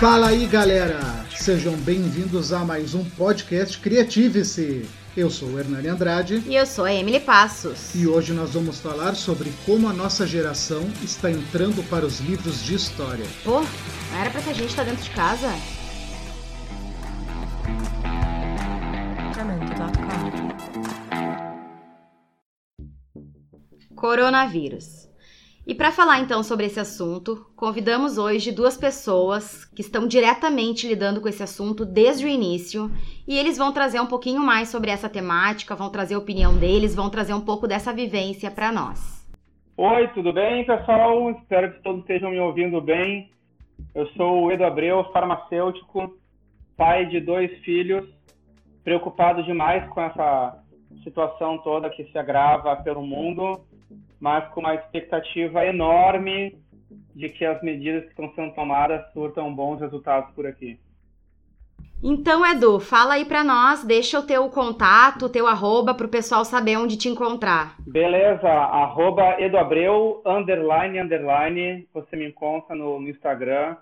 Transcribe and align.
Fala 0.00 0.28
aí, 0.28 0.46
galera! 0.46 1.24
Sejam 1.36 1.76
bem-vindos 1.76 2.52
a 2.52 2.64
mais 2.64 2.94
um 2.94 3.04
podcast 3.04 3.78
Criative-se. 3.78 4.88
Eu 5.16 5.30
sou 5.30 5.50
o 5.50 5.58
Hernani 5.58 5.88
Andrade. 5.88 6.42
E 6.46 6.56
eu 6.56 6.66
sou 6.66 6.84
a 6.84 6.92
Emily 6.92 7.20
Passos. 7.20 7.94
E 7.94 8.06
hoje 8.06 8.32
nós 8.32 8.50
vamos 8.52 8.80
falar 8.80 9.14
sobre 9.14 9.52
como 9.64 9.88
a 9.88 9.92
nossa 9.92 10.26
geração 10.26 10.82
está 11.02 11.30
entrando 11.30 11.82
para 11.88 12.04
os 12.04 12.18
livros 12.18 12.64
de 12.64 12.74
história. 12.74 13.24
Pô, 13.44 13.60
não 13.60 14.20
era 14.20 14.30
pra 14.30 14.42
que 14.42 14.50
a 14.50 14.54
gente 14.54 14.74
tá 14.74 14.82
dentro 14.82 15.04
de 15.04 15.10
casa? 15.10 15.48
Coronavírus. 23.94 25.03
E 25.66 25.74
para 25.74 25.90
falar 25.90 26.20
então 26.20 26.42
sobre 26.42 26.66
esse 26.66 26.78
assunto, 26.78 27.46
convidamos 27.56 28.18
hoje 28.18 28.52
duas 28.52 28.76
pessoas 28.76 29.64
que 29.64 29.80
estão 29.80 30.06
diretamente 30.06 30.86
lidando 30.86 31.22
com 31.22 31.28
esse 31.28 31.42
assunto 31.42 31.86
desde 31.86 32.26
o 32.26 32.28
início 32.28 32.90
e 33.26 33.38
eles 33.38 33.56
vão 33.56 33.72
trazer 33.72 33.98
um 33.98 34.06
pouquinho 34.06 34.40
mais 34.40 34.68
sobre 34.68 34.90
essa 34.90 35.08
temática, 35.08 35.74
vão 35.74 35.88
trazer 35.88 36.16
a 36.16 36.18
opinião 36.18 36.54
deles, 36.54 36.94
vão 36.94 37.08
trazer 37.08 37.32
um 37.32 37.40
pouco 37.40 37.66
dessa 37.66 37.94
vivência 37.94 38.50
para 38.50 38.70
nós. 38.70 39.26
Oi, 39.78 40.06
tudo 40.08 40.34
bem, 40.34 40.66
pessoal? 40.66 41.30
Espero 41.30 41.72
que 41.72 41.82
todos 41.82 42.02
estejam 42.02 42.30
me 42.30 42.38
ouvindo 42.38 42.78
bem. 42.82 43.30
Eu 43.94 44.06
sou 44.08 44.44
o 44.44 44.52
Edu 44.52 44.64
Abreu, 44.64 45.02
farmacêutico, 45.14 46.14
pai 46.76 47.06
de 47.06 47.20
dois 47.20 47.50
filhos, 47.60 48.06
preocupado 48.84 49.42
demais 49.42 49.88
com 49.88 50.02
essa 50.02 50.62
situação 51.02 51.56
toda 51.56 51.88
que 51.88 52.04
se 52.04 52.18
agrava 52.18 52.76
pelo 52.76 53.00
mundo 53.00 53.64
mas 54.24 54.48
com 54.54 54.60
uma 54.60 54.74
expectativa 54.74 55.66
enorme 55.66 56.56
de 57.14 57.28
que 57.28 57.44
as 57.44 57.62
medidas 57.62 58.04
que 58.04 58.08
estão 58.08 58.32
sendo 58.34 58.54
tomadas 58.54 59.04
surtam 59.12 59.54
bons 59.54 59.78
resultados 59.78 60.34
por 60.34 60.46
aqui. 60.46 60.80
Então, 62.02 62.44
Edu, 62.44 62.80
fala 62.80 63.14
aí 63.14 63.26
para 63.26 63.44
nós, 63.44 63.84
deixa 63.84 64.18
o 64.18 64.26
teu 64.26 64.48
contato, 64.48 65.26
o 65.26 65.28
teu 65.28 65.46
arroba 65.46 65.92
para 65.92 66.06
o 66.06 66.10
pessoal 66.10 66.42
saber 66.42 66.78
onde 66.78 66.96
te 66.96 67.06
encontrar. 67.06 67.76
Beleza, 67.86 68.48
arroba 68.48 69.38
eduabreu, 69.38 70.22
underline, 70.24 70.98
underline, 70.98 71.86
você 71.92 72.16
me 72.16 72.26
encontra 72.26 72.74
no, 72.74 72.98
no 72.98 73.10
Instagram. 73.10 73.76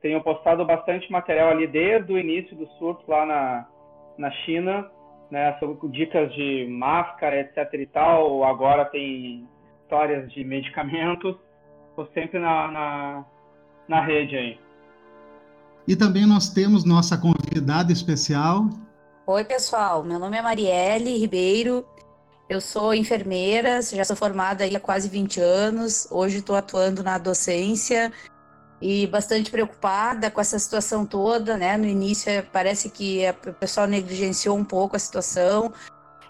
Tenho 0.00 0.22
postado 0.22 0.64
bastante 0.64 1.12
material 1.12 1.50
ali 1.50 1.66
desde 1.66 2.10
o 2.10 2.18
início 2.18 2.56
do 2.56 2.66
surto 2.78 3.04
lá 3.10 3.26
na, 3.26 3.66
na 4.16 4.30
China, 4.30 4.90
né, 5.30 5.54
sobre 5.60 5.86
dicas 5.90 6.32
de 6.32 6.66
máscara, 6.70 7.38
etc 7.40 7.74
e 7.74 7.86
tal. 7.86 8.42
Agora 8.42 8.86
tem 8.86 9.46
histórias 9.92 10.32
de 10.32 10.42
medicamentos, 10.42 11.36
estou 11.90 12.08
sempre 12.14 12.38
na, 12.38 12.70
na, 12.70 13.24
na 13.86 14.00
rede 14.00 14.34
aí. 14.34 14.58
E 15.86 15.94
também 15.94 16.24
nós 16.24 16.48
temos 16.48 16.82
nossa 16.82 17.18
convidada 17.18 17.92
especial. 17.92 18.70
Oi, 19.26 19.44
pessoal. 19.44 20.02
Meu 20.02 20.18
nome 20.18 20.38
é 20.38 20.40
Marielle 20.40 21.18
Ribeiro. 21.18 21.84
Eu 22.48 22.58
sou 22.58 22.94
enfermeira, 22.94 23.82
já 23.82 24.02
sou 24.02 24.16
formada 24.16 24.64
há 24.64 24.80
quase 24.80 25.10
20 25.10 25.40
anos. 25.40 26.08
Hoje 26.10 26.38
estou 26.38 26.56
atuando 26.56 27.02
na 27.02 27.18
docência 27.18 28.10
e 28.80 29.06
bastante 29.06 29.50
preocupada 29.50 30.30
com 30.30 30.40
essa 30.40 30.58
situação 30.58 31.04
toda, 31.04 31.58
né? 31.58 31.76
No 31.76 31.86
início 31.86 32.30
é, 32.30 32.40
parece 32.40 32.88
que 32.88 33.24
o 33.46 33.52
pessoal 33.52 33.86
negligenciou 33.86 34.56
um 34.56 34.64
pouco 34.64 34.96
a 34.96 34.98
situação. 34.98 35.70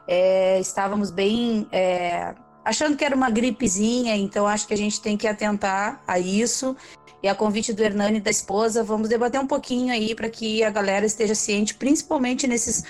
É, 0.09 0.59
estávamos 0.59 1.13
bem 1.13 1.69
é, 1.71 2.35
achando 2.65 2.97
que 2.97 3.05
era 3.05 3.15
uma 3.15 3.31
gripezinha, 3.31 4.17
então 4.17 4.47
acho 4.47 4.67
que 4.67 4.75
a 4.75 4.77
gente 4.77 5.01
tem 5.01 5.17
que 5.17 5.27
atentar 5.27 6.03
a 6.07 6.19
isso. 6.19 6.77
E 7.23 7.29
a 7.29 7.35
convite 7.35 7.73
do 7.73 7.83
Hernani 7.83 8.19
e 8.19 8.21
da 8.21 8.31
esposa, 8.31 8.83
vamos 8.83 9.09
debater 9.09 9.41
um 9.41 9.47
pouquinho 9.47 9.93
aí 9.93 10.15
para 10.15 10.29
que 10.29 10.65
a 10.65 10.71
galera 10.71 11.07
esteja 11.07 11.35
ciente, 11.35 11.75
principalmente 11.75 12.49
nesses 12.49 12.85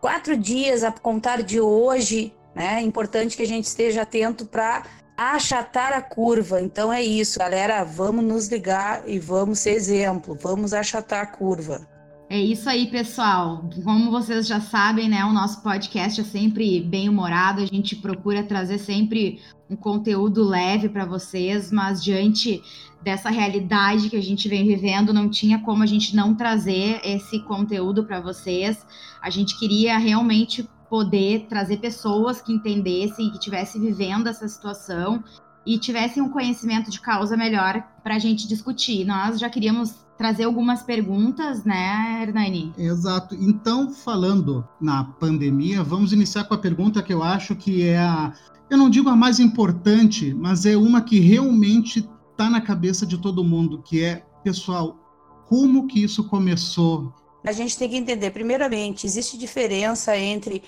quatro 0.00 0.36
dias 0.36 0.84
a 0.84 0.92
contar 0.92 1.42
de 1.42 1.60
hoje, 1.60 2.32
né? 2.54 2.76
É 2.76 2.80
importante 2.82 3.36
que 3.36 3.42
a 3.42 3.46
gente 3.46 3.64
esteja 3.64 4.02
atento 4.02 4.46
para 4.46 4.84
achatar 5.16 5.92
a 5.92 6.00
curva. 6.00 6.60
Então 6.60 6.92
é 6.92 7.02
isso, 7.02 7.38
galera. 7.38 7.82
Vamos 7.84 8.24
nos 8.24 8.48
ligar 8.48 9.02
e 9.08 9.18
vamos 9.18 9.58
ser 9.58 9.70
exemplo. 9.70 10.38
Vamos 10.40 10.72
achatar 10.72 11.22
a 11.22 11.26
curva. 11.26 11.93
É 12.34 12.40
isso 12.40 12.68
aí, 12.68 12.88
pessoal. 12.88 13.64
Como 13.84 14.10
vocês 14.10 14.48
já 14.48 14.60
sabem, 14.60 15.08
né, 15.08 15.24
o 15.24 15.32
nosso 15.32 15.62
podcast 15.62 16.20
é 16.20 16.24
sempre 16.24 16.80
bem 16.80 17.08
humorado, 17.08 17.62
a 17.62 17.64
gente 17.64 17.94
procura 17.94 18.42
trazer 18.42 18.78
sempre 18.78 19.40
um 19.70 19.76
conteúdo 19.76 20.42
leve 20.42 20.88
para 20.88 21.04
vocês, 21.04 21.70
mas 21.70 22.02
diante 22.02 22.60
dessa 23.04 23.30
realidade 23.30 24.10
que 24.10 24.16
a 24.16 24.20
gente 24.20 24.48
vem 24.48 24.66
vivendo, 24.66 25.12
não 25.12 25.30
tinha 25.30 25.60
como 25.60 25.84
a 25.84 25.86
gente 25.86 26.16
não 26.16 26.34
trazer 26.34 27.00
esse 27.04 27.38
conteúdo 27.38 28.02
para 28.02 28.20
vocês. 28.20 28.84
A 29.22 29.30
gente 29.30 29.56
queria 29.56 29.96
realmente 29.96 30.68
poder 30.90 31.46
trazer 31.48 31.76
pessoas 31.76 32.42
que 32.42 32.52
entendessem, 32.52 33.30
que 33.30 33.38
estivessem 33.38 33.80
vivendo 33.80 34.26
essa 34.26 34.48
situação 34.48 35.22
e 35.64 35.78
tivessem 35.78 36.20
um 36.20 36.30
conhecimento 36.30 36.90
de 36.90 37.00
causa 37.00 37.36
melhor 37.36 37.80
para 38.02 38.16
a 38.16 38.18
gente 38.18 38.48
discutir. 38.48 39.04
Nós 39.04 39.38
já 39.38 39.48
queríamos 39.48 40.03
trazer 40.16 40.44
algumas 40.44 40.82
perguntas, 40.82 41.64
né, 41.64 42.22
Hernani? 42.22 42.72
Exato. 42.78 43.34
Então, 43.34 43.90
falando 43.90 44.66
na 44.80 45.04
pandemia, 45.04 45.82
vamos 45.82 46.12
iniciar 46.12 46.44
com 46.44 46.54
a 46.54 46.58
pergunta 46.58 47.02
que 47.02 47.12
eu 47.12 47.22
acho 47.22 47.56
que 47.56 47.82
é 47.82 47.98
a, 47.98 48.32
eu 48.70 48.78
não 48.78 48.88
digo 48.90 49.08
a 49.08 49.16
mais 49.16 49.38
importante, 49.40 50.34
mas 50.34 50.64
é 50.66 50.76
uma 50.76 51.00
que 51.00 51.18
realmente 51.18 52.08
está 52.30 52.48
na 52.48 52.60
cabeça 52.60 53.06
de 53.06 53.18
todo 53.18 53.44
mundo, 53.44 53.82
que 53.82 54.02
é, 54.02 54.24
pessoal, 54.42 54.98
como 55.46 55.86
que 55.86 56.02
isso 56.02 56.24
começou? 56.24 57.12
A 57.44 57.52
gente 57.52 57.76
tem 57.76 57.90
que 57.90 57.96
entender, 57.96 58.30
primeiramente, 58.30 59.06
existe 59.06 59.36
diferença 59.36 60.16
entre 60.16 60.62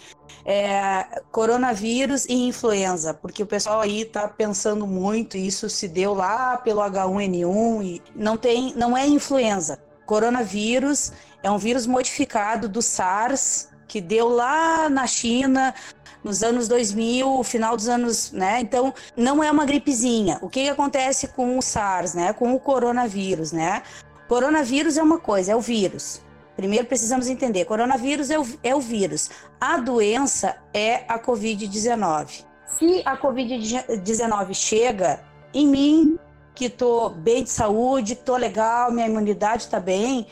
é, 0.44 1.22
coronavírus 1.32 2.26
e 2.26 2.34
influenza, 2.46 3.14
porque 3.14 3.42
o 3.42 3.46
pessoal 3.46 3.80
aí 3.80 4.02
está 4.02 4.28
pensando 4.28 4.86
muito, 4.86 5.38
isso 5.38 5.70
se 5.70 5.88
deu 5.88 6.12
lá 6.12 6.58
pelo 6.58 6.82
H1N1 6.82 7.82
e 7.82 8.02
não 8.14 8.36
tem, 8.36 8.74
não 8.76 8.96
é 8.96 9.06
influenza. 9.06 9.78
Coronavírus 10.04 11.12
é 11.42 11.50
um 11.50 11.58
vírus 11.58 11.86
modificado 11.86 12.68
do 12.68 12.82
SARS 12.82 13.68
que 13.88 14.00
deu 14.00 14.28
lá 14.28 14.88
na 14.90 15.06
China 15.06 15.74
nos 16.22 16.42
anos 16.42 16.68
2000, 16.68 17.42
final 17.44 17.76
dos 17.76 17.88
anos, 17.88 18.32
né? 18.32 18.60
Então, 18.60 18.92
não 19.16 19.42
é 19.42 19.50
uma 19.50 19.64
gripezinha. 19.64 20.38
O 20.42 20.48
que, 20.48 20.64
que 20.64 20.68
acontece 20.68 21.28
com 21.28 21.56
o 21.56 21.62
SARS, 21.62 22.14
né? 22.14 22.32
Com 22.32 22.52
o 22.52 22.60
coronavírus, 22.60 23.52
né? 23.52 23.82
Coronavírus 24.28 24.96
é 24.96 25.02
uma 25.02 25.18
coisa, 25.18 25.52
é 25.52 25.56
o 25.56 25.60
vírus. 25.60 26.20
Primeiro 26.56 26.86
precisamos 26.86 27.28
entender: 27.28 27.66
coronavírus 27.66 28.30
é 28.30 28.38
o, 28.38 28.46
é 28.62 28.74
o 28.74 28.80
vírus, 28.80 29.30
a 29.60 29.76
doença 29.76 30.56
é 30.72 31.04
a 31.06 31.18
Covid-19. 31.18 32.44
Se 32.66 33.02
a 33.04 33.16
Covid-19 33.16 34.54
chega 34.54 35.20
em 35.54 35.66
mim, 35.66 36.18
que 36.54 36.64
estou 36.64 37.10
bem 37.10 37.44
de 37.44 37.50
saúde, 37.50 38.14
estou 38.14 38.36
legal, 38.36 38.90
minha 38.90 39.06
imunidade 39.06 39.62
está 39.62 39.78
bem, 39.78 40.26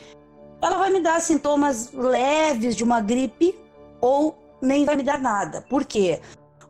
ela 0.61 0.77
vai 0.77 0.89
me 0.89 0.99
dar 0.99 1.21
sintomas 1.21 1.91
leves 1.93 2.75
de 2.75 2.83
uma 2.83 2.99
gripe 2.99 3.55
ou 4.01 4.37
nem 4.61 4.83
vai 4.83 4.95
me 4.95 5.03
dar 5.03 5.19
nada. 5.19 5.61
Por 5.69 5.85
quê? 5.85 6.19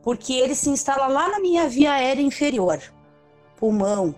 Porque 0.03 0.33
ele 0.33 0.53
se 0.53 0.69
instala 0.69 1.07
lá 1.07 1.29
na 1.29 1.39
minha 1.39 1.67
via 1.67 1.93
aérea 1.93 2.21
inferior, 2.21 2.79
pulmão, 3.57 4.13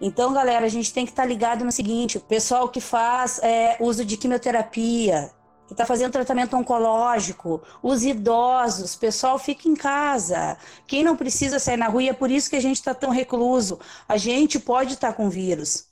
então, 0.00 0.32
galera, 0.32 0.66
a 0.66 0.68
gente 0.68 0.92
tem 0.92 1.04
que 1.04 1.10
estar 1.12 1.22
tá 1.22 1.28
ligado 1.28 1.64
no 1.64 1.72
seguinte: 1.72 2.18
o 2.18 2.20
pessoal 2.20 2.68
que 2.68 2.80
faz 2.80 3.40
é, 3.42 3.76
uso 3.80 4.04
de 4.04 4.16
quimioterapia, 4.16 5.30
que 5.66 5.74
está 5.74 5.84
fazendo 5.84 6.12
tratamento 6.12 6.56
oncológico, 6.56 7.62
os 7.82 8.04
idosos, 8.04 8.94
pessoal 8.94 9.38
fica 9.38 9.68
em 9.68 9.74
casa. 9.74 10.56
Quem 10.86 11.02
não 11.02 11.16
precisa 11.16 11.58
sair 11.58 11.76
na 11.76 11.88
rua, 11.88 12.02
e 12.04 12.08
é 12.08 12.12
por 12.12 12.30
isso 12.30 12.48
que 12.48 12.56
a 12.56 12.62
gente 12.62 12.76
está 12.76 12.94
tão 12.94 13.10
recluso. 13.10 13.78
A 14.08 14.16
gente 14.16 14.58
pode 14.58 14.94
estar 14.94 15.08
tá 15.08 15.12
com 15.12 15.28
vírus, 15.28 15.86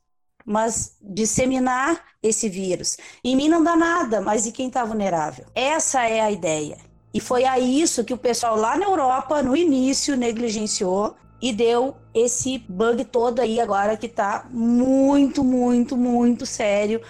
mas 0.44 0.96
disseminar 1.02 2.02
esse 2.22 2.48
vírus. 2.48 2.96
Em 3.24 3.36
mim 3.36 3.48
não 3.48 3.62
dá 3.62 3.76
nada, 3.76 4.20
mas 4.20 4.46
e 4.46 4.52
quem 4.52 4.68
está 4.68 4.84
vulnerável? 4.84 5.46
Essa 5.54 6.06
é 6.06 6.20
a 6.20 6.30
ideia. 6.30 6.78
E 7.12 7.20
foi 7.20 7.44
a 7.44 7.58
isso 7.58 8.04
que 8.04 8.14
o 8.14 8.18
pessoal 8.18 8.56
lá 8.56 8.76
na 8.76 8.84
Europa, 8.84 9.42
no 9.42 9.56
início, 9.56 10.16
negligenciou 10.16 11.16
e 11.40 11.52
deu 11.52 11.96
esse 12.14 12.58
bug 12.68 13.04
todo 13.04 13.40
aí 13.40 13.60
agora 13.60 13.96
que 13.96 14.08
tá 14.08 14.46
muito, 14.50 15.44
muito, 15.44 15.96
muito 15.96 16.46
sério, 16.46 17.00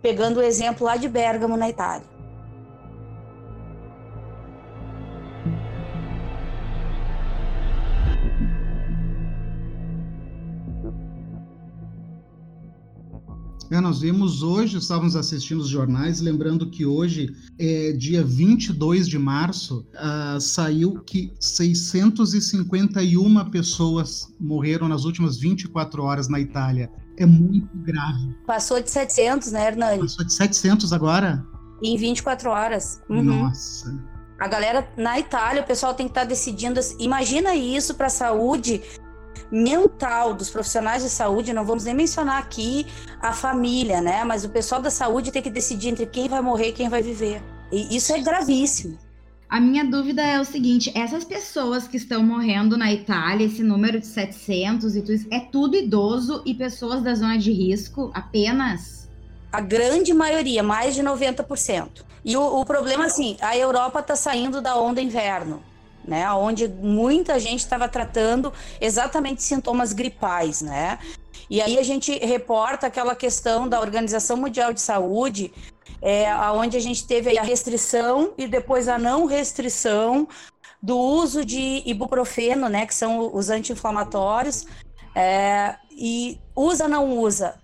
pegando 0.00 0.40
o 0.40 0.42
exemplo 0.42 0.86
lá 0.86 0.96
de 0.96 1.08
Bergamo, 1.08 1.56
na 1.56 1.68
Itália. 1.68 2.13
É, 13.70 13.80
nós 13.80 14.00
vimos 14.00 14.42
hoje, 14.42 14.78
estávamos 14.78 15.14
assistindo 15.16 15.60
os 15.60 15.68
jornais, 15.68 16.20
lembrando 16.20 16.70
que 16.70 16.84
hoje, 16.84 17.34
é, 17.58 17.92
dia 17.92 18.22
22 18.22 19.08
de 19.08 19.18
março, 19.18 19.86
uh, 19.94 20.38
saiu 20.40 21.00
que 21.00 21.32
651 21.40 23.50
pessoas 23.50 24.28
morreram 24.38 24.88
nas 24.88 25.04
últimas 25.04 25.38
24 25.38 26.02
horas 26.02 26.28
na 26.28 26.40
Itália. 26.40 26.90
é 27.16 27.24
muito 27.24 27.68
grave. 27.78 28.34
Passou 28.46 28.82
de 28.82 28.90
700, 28.90 29.52
né, 29.52 29.68
Hernani? 29.68 30.00
Passou 30.00 30.24
de 30.24 30.32
700 30.32 30.92
agora? 30.92 31.46
Em 31.82 31.96
24 31.96 32.50
horas. 32.50 33.00
Uhum. 33.08 33.22
Nossa. 33.22 33.96
A 34.38 34.48
galera 34.48 34.88
na 34.96 35.18
Itália, 35.18 35.62
o 35.62 35.66
pessoal 35.66 35.94
tem 35.94 36.06
que 36.06 36.10
estar 36.10 36.22
tá 36.22 36.26
decidindo. 36.26 36.80
Imagina 36.98 37.54
isso 37.54 37.94
para 37.94 38.08
a 38.08 38.10
saúde 38.10 38.82
mental 39.50 40.34
dos 40.34 40.50
profissionais 40.50 41.02
de 41.02 41.10
saúde, 41.10 41.52
não 41.52 41.64
vamos 41.64 41.84
nem 41.84 41.94
mencionar 41.94 42.38
aqui 42.38 42.86
a 43.20 43.32
família, 43.32 44.00
né? 44.00 44.24
Mas 44.24 44.44
o 44.44 44.48
pessoal 44.48 44.80
da 44.80 44.90
saúde 44.90 45.30
tem 45.30 45.42
que 45.42 45.50
decidir 45.50 45.88
entre 45.88 46.06
quem 46.06 46.28
vai 46.28 46.40
morrer 46.40 46.68
e 46.68 46.72
quem 46.72 46.88
vai 46.88 47.02
viver. 47.02 47.42
E 47.70 47.96
isso 47.96 48.12
é 48.12 48.20
gravíssimo. 48.20 48.98
A 49.48 49.60
minha 49.60 49.84
dúvida 49.84 50.22
é 50.22 50.40
o 50.40 50.44
seguinte: 50.44 50.90
essas 50.94 51.24
pessoas 51.24 51.86
que 51.86 51.96
estão 51.96 52.22
morrendo 52.22 52.76
na 52.76 52.92
Itália, 52.92 53.46
esse 53.46 53.62
número 53.62 54.00
de 54.00 54.06
700 54.06 54.96
e 54.96 55.00
tudo 55.00 55.12
isso, 55.12 55.28
é 55.30 55.40
tudo 55.40 55.76
idoso 55.76 56.42
e 56.44 56.54
pessoas 56.54 57.02
da 57.02 57.14
zona 57.14 57.38
de 57.38 57.52
risco 57.52 58.10
apenas? 58.14 59.08
A 59.52 59.60
grande 59.60 60.12
maioria, 60.12 60.62
mais 60.62 60.94
de 60.94 61.02
90%. 61.02 62.02
E 62.24 62.36
o, 62.36 62.60
o 62.60 62.64
problema, 62.64 63.04
assim, 63.04 63.36
a 63.40 63.56
Europa 63.56 64.00
está 64.00 64.16
saindo 64.16 64.60
da 64.60 64.76
onda 64.76 65.00
inverno 65.00 65.62
né? 66.06 66.30
Onde 66.32 66.68
muita 66.68 67.38
gente 67.38 67.60
estava 67.60 67.88
tratando 67.88 68.52
exatamente 68.80 69.42
sintomas 69.42 69.92
gripais, 69.92 70.62
né? 70.62 70.98
E 71.48 71.60
aí 71.60 71.78
a 71.78 71.82
gente 71.82 72.16
reporta 72.18 72.86
aquela 72.86 73.14
questão 73.14 73.68
da 73.68 73.80
Organização 73.80 74.36
Mundial 74.36 74.72
de 74.72 74.80
Saúde, 74.80 75.52
é, 76.00 76.34
onde 76.52 76.76
a 76.76 76.80
gente 76.80 77.06
teve 77.06 77.38
a 77.38 77.42
restrição 77.42 78.32
e 78.38 78.46
depois 78.46 78.88
a 78.88 78.98
não 78.98 79.26
restrição 79.26 80.28
do 80.82 80.98
uso 80.98 81.44
de 81.44 81.82
ibuprofeno, 81.86 82.68
né? 82.68 82.86
Que 82.86 82.94
são 82.94 83.34
os 83.34 83.50
anti-inflamatórios. 83.50 84.66
É, 85.14 85.76
e 85.90 86.38
usa, 86.54 86.88
não 86.88 87.18
usa 87.18 87.63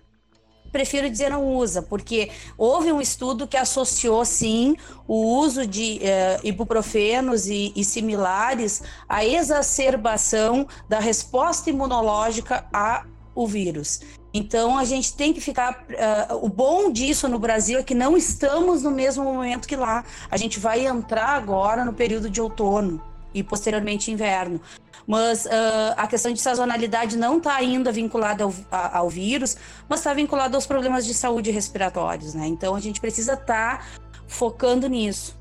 prefiro 0.71 1.09
dizer 1.09 1.29
não 1.29 1.45
usa, 1.45 1.81
porque 1.81 2.29
houve 2.57 2.91
um 2.91 3.01
estudo 3.01 3.47
que 3.47 3.57
associou 3.57 4.23
sim 4.25 4.75
o 5.07 5.37
uso 5.37 5.67
de 5.67 5.99
eh, 6.01 6.39
ibuprofenos 6.43 7.47
e, 7.47 7.73
e, 7.75 7.83
similares 7.83 8.81
à 9.07 9.25
exacerbação 9.25 10.67
da 10.87 10.99
resposta 10.99 11.69
imunológica 11.69 12.65
ao 12.71 13.47
vírus. 13.47 13.99
Então 14.33 14.77
a 14.77 14.85
gente 14.85 15.13
tem 15.13 15.33
que 15.33 15.41
ficar. 15.41 15.85
Uh, 15.89 16.45
o 16.45 16.47
bom 16.47 16.89
disso 16.89 17.27
no 17.27 17.37
Brasil 17.37 17.79
é 17.79 17.83
que 17.83 17.93
não 17.93 18.15
estamos 18.15 18.81
no 18.81 18.91
mesmo 18.91 19.25
momento 19.25 19.67
que 19.67 19.75
lá. 19.75 20.05
A 20.29 20.37
gente 20.37 20.57
vai 20.57 20.87
entrar 20.87 21.29
agora 21.29 21.83
no 21.83 21.91
período 21.91 22.29
de 22.29 22.39
outono 22.39 23.10
e 23.33 23.43
posteriormente 23.43 24.11
inverno 24.11 24.59
mas 25.07 25.45
uh, 25.45 25.49
a 25.97 26.07
questão 26.07 26.31
de 26.31 26.39
sazonalidade 26.39 27.17
não 27.17 27.37
está 27.37 27.55
ainda 27.55 27.91
vinculada 27.91 28.43
ao, 28.43 28.51
ao 28.71 29.09
vírus, 29.09 29.57
mas 29.89 29.99
está 29.99 30.13
vinculada 30.13 30.55
aos 30.55 30.65
problemas 30.65 31.05
de 31.05 31.13
saúde 31.13 31.51
respiratórios, 31.51 32.33
né? 32.35 32.47
Então 32.47 32.75
a 32.75 32.79
gente 32.79 33.01
precisa 33.01 33.33
estar 33.33 33.79
tá 33.79 33.85
focando 34.27 34.87
nisso. 34.87 35.39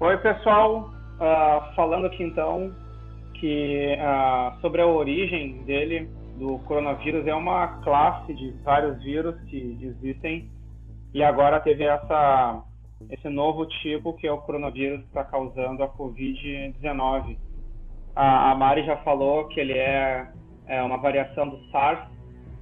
Oi, 0.00 0.16
pessoal. 0.18 0.90
Uh, 1.16 1.74
falando 1.74 2.06
aqui 2.06 2.22
então 2.22 2.72
que 3.34 3.96
uh, 3.98 4.60
sobre 4.60 4.80
a 4.80 4.86
origem 4.86 5.62
dele, 5.64 6.08
do 6.36 6.58
coronavírus, 6.60 7.26
é 7.26 7.34
uma 7.34 7.66
classe 7.82 8.32
de 8.32 8.52
vários 8.64 9.02
vírus 9.02 9.34
que 9.48 9.78
existem 9.82 10.48
e 11.12 11.22
agora 11.22 11.60
teve 11.60 11.84
essa 11.84 12.62
esse 13.10 13.28
novo 13.28 13.66
tipo 13.66 14.12
que 14.14 14.26
é 14.26 14.32
o 14.32 14.38
coronavírus 14.38 15.00
que 15.00 15.06
está 15.06 15.24
causando 15.24 15.82
a 15.82 15.88
Covid-19. 15.88 17.36
A, 18.14 18.50
a 18.50 18.54
Mari 18.54 18.84
já 18.84 18.96
falou 18.98 19.46
que 19.48 19.60
ele 19.60 19.74
é, 19.74 20.28
é 20.66 20.82
uma 20.82 20.98
variação 20.98 21.48
do 21.48 21.58
SARS, 21.70 22.08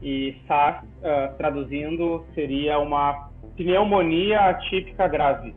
e 0.03 0.37
SARS, 0.47 0.85
uh, 0.85 1.37
traduzindo, 1.37 2.25
seria 2.35 2.79
uma 2.79 3.31
pneumonia 3.57 4.41
atípica 4.51 5.09
grave. 5.09 5.55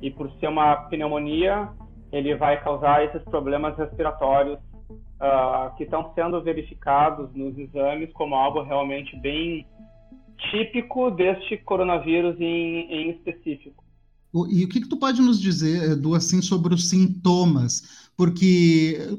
E 0.00 0.10
por 0.10 0.30
ser 0.32 0.48
uma 0.48 0.88
pneumonia, 0.88 1.68
ele 2.10 2.34
vai 2.36 2.62
causar 2.62 3.04
esses 3.04 3.22
problemas 3.24 3.76
respiratórios 3.76 4.58
uh, 5.20 5.76
que 5.76 5.84
estão 5.84 6.12
sendo 6.14 6.42
verificados 6.42 7.32
nos 7.34 7.56
exames 7.58 8.10
como 8.14 8.34
algo 8.34 8.62
realmente 8.62 9.14
bem 9.18 9.66
típico 10.50 11.10
deste 11.10 11.58
coronavírus 11.58 12.40
em, 12.40 12.90
em 12.90 13.10
específico. 13.10 13.84
E 14.32 14.64
o 14.64 14.68
que, 14.68 14.80
que 14.80 14.88
tu 14.88 14.96
pode 14.96 15.20
nos 15.20 15.40
dizer, 15.40 15.92
Edu, 15.92 16.14
assim, 16.14 16.40
sobre 16.40 16.72
os 16.72 16.88
sintomas? 16.88 18.08
Porque 18.16 19.18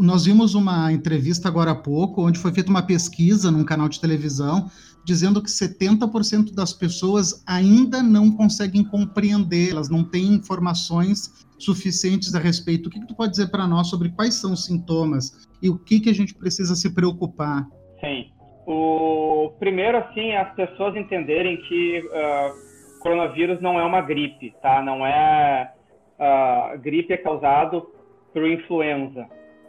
nós 0.00 0.26
vimos 0.26 0.54
uma 0.54 0.92
entrevista 0.92 1.48
agora 1.48 1.72
há 1.72 1.74
pouco, 1.74 2.24
onde 2.24 2.38
foi 2.38 2.52
feita 2.52 2.70
uma 2.70 2.82
pesquisa 2.82 3.50
num 3.50 3.64
canal 3.64 3.88
de 3.88 4.00
televisão, 4.00 4.70
dizendo 5.04 5.42
que 5.42 5.48
70% 5.48 6.54
das 6.54 6.72
pessoas 6.72 7.42
ainda 7.46 8.00
não 8.00 8.30
conseguem 8.30 8.84
compreender, 8.84 9.70
elas 9.70 9.88
não 9.88 10.04
têm 10.04 10.34
informações 10.34 11.46
suficientes 11.58 12.32
a 12.34 12.38
respeito. 12.38 12.86
O 12.86 12.90
que, 12.90 13.00
que 13.00 13.06
tu 13.06 13.16
pode 13.16 13.32
dizer 13.32 13.50
para 13.50 13.66
nós 13.66 13.88
sobre 13.88 14.10
quais 14.10 14.34
são 14.34 14.52
os 14.52 14.66
sintomas 14.66 15.48
e 15.60 15.68
o 15.68 15.76
que, 15.76 15.98
que 15.98 16.10
a 16.10 16.14
gente 16.14 16.32
precisa 16.32 16.76
se 16.76 16.94
preocupar? 16.94 17.66
Sim. 18.00 18.30
O 18.66 19.54
primeiro, 19.58 19.98
assim, 19.98 20.28
é 20.28 20.40
as 20.42 20.54
pessoas 20.54 20.94
entenderem 20.94 21.56
que 21.62 22.00
uh 22.06 22.67
coronavírus 22.98 23.60
não 23.60 23.78
é 23.78 23.84
uma 23.84 24.00
gripe, 24.00 24.54
tá? 24.60 24.82
Não 24.82 25.06
é 25.06 25.72
uh, 26.18 26.78
gripe 26.78 27.12
é 27.12 27.16
causado 27.16 27.90
por 28.32 28.44
influenza, 28.46 29.28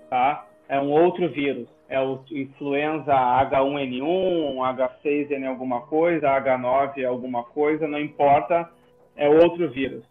tá? 0.10 0.46
É 0.68 0.80
um 0.80 0.92
outro 0.92 1.30
vírus. 1.30 1.68
É 1.88 2.00
o 2.00 2.20
influenza 2.32 3.12
H1N1, 3.12 4.56
H6N 4.58 5.48
alguma 5.48 5.82
coisa, 5.82 6.28
H9 6.28 7.04
alguma 7.06 7.44
coisa, 7.44 7.88
não 7.88 8.00
importa, 8.00 8.70
é 9.16 9.28
outro 9.28 9.70
vírus, 9.72 10.04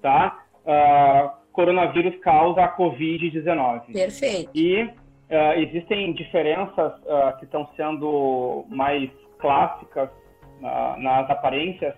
tá? 0.00 0.42
Uh, 0.64 1.30
coronavírus 1.52 2.18
causa 2.20 2.62
a 2.62 2.76
Covid-19. 2.76 3.92
Perfeito. 3.92 4.50
E 4.52 4.82
uh, 4.82 4.90
existem 5.58 6.12
diferenças 6.12 6.92
que 7.38 7.44
estão 7.44 7.68
sendo 7.76 8.64
mais 8.68 9.08
clássicas 9.38 10.08
nas 10.98 11.28
aparências 11.28 11.94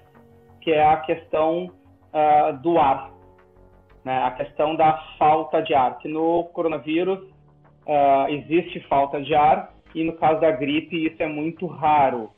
que 0.64 0.72
é 0.72 0.82
a 0.82 0.96
questão 0.96 1.66
uh, 1.66 2.56
do 2.62 2.78
ar, 2.78 3.12
né? 4.02 4.16
a 4.24 4.30
questão 4.30 4.74
da 4.74 4.96
falta 5.18 5.60
de 5.60 5.74
ar, 5.74 5.98
que 5.98 6.08
no 6.08 6.44
coronavírus 6.44 7.18
uh, 7.86 8.28
existe 8.30 8.80
falta 8.88 9.20
de 9.20 9.34
ar 9.34 9.74
e 9.94 10.02
no 10.02 10.14
caso 10.14 10.40
da 10.40 10.50
gripe 10.50 11.06
isso 11.06 11.22
é 11.22 11.28
muito 11.28 11.66
raro. 11.66 12.30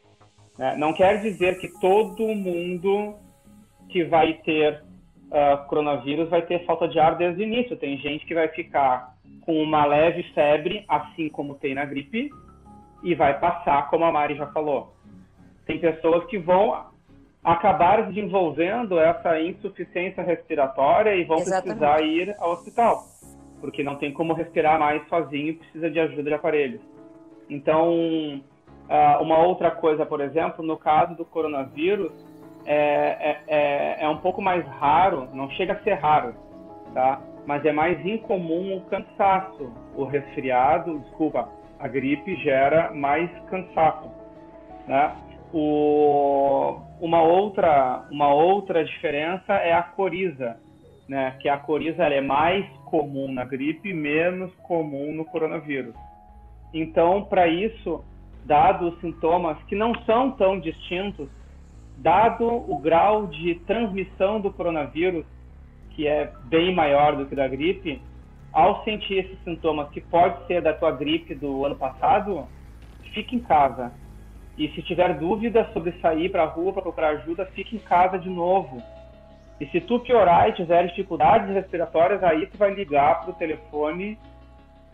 Né? 0.58 0.74
Não 0.76 0.92
quer 0.92 1.22
dizer 1.22 1.60
que 1.60 1.68
todo 1.80 2.34
mundo 2.34 3.14
que 3.88 4.04
vai 4.04 4.34
ter 4.44 4.82
uh, 5.26 5.64
coronavírus 5.68 6.28
vai 6.28 6.42
ter 6.42 6.66
falta 6.66 6.88
de 6.88 6.98
ar 6.98 7.16
desde 7.16 7.40
o 7.40 7.46
início. 7.46 7.76
Tem 7.76 7.96
gente 7.98 8.26
que 8.26 8.34
vai 8.34 8.48
ficar 8.48 9.14
com 9.42 9.62
uma 9.62 9.86
leve 9.86 10.24
febre, 10.34 10.84
assim 10.88 11.28
como 11.28 11.54
tem 11.54 11.76
na 11.76 11.84
gripe, 11.84 12.28
e 13.04 13.14
vai 13.14 13.38
passar, 13.38 13.88
como 13.88 14.04
a 14.04 14.10
Mari 14.10 14.34
já 14.34 14.48
falou. 14.48 14.96
Tem 15.64 15.78
pessoas 15.78 16.24
que 16.26 16.38
vão 16.38 16.95
acabar 17.46 18.02
desenvolvendo 18.08 18.98
essa 18.98 19.40
insuficiência 19.40 20.20
respiratória 20.20 21.14
e 21.14 21.22
vão 21.22 21.38
Exatamente. 21.38 21.78
precisar 21.78 22.00
ir 22.02 22.34
ao 22.40 22.50
hospital, 22.50 23.04
porque 23.60 23.84
não 23.84 23.94
tem 23.94 24.12
como 24.12 24.32
respirar 24.32 24.80
mais 24.80 25.06
sozinho 25.08 25.50
e 25.50 25.52
precisa 25.54 25.88
de 25.88 26.00
ajuda 26.00 26.24
de 26.24 26.34
aparelhos. 26.34 26.80
Então, 27.48 28.42
uma 29.20 29.38
outra 29.38 29.70
coisa, 29.70 30.04
por 30.04 30.20
exemplo, 30.20 30.64
no 30.64 30.76
caso 30.76 31.14
do 31.14 31.24
coronavírus, 31.24 32.10
é, 32.64 32.74
é, 32.74 33.40
é, 33.46 34.04
é 34.04 34.08
um 34.08 34.18
pouco 34.18 34.42
mais 34.42 34.66
raro, 34.66 35.28
não 35.32 35.48
chega 35.50 35.74
a 35.74 35.82
ser 35.84 35.94
raro, 35.94 36.34
tá? 36.92 37.20
Mas 37.46 37.64
é 37.64 37.70
mais 37.70 38.04
incomum 38.04 38.76
o 38.76 38.80
cansaço. 38.86 39.72
O 39.94 40.02
resfriado, 40.02 40.98
desculpa, 40.98 41.48
a 41.78 41.86
gripe 41.86 42.34
gera 42.42 42.90
mais 42.92 43.30
cansaço, 43.48 44.10
né? 44.88 45.14
O, 45.54 46.80
uma 47.00 47.22
outra 47.22 48.06
uma 48.10 48.32
outra 48.32 48.84
diferença 48.84 49.52
é 49.54 49.72
a 49.72 49.82
coriza, 49.82 50.56
né? 51.08 51.36
Que 51.40 51.48
a 51.48 51.58
coriza 51.58 52.04
é 52.04 52.20
mais 52.20 52.66
comum 52.86 53.32
na 53.32 53.44
gripe, 53.44 53.92
menos 53.92 54.52
comum 54.62 55.12
no 55.12 55.24
coronavírus. 55.24 55.94
Então, 56.72 57.24
para 57.24 57.46
isso, 57.46 58.04
dado 58.44 58.88
os 58.88 59.00
sintomas 59.00 59.56
que 59.64 59.74
não 59.74 59.94
são 60.04 60.32
tão 60.32 60.58
distintos, 60.58 61.28
dado 61.98 62.46
o 62.46 62.78
grau 62.78 63.26
de 63.26 63.54
transmissão 63.66 64.40
do 64.40 64.52
coronavírus, 64.52 65.24
que 65.90 66.06
é 66.06 66.32
bem 66.44 66.74
maior 66.74 67.16
do 67.16 67.26
que 67.26 67.34
da 67.34 67.48
gripe, 67.48 68.00
ao 68.52 68.84
sentir 68.84 69.24
esses 69.24 69.42
sintomas, 69.44 69.88
que 69.90 70.00
pode 70.00 70.46
ser 70.46 70.62
da 70.62 70.72
tua 70.72 70.90
gripe 70.90 71.34
do 71.34 71.64
ano 71.64 71.76
passado, 71.76 72.46
fique 73.12 73.36
em 73.36 73.40
casa 73.40 73.92
e 74.58 74.68
se 74.72 74.82
tiver 74.82 75.18
dúvida 75.18 75.68
sobre 75.72 75.92
sair 76.00 76.30
para 76.30 76.44
a 76.44 76.46
rua 76.46 76.72
para 76.72 76.82
procurar 76.82 77.08
ajuda, 77.08 77.46
fique 77.46 77.76
em 77.76 77.80
casa 77.80 78.18
de 78.18 78.30
novo. 78.30 78.82
E 79.60 79.66
se 79.66 79.80
tu 79.80 80.00
piorar 80.00 80.48
e 80.48 80.52
tiver 80.52 80.86
dificuldades 80.88 81.54
respiratórias, 81.54 82.22
aí 82.22 82.46
tu 82.46 82.56
vai 82.56 82.74
ligar 82.74 83.22
para 83.22 83.30
o 83.30 83.34
telefone 83.34 84.18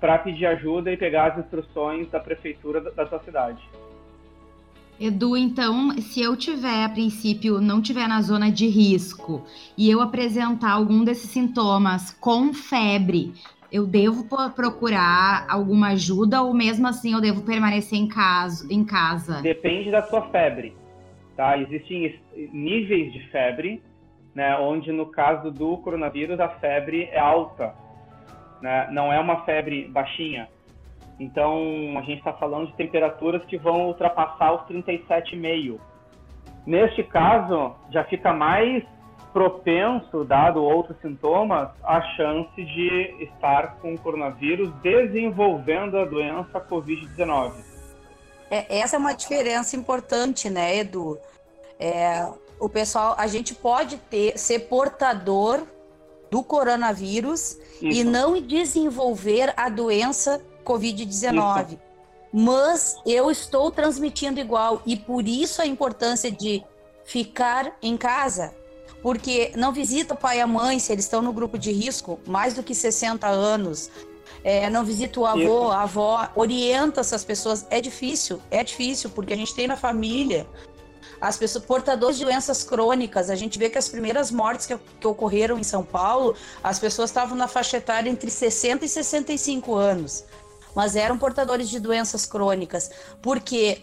para 0.01 0.19
pedir 0.19 0.47
ajuda 0.47 0.91
e 0.91 0.97
pegar 0.97 1.33
as 1.33 1.39
instruções 1.45 2.11
da 2.11 2.19
prefeitura 2.19 2.81
da, 2.81 3.07
tua 3.07 3.21
cidade. 3.21 3.63
Edu, 5.01 5.37
então, 5.37 5.93
se 6.01 6.21
eu 6.21 6.37
tiver, 6.37 6.85
a 6.85 6.89
princípio, 6.89 7.61
não 7.61 7.81
tiver 7.81 8.09
na 8.09 8.21
zona 8.21 8.51
de 8.51 8.67
risco 8.67 9.45
e 9.79 9.89
eu 9.91 10.01
apresentar 10.01 10.73
algum 10.73 11.05
desses 11.05 11.31
sintomas 11.31 12.11
com 12.21 12.53
febre, 12.53 13.33
eu 13.73 13.87
devo 13.87 14.27
procurar 14.55 15.47
alguma 15.49 15.89
ajuda 15.89 16.43
ou 16.43 16.53
mesmo 16.53 16.87
assim 16.87 17.15
eu 17.15 17.21
devo 17.23 17.43
permanecer 17.43 17.99
em 17.99 18.07
casa? 18.07 18.71
Em 18.71 18.85
casa? 18.85 19.41
Depende 19.41 19.91
da 19.91 20.03
sua 20.03 20.29
febre, 20.29 20.77
tá? 21.35 21.57
Existem 21.57 22.21
níveis 22.53 23.13
de 23.15 23.27
febre, 23.31 23.83
né? 24.35 24.59
Onde 24.59 24.93
no 24.93 25.07
caso 25.07 25.51
do 25.51 25.79
coronavírus 25.79 26.39
a 26.39 26.51
febre 26.51 27.09
é 27.11 27.19
alta, 27.19 27.75
né? 28.61 28.89
Não 28.93 29.11
é 29.11 29.19
uma 29.19 29.43
febre 29.45 29.89
baixinha. 29.89 30.49
Então, 31.19 31.97
a 31.97 32.03
gente 32.03 32.19
está 32.19 32.33
falando 32.33 32.67
de 32.67 32.75
temperaturas 32.75 33.43
que 33.45 33.57
vão 33.57 33.87
ultrapassar 33.87 34.53
os 34.53 34.63
37,5. 34.69 35.79
Neste 36.67 37.03
caso, 37.05 37.75
já 37.91 38.05
fica 38.05 38.33
mais 38.33 38.85
propenso, 39.33 40.25
dado 40.25 40.63
outros 40.63 40.97
sintomas, 41.01 41.71
a 41.83 42.01
chance 42.17 42.55
de 42.55 43.17
estar 43.21 43.79
com 43.81 43.95
o 43.95 43.99
coronavírus 43.99 44.73
desenvolvendo 44.83 45.99
a 45.99 46.05
doença 46.05 46.61
Covid-19. 46.61 47.53
É, 48.51 48.81
essa 48.81 48.97
é 48.97 48.99
uma 48.99 49.15
diferença 49.15 49.75
importante, 49.77 50.51
né, 50.51 50.77
Edu? 50.77 51.19
É, 51.81 52.29
o 52.61 52.69
pessoal, 52.69 53.15
a 53.17 53.27
gente 53.27 53.55
pode 53.55 53.97
ter, 53.97 54.39
ser 54.39 54.61
portador 54.61 55.67
do 56.31 56.43
coronavírus 56.43 57.59
Isso. 57.81 58.01
e 58.01 58.05
não 58.05 58.41
desenvolver 58.41 59.53
a 59.57 59.69
doença 59.69 60.41
Covid-19. 60.65 61.79
Mas 62.33 62.97
eu 63.05 63.31
estou 63.31 63.71
transmitindo 63.71 64.41
igual 64.41 64.81
e 64.87 64.97
por 64.97 65.27
isso 65.27 65.61
a 65.61 65.67
importância 65.67 66.31
de 66.31 66.65
ficar 67.05 67.77
em 67.83 67.97
casa. 67.97 68.55
Porque 69.03 69.53
não 69.57 69.73
visita 69.73 70.15
o 70.15 70.17
pai 70.17 70.39
e 70.39 70.41
a 70.41 70.47
mãe 70.47 70.79
se 70.79 70.93
eles 70.93 71.05
estão 71.05 71.21
no 71.21 71.33
grupo 71.33 71.59
de 71.59 71.73
risco, 71.73 72.21
mais 72.27 72.55
do 72.55 72.63
que 72.63 72.75
60 72.75 73.27
anos. 73.27 73.91
É, 74.45 74.71
não 74.71 74.85
visita 74.85 75.21
o 75.21 75.27
avô, 75.27 75.71
a 75.71 75.83
avó, 75.83 76.29
orienta 76.35 77.01
essas 77.01 77.25
pessoas. 77.25 77.67
É 77.71 77.81
difícil, 77.81 78.41
é 78.51 78.63
difícil, 78.63 79.11
porque 79.11 79.33
a 79.33 79.37
gente 79.37 79.55
tem 79.55 79.67
na 79.67 79.77
família 79.77 80.47
as 81.21 81.37
pessoas 81.37 81.65
portadores 81.65 82.19
de 82.19 82.25
doenças 82.25 82.65
crônicas. 82.65 83.31
A 83.31 83.37
gente 83.37 83.59
vê 83.59 83.71
que 83.71 83.79
as 83.79 83.89
primeiras 83.89 84.31
mortes 84.31 84.67
que, 84.67 84.77
que 85.01 85.07
ocorreram 85.07 85.59
em 85.59 85.63
São 85.63 85.85
Paulo, 85.85 86.35
as 86.63 86.79
pessoas 86.79 87.11
estavam 87.11 87.37
na 87.37 87.47
faixa 87.47 87.77
etária 87.77 88.11
entre 88.11 88.31
60 88.31 88.85
e 88.85 88.89
65 88.89 89.75
anos 89.75 90.25
mas 90.75 90.97
eram 90.97 91.19
portadores 91.19 91.69
de 91.69 91.79
doenças 91.79 92.27
crônicas, 92.27 92.91
porque 93.21 93.83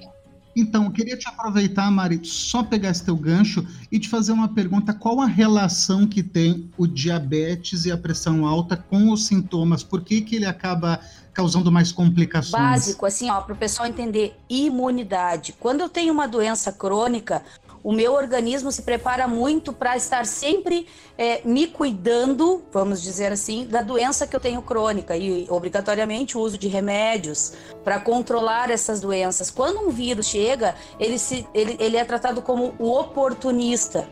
então, 0.60 0.86
eu 0.86 0.92
queria 0.92 1.18
te 1.18 1.28
aproveitar, 1.28 1.90
Mari, 1.90 2.20
só 2.24 2.62
pegar 2.64 2.90
esse 2.90 3.04
teu 3.04 3.16
gancho 3.16 3.66
e 3.92 4.00
te 4.00 4.10
fazer 4.10 4.32
uma 4.32 4.48
pergunta: 4.48 4.94
qual 4.94 5.22
a 5.22 5.26
relação 5.26 6.06
que 6.06 6.22
tem 6.22 6.70
o 6.78 6.86
diabetes 6.86 7.86
e 7.86 7.92
a 7.92 7.98
pressão 7.98 8.46
alta 8.46 8.76
com 8.76 9.12
os 9.12 9.26
sintomas? 9.26 9.84
Por 9.84 10.02
que, 10.02 10.22
que 10.22 10.36
ele 10.36 10.46
acaba 10.46 11.00
causando 11.34 11.72
mais 11.72 11.92
complicações? 11.92 12.52
Básico, 12.52 13.06
assim, 13.06 13.30
ó, 13.30 13.42
para 13.42 13.54
o 13.54 13.58
pessoal 13.58 13.88
entender: 13.88 14.36
imunidade. 14.50 15.54
Quando 15.60 15.82
eu 15.82 15.90
tenho 15.90 16.14
uma 16.14 16.28
doença 16.28 16.72
crônica, 16.72 17.44
o 17.84 17.92
meu 17.92 18.14
organismo 18.14 18.72
se 18.72 18.82
prepara 18.82 19.28
muito 19.28 19.72
para 19.72 19.96
estar 19.96 20.26
sempre 20.26 20.88
é, 21.18 21.42
me 21.46 21.68
cuidando, 21.68 22.64
vamos 22.72 23.02
dizer 23.02 23.32
assim, 23.32 23.66
da 23.66 23.82
doença 23.82 24.28
que 24.28 24.36
eu 24.36 24.40
tenho 24.40 24.62
crônica 24.62 25.16
e 25.16 25.48
obrigatoriamente 25.50 26.38
o 26.38 26.42
uso 26.42 26.58
de 26.58 26.68
remédios 26.68 27.54
para 27.84 28.00
controlar 28.00 28.70
essas 28.70 29.00
doenças. 29.00 29.50
Quando 29.50 29.80
um 29.80 29.90
vírus 29.90 30.28
chega, 30.28 30.76
ele, 31.00 31.18
se, 31.18 31.48
ele, 31.54 31.78
ele 31.80 31.98
é 31.98 32.04
tratado 32.04 32.42
como 32.42 32.74
o 32.78 32.92
oportunista. 32.92 34.08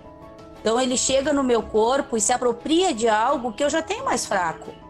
Então 0.62 0.80
ele 0.80 0.98
chega 0.98 1.32
no 1.32 1.44
meu 1.44 1.62
corpo 1.62 2.18
e 2.18 2.22
se 2.22 2.34
apropria 2.34 2.94
de 2.94 3.08
algo 3.08 3.54
que 3.54 3.64
eu 3.64 3.70
já 3.70 3.82
tenho 3.82 4.04
mais 4.04 4.26
fraco 4.26 4.87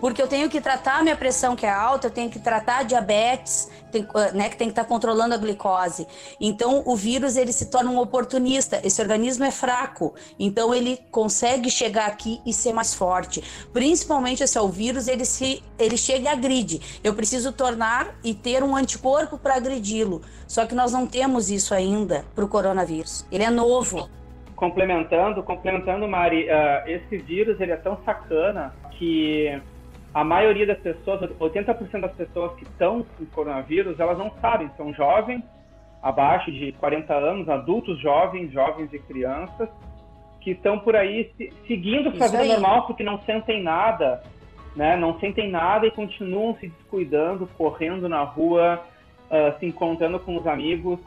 porque 0.00 0.20
eu 0.20 0.28
tenho 0.28 0.48
que 0.48 0.60
tratar 0.60 0.98
a 0.98 1.02
minha 1.02 1.16
pressão 1.16 1.56
que 1.56 1.66
é 1.66 1.70
alta, 1.70 2.06
eu 2.06 2.10
tenho 2.10 2.30
que 2.30 2.38
tratar 2.38 2.78
a 2.78 2.82
diabetes, 2.82 3.70
tem, 3.90 4.06
né, 4.34 4.48
que 4.48 4.56
tem 4.56 4.68
que 4.68 4.72
estar 4.72 4.84
tá 4.84 4.88
controlando 4.88 5.34
a 5.34 5.38
glicose. 5.38 6.06
Então, 6.40 6.82
o 6.84 6.94
vírus 6.94 7.36
ele 7.36 7.52
se 7.52 7.70
torna 7.70 7.90
um 7.90 7.98
oportunista. 7.98 8.80
Esse 8.84 9.00
organismo 9.00 9.44
é 9.44 9.50
fraco, 9.50 10.14
então 10.38 10.74
ele 10.74 10.98
consegue 11.10 11.70
chegar 11.70 12.06
aqui 12.06 12.40
e 12.44 12.52
ser 12.52 12.72
mais 12.72 12.94
forte. 12.94 13.42
Principalmente 13.72 14.42
esse 14.42 14.58
é 14.58 14.60
o 14.60 14.68
vírus, 14.68 15.08
ele 15.08 15.24
se 15.24 15.62
ele 15.78 15.96
chega 15.96 16.24
e 16.24 16.28
agride. 16.28 17.00
Eu 17.02 17.14
preciso 17.14 17.52
tornar 17.52 18.14
e 18.22 18.34
ter 18.34 18.62
um 18.62 18.76
anticorpo 18.76 19.38
para 19.38 19.56
agredi-lo. 19.56 20.22
Só 20.46 20.66
que 20.66 20.74
nós 20.74 20.92
não 20.92 21.06
temos 21.06 21.50
isso 21.50 21.74
ainda 21.74 22.24
para 22.34 22.44
o 22.44 22.48
coronavírus. 22.48 23.26
Ele 23.30 23.44
é 23.44 23.50
novo. 23.50 24.08
Complementando, 24.54 25.42
complementando, 25.42 26.08
Mari, 26.08 26.44
uh, 26.44 26.88
esse 26.88 27.18
vírus 27.18 27.60
ele 27.60 27.72
é 27.72 27.76
tão 27.76 27.98
sacana 28.04 28.74
que 28.92 29.60
a 30.16 30.24
maioria 30.24 30.66
das 30.66 30.78
pessoas, 30.78 31.20
80% 31.20 32.00
das 32.00 32.14
pessoas 32.14 32.54
que 32.56 32.62
estão 32.62 33.04
com 33.18 33.26
coronavírus, 33.26 34.00
elas 34.00 34.16
não 34.16 34.30
sabem, 34.40 34.70
são 34.74 34.94
jovens, 34.94 35.42
abaixo 36.02 36.50
de 36.50 36.72
40 36.72 37.12
anos, 37.12 37.46
adultos 37.50 38.00
jovens, 38.00 38.50
jovens 38.50 38.90
e 38.94 38.98
crianças, 38.98 39.68
que 40.40 40.52
estão 40.52 40.78
por 40.78 40.96
aí 40.96 41.30
se, 41.36 41.52
seguindo 41.66 42.10
fazendo 42.12 42.48
normal 42.48 42.86
porque 42.86 43.04
não 43.04 43.20
sentem 43.24 43.62
nada, 43.62 44.22
né? 44.74 44.96
Não 44.96 45.20
sentem 45.20 45.50
nada 45.50 45.86
e 45.86 45.90
continuam 45.90 46.56
se 46.56 46.68
descuidando, 46.68 47.46
correndo 47.58 48.08
na 48.08 48.22
rua, 48.22 48.82
uh, 49.26 49.58
se 49.58 49.66
encontrando 49.66 50.18
com 50.18 50.34
os 50.38 50.46
amigos, 50.46 50.98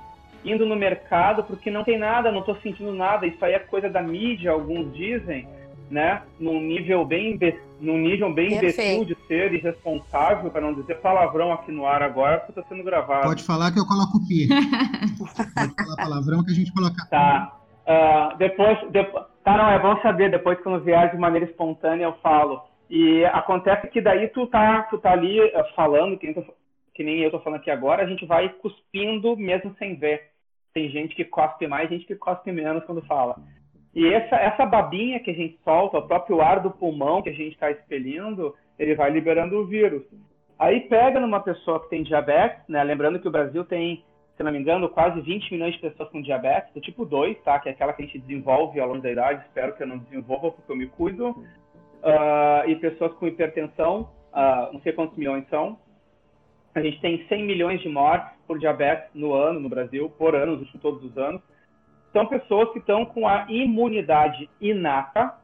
indo 0.45 0.67
no 0.67 0.75
mercado 0.75 1.43
porque 1.45 1.71
não 1.71 1.83
tem 1.83 1.97
nada, 1.97 2.31
não 2.31 2.41
estou 2.41 2.57
sentindo 2.57 2.93
nada. 2.93 3.25
Isso 3.25 3.43
aí 3.43 3.53
é 3.53 3.59
coisa 3.59 3.89
da 3.89 4.03
mídia, 4.03 4.51
alguns 4.51 4.93
dizem 4.93 5.47
né, 5.89 6.21
num 6.39 6.61
nível 6.61 7.03
bem 7.05 7.37
num 7.79 7.97
nível 7.97 8.33
bem 8.33 8.53
imbecil 8.53 9.05
de 9.05 9.15
ser 9.27 9.53
irresponsável, 9.53 10.51
para 10.51 10.61
não 10.61 10.73
dizer 10.73 10.95
palavrão 10.95 11.51
aqui 11.51 11.71
no 11.71 11.85
ar 11.85 12.03
agora, 12.03 12.39
porque 12.39 12.59
está 12.59 12.69
sendo 12.69 12.83
gravado. 12.83 13.27
Pode 13.27 13.43
falar 13.43 13.71
que 13.71 13.79
eu 13.79 13.85
coloco 13.85 14.17
o 14.17 14.27
pi. 14.27 14.47
Pode 15.55 15.73
falar 15.75 15.95
palavrão 15.95 16.43
que 16.43 16.51
a 16.51 16.55
gente 16.55 16.73
coloca. 16.73 17.07
Tá. 17.09 17.55
Uh, 17.87 18.37
depois, 18.37 18.77
depois, 18.91 19.25
tá, 19.43 19.57
não, 19.57 19.69
é 19.69 19.79
bom 19.79 19.99
saber, 20.01 20.29
depois 20.29 20.59
quando 20.61 20.83
vier 20.83 21.09
de 21.11 21.17
maneira 21.17 21.45
espontânea 21.45 22.05
eu 22.05 22.13
falo. 22.21 22.61
E 22.89 23.23
acontece 23.25 23.87
que 23.87 24.01
daí 24.01 24.27
tu 24.29 24.45
tá, 24.47 24.83
tu 24.83 24.97
tá 24.97 25.11
ali 25.11 25.39
uh, 25.39 25.51
falando, 25.75 26.17
que 26.17 26.25
nem, 26.25 26.35
tô, 26.35 26.43
que 26.93 27.03
nem 27.03 27.19
eu 27.19 27.31
tô 27.31 27.39
falando 27.39 27.59
aqui 27.59 27.71
agora, 27.71 28.03
a 28.03 28.07
gente 28.07 28.25
vai 28.25 28.49
cuspindo 28.49 29.35
mesmo 29.37 29.75
sem 29.79 29.95
ver. 29.95 30.29
Tem 30.73 30.89
gente 30.89 31.15
que 31.15 31.25
cospe 31.25 31.65
mais, 31.67 31.89
gente 31.89 32.05
que 32.05 32.15
cospe 32.15 32.51
menos 32.51 32.83
quando 32.85 33.01
fala. 33.05 33.35
E 33.99 34.13
essa, 34.13 34.37
essa 34.37 34.65
babinha 34.65 35.19
que 35.19 35.29
a 35.29 35.33
gente 35.33 35.59
solta, 35.61 35.97
o 35.97 36.07
próprio 36.07 36.39
ar 36.39 36.61
do 36.61 36.71
pulmão 36.71 37.21
que 37.21 37.27
a 37.27 37.33
gente 37.33 37.51
está 37.51 37.69
expelindo, 37.69 38.55
ele 38.79 38.95
vai 38.95 39.09
liberando 39.09 39.57
o 39.57 39.65
vírus. 39.65 40.03
Aí 40.57 40.79
pega 40.87 41.19
numa 41.19 41.41
pessoa 41.41 41.81
que 41.81 41.89
tem 41.89 42.01
diabetes, 42.01 42.63
né? 42.69 42.81
Lembrando 42.81 43.19
que 43.19 43.27
o 43.27 43.31
Brasil 43.31 43.65
tem, 43.65 44.01
se 44.37 44.41
não 44.41 44.53
me 44.53 44.57
engano, 44.57 44.87
quase 44.87 45.19
20 45.19 45.51
milhões 45.51 45.73
de 45.73 45.81
pessoas 45.81 46.07
com 46.11 46.21
diabetes, 46.21 46.73
do 46.73 46.79
tipo 46.79 47.03
2, 47.03 47.43
tá? 47.43 47.59
Que 47.59 47.67
é 47.67 47.71
aquela 47.73 47.91
que 47.91 48.01
a 48.01 48.05
gente 48.05 48.19
desenvolve 48.19 48.79
ao 48.79 48.87
longo 48.87 49.01
da 49.01 49.11
idade. 49.11 49.43
Espero 49.47 49.75
que 49.75 49.83
eu 49.83 49.87
não 49.87 49.97
desenvolva 49.97 50.51
porque 50.51 50.71
eu 50.71 50.77
me 50.77 50.87
cuido. 50.87 51.31
Uh, 51.31 52.69
e 52.69 52.77
pessoas 52.77 53.11
com 53.15 53.27
hipertensão, 53.27 54.09
uh, 54.31 54.71
não 54.71 54.79
sei 54.79 54.93
quantos 54.93 55.17
milhões 55.17 55.45
são. 55.49 55.77
A 56.73 56.79
gente 56.79 57.01
tem 57.01 57.27
100 57.27 57.43
milhões 57.43 57.81
de 57.81 57.89
mortes 57.89 58.31
por 58.47 58.59
diabetes 58.59 59.09
no 59.13 59.33
ano 59.33 59.59
no 59.59 59.67
Brasil, 59.67 60.09
por 60.17 60.35
ano, 60.35 60.65
todos 60.81 61.03
os 61.03 61.17
anos 61.17 61.41
são 62.11 62.25
pessoas 62.25 62.71
que 62.71 62.79
estão 62.79 63.05
com 63.05 63.27
a 63.27 63.45
imunidade 63.49 64.49
inata, 64.59 65.35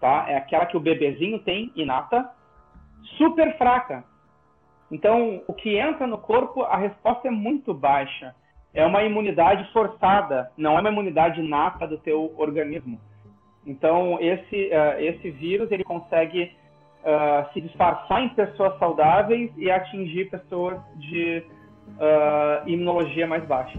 tá? 0.00 0.26
É 0.28 0.36
aquela 0.36 0.66
que 0.66 0.76
o 0.76 0.80
bebezinho 0.80 1.38
tem 1.40 1.70
inata, 1.76 2.30
super 3.16 3.56
fraca. 3.58 4.04
Então, 4.90 5.42
o 5.46 5.52
que 5.52 5.76
entra 5.76 6.06
no 6.06 6.18
corpo, 6.18 6.62
a 6.62 6.76
resposta 6.76 7.28
é 7.28 7.30
muito 7.30 7.74
baixa. 7.74 8.34
É 8.72 8.84
uma 8.84 9.02
imunidade 9.02 9.70
forçada, 9.72 10.50
não 10.56 10.76
é 10.76 10.80
uma 10.80 10.90
imunidade 10.90 11.40
inata 11.40 11.86
do 11.86 11.98
teu 11.98 12.34
organismo. 12.36 13.00
Então, 13.66 14.18
esse, 14.20 14.68
uh, 14.68 15.00
esse 15.00 15.30
vírus, 15.30 15.70
ele 15.70 15.84
consegue 15.84 16.52
uh, 17.02 17.52
se 17.52 17.60
disfarçar 17.60 18.22
em 18.22 18.28
pessoas 18.30 18.78
saudáveis 18.78 19.50
e 19.56 19.70
atingir 19.70 20.30
pessoas 20.30 20.78
de 20.96 21.42
uh, 21.98 22.68
imunologia 22.68 23.26
mais 23.26 23.44
baixa. 23.44 23.78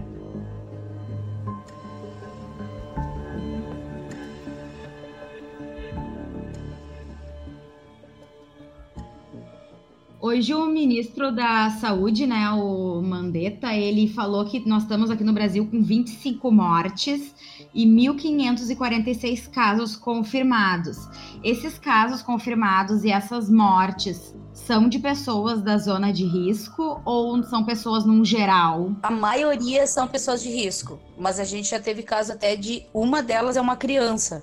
Hoje 10.26 10.52
o 10.52 10.66
ministro 10.66 11.30
da 11.30 11.70
Saúde, 11.70 12.26
né, 12.26 12.50
o 12.50 13.00
Mandetta, 13.00 13.72
ele 13.72 14.08
falou 14.08 14.44
que 14.44 14.68
nós 14.68 14.82
estamos 14.82 15.08
aqui 15.08 15.22
no 15.22 15.32
Brasil 15.32 15.64
com 15.70 15.80
25 15.80 16.50
mortes 16.50 17.32
e 17.72 17.86
1.546 17.86 19.48
casos 19.48 19.94
confirmados. 19.94 21.08
Esses 21.44 21.78
casos 21.78 22.22
confirmados 22.22 23.04
e 23.04 23.10
essas 23.12 23.48
mortes 23.48 24.34
são 24.52 24.88
de 24.88 24.98
pessoas 24.98 25.62
da 25.62 25.78
zona 25.78 26.12
de 26.12 26.24
risco 26.24 27.00
ou 27.04 27.40
são 27.44 27.64
pessoas 27.64 28.04
num 28.04 28.24
geral? 28.24 28.96
A 29.04 29.12
maioria 29.12 29.86
são 29.86 30.08
pessoas 30.08 30.42
de 30.42 30.50
risco, 30.50 30.98
mas 31.16 31.38
a 31.38 31.44
gente 31.44 31.68
já 31.68 31.78
teve 31.78 32.02
caso 32.02 32.32
até 32.32 32.56
de 32.56 32.84
uma 32.92 33.22
delas 33.22 33.56
é 33.56 33.60
uma 33.60 33.76
criança, 33.76 34.42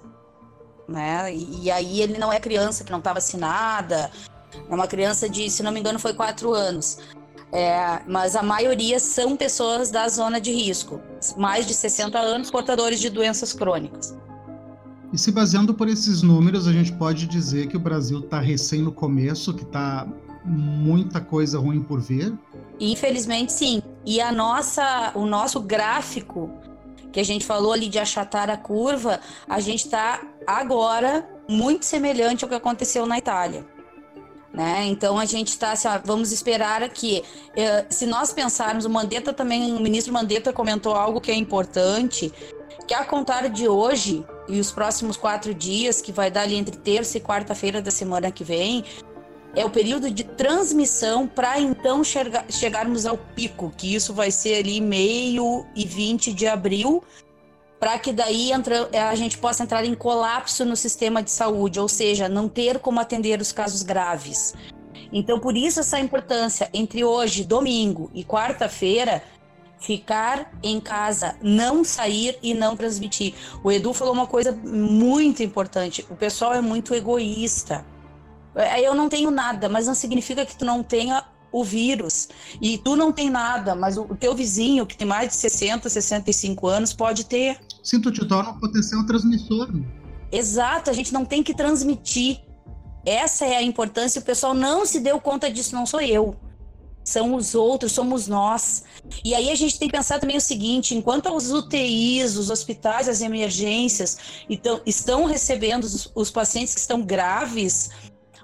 né? 0.87 1.35
E, 1.35 1.63
e 1.63 1.71
aí 1.71 1.99
ele 1.99 2.17
não 2.17 2.31
é 2.31 2.39
criança 2.39 2.85
que 2.85 2.91
não 2.91 2.99
está 2.99 3.11
vacinada, 3.11 4.09
é 4.69 4.73
uma 4.73 4.87
criança 4.87 5.27
de, 5.29 5.49
se 5.49 5.63
não 5.63 5.71
me 5.71 5.79
engano, 5.79 5.99
foi 5.99 6.13
quatro 6.13 6.53
anos. 6.53 6.97
É, 7.51 8.01
mas 8.07 8.35
a 8.35 8.41
maioria 8.41 8.99
são 8.99 9.37
pessoas 9.37 9.91
da 9.91 10.07
zona 10.09 10.41
de 10.41 10.51
risco, 10.51 10.99
mais 11.37 11.67
de 11.67 11.73
60 11.73 12.17
anos, 12.17 12.49
portadores 12.49 12.99
de 12.99 13.09
doenças 13.09 13.53
crônicas. 13.53 14.17
E 15.13 15.17
se 15.19 15.31
baseando 15.31 15.75
por 15.75 15.87
esses 15.87 16.23
números, 16.23 16.67
a 16.67 16.73
gente 16.73 16.91
pode 16.91 17.27
dizer 17.27 17.67
que 17.67 17.77
o 17.77 17.79
Brasil 17.79 18.19
está 18.21 18.39
recém 18.39 18.81
no 18.81 18.91
começo, 18.91 19.53
que 19.53 19.61
está 19.61 20.07
muita 20.43 21.21
coisa 21.21 21.59
ruim 21.59 21.81
por 21.81 22.01
ver? 22.01 22.33
Infelizmente, 22.79 23.53
sim. 23.53 23.83
E 24.03 24.19
a 24.19 24.31
nossa, 24.31 25.11
o 25.13 25.25
nosso 25.27 25.61
gráfico 25.61 26.49
que 27.11 27.19
a 27.19 27.23
gente 27.23 27.45
falou 27.45 27.71
ali 27.71 27.87
de 27.87 27.99
achatar 27.99 28.49
a 28.49 28.57
curva, 28.57 29.19
a 29.47 29.59
gente 29.59 29.85
está 29.85 30.19
agora 30.47 31.23
muito 31.47 31.85
semelhante 31.85 32.43
ao 32.43 32.49
que 32.49 32.55
aconteceu 32.55 33.05
na 33.05 33.19
Itália. 33.19 33.63
Né? 34.53 34.85
Então 34.85 35.17
a 35.17 35.25
gente 35.25 35.47
está 35.47 35.71
assim, 35.71 35.87
ó, 35.87 35.99
vamos 36.05 36.31
esperar 36.31 36.83
aqui. 36.83 37.23
Eh, 37.55 37.85
se 37.89 38.05
nós 38.05 38.31
pensarmos, 38.31 38.85
o 38.85 38.89
Mandetta 38.89 39.33
também, 39.33 39.75
o 39.75 39.79
ministro 39.79 40.13
Mandetta 40.13 40.53
comentou 40.53 40.93
algo 40.93 41.19
que 41.19 41.31
é 41.31 41.35
importante, 41.35 42.31
que 42.87 42.93
a 42.93 43.03
contar 43.03 43.49
de 43.49 43.67
hoje 43.67 44.23
e 44.47 44.59
os 44.59 44.71
próximos 44.71 45.17
quatro 45.17 45.55
dias, 45.55 46.01
que 46.01 46.11
vai 46.11 46.29
dar 46.29 46.41
ali 46.41 46.55
entre 46.55 46.77
terça 46.77 47.17
e 47.17 47.21
quarta-feira 47.21 47.81
da 47.81 47.89
semana 47.89 48.29
que 48.29 48.43
vem, 48.43 48.85
é 49.55 49.65
o 49.65 49.69
período 49.71 50.11
de 50.11 50.23
transmissão 50.23 51.27
para 51.27 51.59
então 51.59 52.03
chegar, 52.03 52.45
chegarmos 52.49 53.07
ao 53.07 53.17
pico, 53.17 53.73
que 53.75 53.95
isso 53.95 54.13
vai 54.13 54.29
ser 54.29 54.55
ali 54.55 54.79
meio 54.79 55.65
e 55.75 55.85
20 55.85 56.31
de 56.31 56.45
abril, 56.47 57.03
para 57.83 57.99
que 57.99 58.13
daí 58.13 58.53
entra, 58.53 58.89
a 59.09 59.13
gente 59.13 59.37
possa 59.37 59.61
entrar 59.61 59.83
em 59.83 59.93
colapso 59.93 60.63
no 60.63 60.73
sistema 60.73 61.21
de 61.21 61.29
saúde, 61.29 61.81
ou 61.81 61.89
seja, 61.89 62.29
não 62.29 62.47
ter 62.47 62.79
como 62.79 62.97
atender 62.97 63.41
os 63.41 63.51
casos 63.51 63.83
graves. 63.83 64.53
Então, 65.11 65.37
por 65.37 65.57
isso 65.57 65.81
essa 65.81 65.99
importância 65.99 66.69
entre 66.73 67.03
hoje, 67.03 67.43
domingo 67.43 68.09
e 68.13 68.23
quarta-feira, 68.23 69.21
ficar 69.81 70.49
em 70.63 70.79
casa, 70.79 71.35
não 71.41 71.83
sair 71.83 72.39
e 72.41 72.53
não 72.53 72.77
transmitir. 72.77 73.33
O 73.61 73.69
Edu 73.69 73.93
falou 73.93 74.13
uma 74.13 74.27
coisa 74.27 74.53
muito 74.53 75.43
importante: 75.43 76.07
o 76.09 76.15
pessoal 76.15 76.53
é 76.53 76.61
muito 76.61 76.95
egoísta. 76.95 77.85
É, 78.55 78.79
eu 78.79 78.95
não 78.95 79.09
tenho 79.09 79.29
nada, 79.29 79.67
mas 79.67 79.87
não 79.87 79.93
significa 79.93 80.45
que 80.45 80.55
tu 80.55 80.63
não 80.63 80.81
tenha 80.81 81.25
o 81.51 81.65
vírus. 81.65 82.29
E 82.61 82.77
tu 82.77 82.95
não 82.95 83.11
tem 83.11 83.29
nada, 83.29 83.75
mas 83.75 83.97
o 83.97 84.05
teu 84.15 84.33
vizinho, 84.33 84.85
que 84.85 84.95
tem 84.95 85.05
mais 85.05 85.27
de 85.27 85.35
60, 85.35 85.89
65 85.89 86.65
anos, 86.65 86.93
pode 86.93 87.25
ter. 87.25 87.59
Sim, 87.83 88.01
tu 88.01 88.11
te 88.11 88.25
torna 88.25 88.51
um 88.51 88.59
potencial 88.59 89.05
transmissor. 89.05 89.69
Exato, 90.31 90.89
a 90.89 90.93
gente 90.93 91.13
não 91.13 91.25
tem 91.25 91.43
que 91.43 91.53
transmitir. 91.53 92.39
Essa 93.05 93.45
é 93.45 93.57
a 93.57 93.61
importância. 93.61 94.21
O 94.21 94.23
pessoal 94.23 94.53
não 94.53 94.85
se 94.85 94.99
deu 94.99 95.19
conta 95.19 95.51
disso, 95.51 95.75
não 95.75 95.85
sou 95.85 96.01
eu 96.01 96.35
são 97.03 97.35
os 97.35 97.53
outros, 97.53 97.91
somos 97.91 98.27
nós. 98.27 98.83
E 99.23 99.35
aí 99.35 99.51
a 99.51 99.55
gente 99.55 99.77
tem 99.77 99.87
que 99.87 99.95
pensar 99.95 100.19
também 100.19 100.37
o 100.37 100.41
seguinte: 100.41 100.95
enquanto 100.95 101.29
os 101.35 101.51
UTIs, 101.51 102.37
os 102.37 102.49
hospitais, 102.49 103.09
as 103.09 103.21
emergências 103.21 104.17
então, 104.49 104.81
estão 104.85 105.25
recebendo 105.25 105.83
os, 105.83 106.11
os 106.15 106.31
pacientes 106.31 106.73
que 106.73 106.79
estão 106.79 107.01
graves, 107.01 107.89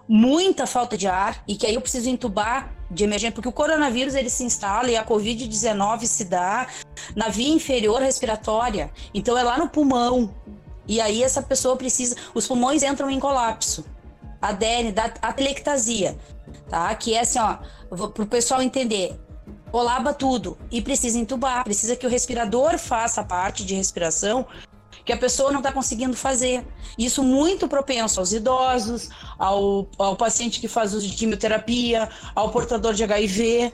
muita 0.08 0.68
falta 0.68 0.98
de 0.98 1.08
ar, 1.08 1.44
e 1.48 1.56
que 1.56 1.66
aí 1.66 1.76
eu 1.76 1.82
preciso 1.82 2.10
entubar 2.10 2.76
de 2.92 3.04
emergência, 3.04 3.34
porque 3.34 3.48
o 3.48 3.54
coronavírus 3.54 4.16
ele 4.16 4.30
se 4.30 4.44
instala 4.44 4.90
e 4.90 4.98
a 4.98 5.06
Covid-19 5.06 6.06
se 6.06 6.26
dá 6.26 6.68
na 7.16 7.30
via 7.30 7.54
inferior 7.54 8.02
respiratória, 8.02 8.92
então 9.14 9.38
é 9.38 9.44
lá 9.44 9.58
no 9.58 9.70
pulmão. 9.70 10.34
E 10.88 11.00
aí 11.00 11.22
essa 11.22 11.42
pessoa 11.42 11.76
precisa, 11.76 12.16
os 12.34 12.48
pulmões 12.48 12.82
entram 12.84 13.10
em 13.10 13.20
colapso. 13.20 13.86
A 14.42 14.54
DN, 14.54 14.92
da 14.92 15.06
atelectasia 15.22 16.18
tá? 16.70 16.94
Que 16.96 17.16
é 17.16 17.22
assim, 17.22 17.40
ó, 17.40 17.58
para 17.90 18.24
o 18.24 18.28
pessoal 18.28 18.62
entender. 18.62 19.20
Colaba 19.72 20.14
tudo 20.14 20.58
e 20.72 20.82
precisa 20.82 21.20
entubar, 21.20 21.64
precisa 21.64 21.96
que 21.96 22.06
o 22.06 22.10
respirador 22.10 22.80
faça 22.80 23.22
a 23.22 23.24
parte 23.24 23.64
de 23.64 23.76
respiração 23.76 24.48
que 25.06 25.14
a 25.14 25.18
pessoa 25.18 25.52
não 25.52 25.60
está 25.60 25.72
conseguindo 25.72 26.16
fazer. 26.16 26.66
Isso 26.98 27.24
muito 27.24 27.68
propenso 27.68 28.20
aos 28.20 28.32
idosos, 28.32 29.10
ao, 29.38 29.88
ao 29.98 30.16
paciente 30.16 30.60
que 30.60 30.68
faz 30.68 30.94
uso 30.94 31.08
de 31.08 31.16
quimioterapia, 31.16 32.10
ao 32.36 32.52
portador 32.52 32.94
de 32.94 33.04
HIV, 33.04 33.74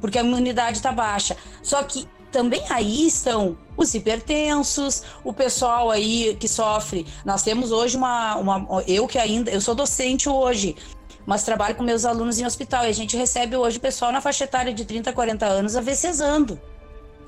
porque 0.00 0.18
a 0.18 0.22
imunidade 0.22 0.78
está 0.78 0.92
baixa. 0.92 1.36
Só 1.62 1.82
que 1.82 2.08
também 2.36 2.62
aí 2.68 3.06
estão 3.06 3.56
os 3.78 3.94
hipertensos, 3.94 5.02
o 5.24 5.32
pessoal 5.32 5.90
aí 5.90 6.36
que 6.38 6.46
sofre. 6.46 7.06
Nós 7.24 7.42
temos 7.42 7.72
hoje 7.72 7.96
uma, 7.96 8.36
uma 8.36 8.84
eu 8.86 9.08
que 9.08 9.18
ainda, 9.18 9.50
eu 9.50 9.58
sou 9.58 9.74
docente 9.74 10.28
hoje, 10.28 10.76
mas 11.24 11.44
trabalho 11.44 11.74
com 11.74 11.82
meus 11.82 12.04
alunos 12.04 12.38
em 12.38 12.44
hospital 12.44 12.84
e 12.84 12.88
a 12.88 12.92
gente 12.92 13.16
recebe 13.16 13.56
hoje 13.56 13.78
o 13.78 13.80
pessoal 13.80 14.12
na 14.12 14.20
faixa 14.20 14.44
etária 14.44 14.70
de 14.70 14.84
30, 14.84 15.14
40 15.14 15.46
anos 15.46 15.76
AVCzando 15.76 16.60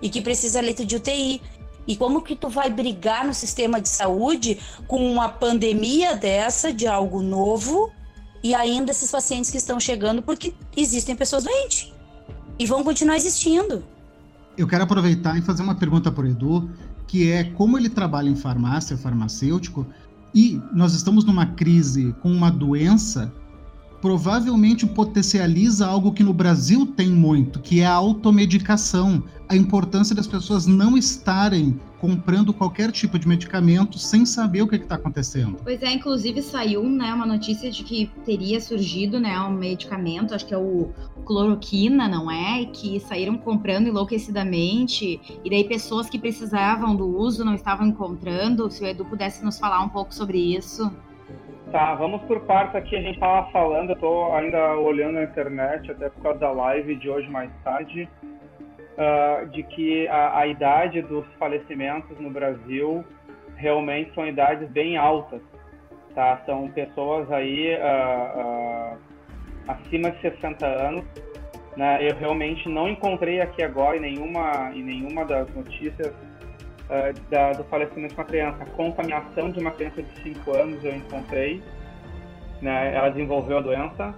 e 0.03 0.11
que 0.11 0.21
precisa 0.21 0.61
leito 0.61 0.85
de 0.85 0.97
UTI. 0.97 1.40
E 1.87 1.97
como 1.97 2.21
que 2.21 2.37
tu 2.37 2.51
vai 2.51 2.68
brigar 2.68 3.27
no 3.27 3.33
sistema 3.33 3.81
de 3.81 3.88
saúde 3.88 4.61
com 4.87 5.11
uma 5.11 5.31
pandemia 5.31 6.16
dessa, 6.16 6.71
de 6.71 6.87
algo 6.87 7.23
novo, 7.23 7.90
e 8.42 8.55
ainda 8.55 8.90
esses 8.90 9.11
pacientes 9.11 9.51
que 9.51 9.57
estão 9.57 9.81
chegando 9.81 10.21
porque 10.21 10.53
existem 10.77 11.16
pessoas 11.16 11.44
doentes 11.44 11.90
e 12.59 12.66
vão 12.66 12.85
continuar 12.85 13.16
existindo. 13.16 13.83
Eu 14.59 14.66
quero 14.66 14.83
aproveitar 14.83 15.38
e 15.38 15.40
fazer 15.40 15.62
uma 15.62 15.77
pergunta 15.77 16.11
para 16.11 16.25
o 16.25 16.27
Edu, 16.27 16.68
que 17.07 17.31
é 17.31 17.44
como 17.44 17.79
ele 17.79 17.88
trabalha 17.88 18.29
em 18.29 18.35
farmácia, 18.35 18.99
farmacêutico, 18.99 19.87
e 20.35 20.61
nós 20.73 20.94
estamos 20.94 21.25
numa 21.25 21.47
crise 21.47 22.12
com 22.21 22.29
uma 22.29 22.51
doença 22.51 23.33
provavelmente 24.01 24.87
potencializa 24.87 25.87
algo 25.87 26.13
que 26.13 26.23
no 26.23 26.33
Brasil 26.33 26.87
tem 26.87 27.09
muito, 27.09 27.61
que 27.61 27.81
é 27.81 27.87
a 27.87 27.95
automedicação, 27.95 29.23
a 29.49 29.57
importância 29.57 30.15
das 30.15 30.27
pessoas 30.27 30.67
não 30.67 30.97
estarem 30.97 31.81
comprando 31.99 32.53
qualquer 32.53 32.93
tipo 32.93 33.19
de 33.19 33.27
medicamento 33.27 33.99
sem 33.99 34.25
saber 34.25 34.63
o 34.63 34.69
que 34.69 34.77
está 34.77 34.95
acontecendo. 34.95 35.59
Pois 35.65 35.83
é, 35.83 35.93
inclusive 35.93 36.43
saiu 36.43 36.85
né, 36.85 37.13
uma 37.13 37.27
notícia 37.27 37.71
de 37.71 37.83
que 37.83 38.11
teria 38.25 38.61
surgido 38.61 39.19
né, 39.19 39.39
um 39.41 39.51
medicamento, 39.51 40.35
acho 40.35 40.47
que 40.47 40.55
é 40.55 40.59
o 40.59 40.91
cloroquina, 41.25 42.09
não 42.09 42.31
é? 42.31 42.65
Que 42.67 43.01
saíram 43.01 43.37
comprando 43.37 43.89
enlouquecidamente, 43.89 45.21
e 45.45 45.51
daí 45.51 45.65
pessoas 45.65 46.09
que 46.09 46.19
precisavam 46.19 46.95
do 46.95 47.07
uso 47.07 47.45
não 47.45 47.55
estavam 47.55 47.87
encontrando. 47.87 48.71
Se 48.71 48.83
o 48.83 48.87
Edu 48.87 49.05
pudesse 49.05 49.45
nos 49.45 49.59
falar 49.59 49.83
um 49.83 49.89
pouco 49.89 50.15
sobre 50.15 50.39
isso. 50.39 50.91
Tá, 51.71 51.95
vamos 51.95 52.23
por 52.23 52.41
partes 52.41 52.75
aqui. 52.75 52.97
A 52.97 53.01
gente 53.01 53.17
estava 53.17 53.51
falando, 53.51 53.91
eu 53.91 53.95
estou 53.95 54.35
ainda 54.35 54.75
olhando 54.77 55.15
na 55.15 55.25
internet, 55.25 55.91
até 55.91 56.09
por 56.09 56.23
causa 56.23 56.39
da 56.39 56.51
live 56.51 56.95
de 56.97 57.11
hoje 57.11 57.29
mais 57.29 57.51
tarde, 57.63 58.09
uh, 58.97 59.47
de 59.51 59.63
que 59.65 60.09
a, 60.09 60.39
a, 60.39 60.47
idade 60.47 61.03
dos 61.03 61.27
falecimentos 61.39 62.19
no 62.19 62.31
Brasil 62.31 63.05
realmente 63.57 64.15
são 64.15 64.27
idades 64.27 64.67
bem 64.71 64.97
altas. 64.97 65.43
Tá? 66.15 66.41
São 66.47 66.71
pessoas 66.71 67.31
aí 67.31 67.75
uh, 67.75 68.95
uh, 68.95 68.99
acima 69.69 70.11
de 70.11 70.23
60 70.23 70.67
anos. 70.67 71.05
Né? 71.77 71.99
Eu 72.01 72.17
realmente 72.17 72.67
não 72.67 72.89
encontrei 72.89 73.43
aqui 73.43 73.63
agora 73.63 73.95
em 73.99 74.01
nenhuma, 74.01 74.73
em 74.75 74.83
nenhuma 74.83 75.27
das 75.27 75.55
notícias 75.55 76.15
uh, 76.88 77.31
da, 77.31 77.53
do 77.53 77.64
falecimento 77.64 78.14
de 78.14 78.20
uma 78.20 78.27
criança. 78.27 78.62
A 78.62 78.66
contaminação 78.66 79.51
de 79.51 79.61
uma 79.61 79.70
criança 79.70 80.03
de 80.03 80.22
5 80.22 80.57
anos 80.57 80.85
eu 80.85 80.94
encontrei, 80.94 81.62
né? 82.61 82.94
Ela 82.94 83.11
desenvolveu 83.11 83.59
a 83.59 83.61
doença 83.61 84.14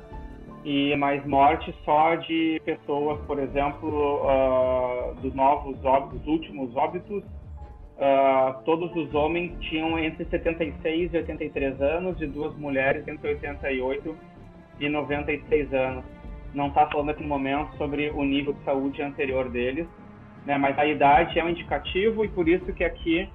e 0.65 0.95
mais 0.97 1.25
morte 1.27 1.75
só 1.85 2.17
de 2.17 2.61
pessoas, 2.65 3.19
por 3.27 3.39
exemplo, 3.39 4.23
uh, 4.25 5.15
dos 5.21 5.35
novos 5.35 5.83
óbitos, 5.85 6.19
dos 6.21 6.29
últimos 6.29 6.77
óbitos, 6.77 7.25
uh, 7.25 8.63
todos 8.65 8.95
os 8.95 9.15
homens 9.15 9.53
tinham 9.61 9.99
entre 9.99 10.25
76 10.27 11.15
e 11.15 11.17
83 11.17 11.81
anos 11.81 12.21
e 12.21 12.27
duas 12.27 12.55
mulheres 12.57 13.09
entre 13.09 13.31
88 13.31 14.17
e 14.81 14.89
96 14.89 15.73
anos. 15.73 16.05
Não 16.53 16.69
está 16.69 16.87
falando 16.89 17.11
aqui 17.11 17.23
no 17.23 17.29
momento 17.29 17.75
sobre 17.77 18.11
o 18.11 18.23
nível 18.23 18.53
de 18.53 18.63
saúde 18.65 19.01
anterior 19.01 19.49
deles, 19.49 19.87
né? 20.47 20.57
Mas 20.59 20.79
a 20.79 20.87
idade 20.87 21.39
é 21.39 21.45
um 21.45 21.49
indicativo 21.49 22.25
e 22.25 22.29
por 22.29 22.49
isso 22.49 22.73
que 22.73 22.85
aqui 22.85 23.29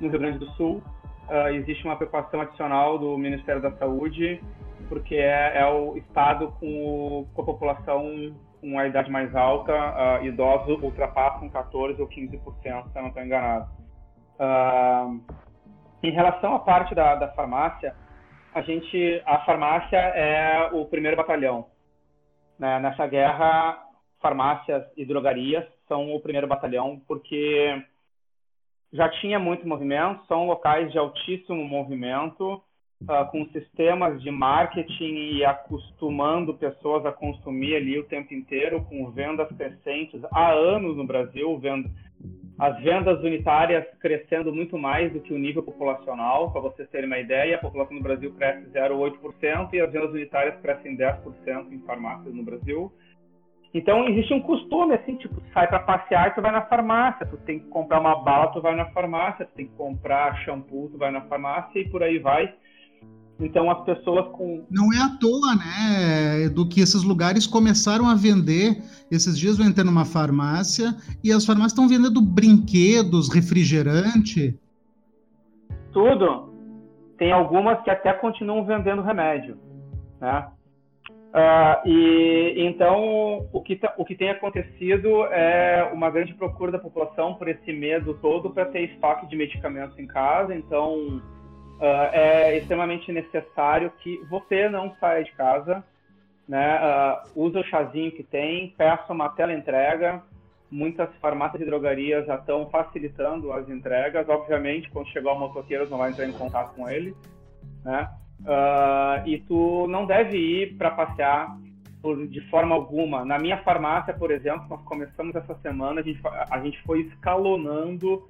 no 0.00 0.08
Rio 0.08 0.18
Grande 0.18 0.38
do 0.38 0.46
Sul 0.52 0.82
uh, 1.28 1.48
existe 1.54 1.84
uma 1.84 1.96
preocupação 1.96 2.40
adicional 2.40 2.98
do 2.98 3.16
Ministério 3.18 3.60
da 3.60 3.72
Saúde, 3.72 4.42
porque 4.88 5.16
é, 5.16 5.58
é 5.58 5.66
o 5.66 5.96
estado 5.96 6.52
com, 6.58 6.66
o, 6.66 7.26
com, 7.34 7.42
a 7.42 7.44
população 7.44 8.34
com 8.60 8.78
a 8.78 8.86
idade 8.86 9.10
mais 9.10 9.34
alta, 9.34 9.72
uh, 9.72 10.24
idosos 10.24 10.82
ultrapassam 10.82 11.48
14 11.48 12.00
ou 12.00 12.08
15%, 12.08 12.40
se 12.62 12.68
eu 12.68 13.02
não 13.02 13.08
estou 13.08 13.22
enganado. 13.22 13.68
Uh, 14.38 15.20
em 16.02 16.10
relação 16.10 16.54
à 16.54 16.58
parte 16.60 16.94
da, 16.94 17.16
da 17.16 17.28
farmácia, 17.32 17.94
a 18.54 18.62
gente, 18.62 19.22
a 19.26 19.38
farmácia 19.40 19.96
é 19.96 20.70
o 20.72 20.84
primeiro 20.86 21.16
batalhão. 21.16 21.66
Né? 22.58 22.78
Nessa 22.80 23.06
guerra, 23.06 23.78
farmácias 24.20 24.84
e 24.96 25.04
drogarias 25.04 25.64
são 25.88 26.14
o 26.14 26.20
primeiro 26.20 26.46
batalhão, 26.46 27.00
porque 27.08 27.82
já 28.92 29.08
tinha 29.08 29.38
muito 29.38 29.66
movimento, 29.66 30.24
são 30.26 30.46
locais 30.46 30.90
de 30.92 30.98
altíssimo 30.98 31.64
movimento, 31.64 32.62
uh, 33.02 33.30
com 33.30 33.46
sistemas 33.46 34.20
de 34.22 34.30
marketing 34.30 35.36
e 35.36 35.44
acostumando 35.44 36.54
pessoas 36.54 37.04
a 37.04 37.12
consumir 37.12 37.76
ali 37.76 37.98
o 37.98 38.04
tempo 38.04 38.32
inteiro, 38.32 38.84
com 38.84 39.10
vendas 39.10 39.48
crescentes 39.56 40.20
há 40.32 40.50
anos 40.50 40.96
no 40.96 41.06
Brasil, 41.06 41.58
vendo 41.58 41.90
as 42.58 42.76
vendas 42.82 43.20
unitárias 43.22 43.86
crescendo 44.00 44.52
muito 44.52 44.76
mais 44.76 45.12
do 45.12 45.20
que 45.20 45.32
o 45.32 45.38
nível 45.38 45.62
populacional. 45.62 46.50
Para 46.50 46.60
vocês 46.62 46.90
terem 46.90 47.06
uma 47.06 47.18
ideia, 47.18 47.54
a 47.54 47.60
população 47.60 47.96
no 47.96 48.02
Brasil 48.02 48.34
cresce 48.34 48.68
0,8% 48.70 49.72
e 49.74 49.80
as 49.80 49.92
vendas 49.92 50.10
unitárias 50.10 50.60
crescem 50.60 50.96
10% 50.96 51.70
em 51.70 51.78
farmácias 51.80 52.34
no 52.34 52.42
Brasil. 52.42 52.92
Então 53.72 54.08
existe 54.08 54.32
um 54.32 54.40
costume 54.40 54.94
assim, 54.94 55.16
tipo, 55.16 55.34
tu 55.34 55.52
sai 55.52 55.66
para 55.66 55.80
passear 55.80 56.28
e 56.28 56.34
tu 56.34 56.40
vai 56.40 56.50
na 56.50 56.62
farmácia, 56.62 57.26
tu 57.26 57.36
tem 57.38 57.58
que 57.58 57.66
comprar 57.66 58.00
uma 58.00 58.16
bala, 58.16 58.48
tu 58.48 58.62
vai 58.62 58.74
na 58.74 58.86
farmácia, 58.86 59.44
tu 59.44 59.54
tem 59.54 59.66
que 59.66 59.74
comprar 59.74 60.36
shampoo, 60.44 60.88
tu 60.90 60.96
vai 60.96 61.10
na 61.10 61.20
farmácia 61.22 61.78
e 61.78 61.88
por 61.88 62.02
aí 62.02 62.18
vai. 62.18 62.54
Então 63.40 63.70
as 63.70 63.84
pessoas 63.84 64.26
com. 64.32 64.64
Não 64.70 64.92
é 64.92 65.00
à 65.00 65.16
toa, 65.20 65.54
né? 65.54 66.48
Do 66.48 66.68
que 66.68 66.80
esses 66.80 67.04
lugares 67.04 67.46
começaram 67.46 68.08
a 68.08 68.14
vender. 68.14 68.82
Esses 69.10 69.38
dias 69.38 69.58
eu 69.58 69.64
entrei 69.64 69.84
numa 69.84 70.04
farmácia 70.04 70.94
e 71.22 71.30
as 71.30 71.46
farmácias 71.46 71.72
estão 71.72 71.88
vendendo 71.88 72.20
brinquedos, 72.20 73.32
refrigerante. 73.32 74.58
Tudo. 75.92 76.48
Tem 77.16 77.32
algumas 77.32 77.80
que 77.82 77.90
até 77.90 78.12
continuam 78.12 78.64
vendendo 78.64 79.02
remédio, 79.02 79.56
né? 80.20 80.48
Uh, 81.28 81.86
e 81.86 82.54
então 82.56 83.46
o 83.52 83.60
que, 83.60 83.76
tá, 83.76 83.92
o 83.98 84.04
que 84.04 84.14
tem 84.14 84.30
acontecido 84.30 85.26
é 85.26 85.84
uma 85.92 86.10
grande 86.10 86.32
procura 86.32 86.72
da 86.72 86.78
população 86.78 87.34
por 87.34 87.48
esse 87.48 87.70
medo 87.70 88.14
todo 88.14 88.48
para 88.48 88.64
ter 88.64 88.84
estoque 88.92 89.26
de 89.26 89.36
medicamentos 89.36 89.98
em 89.98 90.06
casa. 90.06 90.54
Então 90.54 91.20
uh, 91.78 92.08
é 92.12 92.56
extremamente 92.56 93.12
necessário 93.12 93.92
que 93.98 94.18
você 94.30 94.70
não 94.70 94.94
saia 94.98 95.22
de 95.22 95.32
casa, 95.32 95.84
né? 96.48 96.80
Uh, 96.80 97.44
use 97.44 97.58
o 97.58 97.64
chazinho 97.64 98.10
que 98.10 98.22
tem, 98.22 98.70
peça 98.70 99.12
uma 99.12 99.28
tela 99.28 99.52
entrega. 99.52 100.22
Muitas 100.70 101.08
farmácias 101.16 101.62
e 101.62 101.64
drogarias 101.64 102.26
já 102.26 102.36
estão 102.36 102.68
facilitando 102.70 103.52
as 103.52 103.68
entregas. 103.68 104.26
Obviamente, 104.28 104.90
quando 104.90 105.08
chegar 105.08 105.32
o 105.32 105.38
motoqueiro, 105.38 105.88
não 105.88 105.98
vai 105.98 106.10
entrar 106.10 106.26
em 106.26 106.32
contato 106.32 106.74
com 106.74 106.88
ele, 106.88 107.14
né? 107.84 108.08
Uh, 108.40 109.26
e 109.26 109.38
tu 109.40 109.86
não 109.88 110.06
deve 110.06 110.38
ir 110.38 110.76
para 110.76 110.90
passear 110.90 111.58
por, 112.00 112.26
de 112.26 112.40
forma 112.48 112.74
alguma. 112.74 113.24
Na 113.24 113.38
minha 113.38 113.58
farmácia, 113.58 114.14
por 114.14 114.30
exemplo, 114.30 114.66
nós 114.68 114.82
começamos 114.82 115.34
essa 115.34 115.54
semana, 115.56 116.00
a 116.00 116.04
gente, 116.04 116.20
a 116.24 116.60
gente 116.60 116.80
foi 116.82 117.00
escalonando 117.02 118.26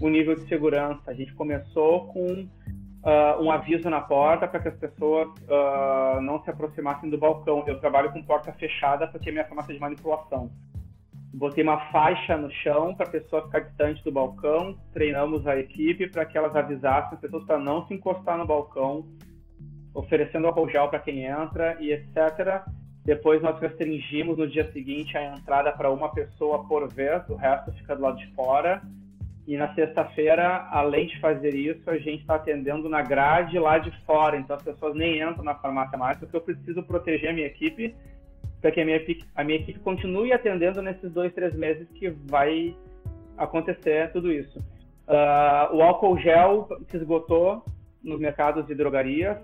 o 0.00 0.08
nível 0.08 0.34
de 0.34 0.46
segurança. 0.48 1.02
A 1.06 1.12
gente 1.12 1.34
começou 1.34 2.06
com 2.06 2.48
uh, 3.02 3.42
um 3.42 3.50
aviso 3.50 3.88
na 3.90 4.00
porta 4.00 4.46
para 4.46 4.60
que 4.60 4.68
as 4.68 4.76
pessoas 4.76 5.28
uh, 5.28 6.20
não 6.20 6.42
se 6.42 6.50
aproximassem 6.50 7.10
do 7.10 7.18
balcão. 7.18 7.64
Eu 7.66 7.80
trabalho 7.80 8.12
com 8.12 8.22
porta 8.22 8.52
fechada 8.52 9.06
porque 9.08 9.28
é 9.28 9.32
minha 9.32 9.44
farmácia 9.44 9.74
de 9.74 9.80
manipulação. 9.80 10.50
Botei 11.34 11.62
uma 11.62 11.78
faixa 11.90 12.36
no 12.36 12.50
chão 12.50 12.94
para 12.94 13.06
a 13.06 13.10
pessoa 13.10 13.42
ficar 13.42 13.60
distante 13.60 14.02
do 14.02 14.10
balcão. 14.10 14.76
Treinamos 14.92 15.46
a 15.46 15.56
equipe 15.58 16.08
para 16.08 16.24
que 16.24 16.38
elas 16.38 16.56
avisassem 16.56 17.14
as 17.14 17.20
pessoas 17.20 17.44
para 17.44 17.58
não 17.58 17.86
se 17.86 17.94
encostar 17.94 18.38
no 18.38 18.46
balcão, 18.46 19.04
oferecendo 19.98 20.48
gel 20.70 20.88
para 20.88 21.00
quem 21.00 21.24
entra 21.24 21.76
e 21.80 21.92
etc. 21.92 22.62
Depois 23.04 23.42
nós 23.42 23.58
restringimos 23.58 24.38
no 24.38 24.46
dia 24.46 24.70
seguinte 24.72 25.16
a 25.16 25.34
entrada 25.34 25.72
para 25.72 25.90
uma 25.90 26.12
pessoa 26.12 26.64
por 26.64 26.88
vez, 26.92 27.28
o 27.28 27.34
resto 27.34 27.72
fica 27.72 27.96
do 27.96 28.02
lado 28.02 28.18
de 28.18 28.26
fora. 28.34 28.80
E 29.46 29.56
na 29.56 29.74
sexta-feira, 29.74 30.68
além 30.70 31.06
de 31.06 31.18
fazer 31.20 31.54
isso, 31.54 31.88
a 31.90 31.96
gente 31.96 32.20
está 32.20 32.34
atendendo 32.34 32.86
na 32.88 33.00
grade 33.02 33.58
lá 33.58 33.78
de 33.78 33.90
fora. 34.04 34.36
Então 34.36 34.54
as 34.54 34.62
pessoas 34.62 34.94
nem 34.94 35.22
entram 35.22 35.42
na 35.42 35.54
farmácia 35.54 35.96
mais, 35.98 36.18
porque 36.18 36.36
eu 36.36 36.40
preciso 36.42 36.82
proteger 36.82 37.30
a 37.30 37.32
minha 37.32 37.46
equipe, 37.46 37.96
para 38.60 38.70
que 38.70 38.80
a 38.80 38.84
minha, 38.84 39.00
a 39.34 39.42
minha 39.42 39.58
equipe 39.58 39.80
continue 39.80 40.32
atendendo 40.32 40.82
nesses 40.82 41.10
dois, 41.10 41.32
três 41.32 41.54
meses 41.54 41.88
que 41.94 42.10
vai 42.10 42.76
acontecer 43.36 44.12
tudo 44.12 44.30
isso. 44.30 44.58
Uh, 45.08 45.74
o 45.74 45.82
álcool 45.82 46.18
gel 46.18 46.68
se 46.88 46.98
esgotou 46.98 47.64
nos 48.02 48.20
mercados 48.20 48.66
de 48.66 48.74
drogarias. 48.74 49.38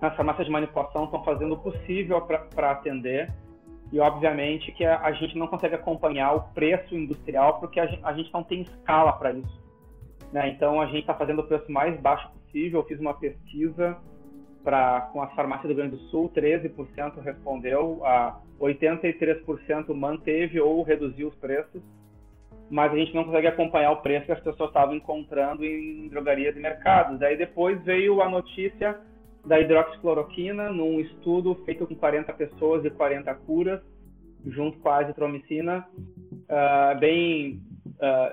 As 0.00 0.14
farmácias 0.16 0.46
de 0.46 0.52
manipulação 0.52 1.04
estão 1.04 1.22
fazendo 1.24 1.54
o 1.54 1.58
possível 1.58 2.20
para 2.20 2.70
atender 2.70 3.32
e 3.92 4.00
obviamente 4.00 4.72
que 4.72 4.84
a, 4.84 5.00
a, 5.00 5.12
gente 5.12 5.38
não 5.38 5.46
consegue 5.46 5.74
acompanhar 5.74 6.32
o 6.32 6.42
preço 6.52 6.94
industrial 6.94 7.60
porque 7.60 7.78
a 7.78 7.88
a 8.02 8.12
gente 8.12 8.32
não 8.32 8.42
tem 8.42 8.62
escala 8.62 9.12
para 9.12 9.32
isso. 9.32 9.64
Né? 10.32 10.48
Então 10.48 10.80
a 10.80 10.86
gente 10.86 11.00
está 11.00 11.14
fazendo 11.14 11.40
o 11.40 11.44
preço 11.44 11.70
mais 11.70 11.98
baixo 12.00 12.28
possível. 12.30 12.80
Eu 12.80 12.86
fiz 12.86 12.98
uma 12.98 13.14
pesquisa 13.14 13.96
pra, 14.64 15.02
com 15.12 15.22
as 15.22 15.32
farmácias 15.34 15.64
do 15.64 15.68
Rio 15.68 15.76
Grande 15.76 15.96
do 15.96 16.02
Sul, 16.08 16.32
13% 16.34 17.20
respondeu, 17.22 18.00
a 18.04 18.40
83% 18.58 19.94
manteve 19.94 20.58
ou 20.60 20.82
reduziu 20.82 21.28
os 21.28 21.34
preços, 21.36 21.82
mas 22.70 22.92
a 22.92 22.96
gente 22.96 23.14
não 23.14 23.24
consegue 23.24 23.46
acompanhar 23.46 23.92
o 23.92 23.98
preço 23.98 24.26
que 24.26 24.32
as 24.32 24.40
pessoas 24.40 24.70
estavam 24.70 24.96
encontrando 24.96 25.64
em 25.64 26.08
drogarias 26.08 26.56
e 26.56 26.60
mercados. 26.60 27.20
Aí 27.20 27.36
depois 27.36 27.80
veio 27.84 28.22
a 28.22 28.28
notícia 28.28 28.98
da 29.44 29.60
hidroxicloroquina 29.60 30.70
num 30.70 31.00
estudo 31.00 31.54
feito 31.64 31.86
com 31.86 31.94
40 31.94 32.32
pessoas 32.32 32.84
e 32.84 32.90
40 32.90 33.34
curas, 33.34 33.80
junto 34.46 34.78
com 34.78 34.88
a 34.88 34.98
azitromicina. 34.98 35.86
Uh, 35.94 36.98
bem, 36.98 37.60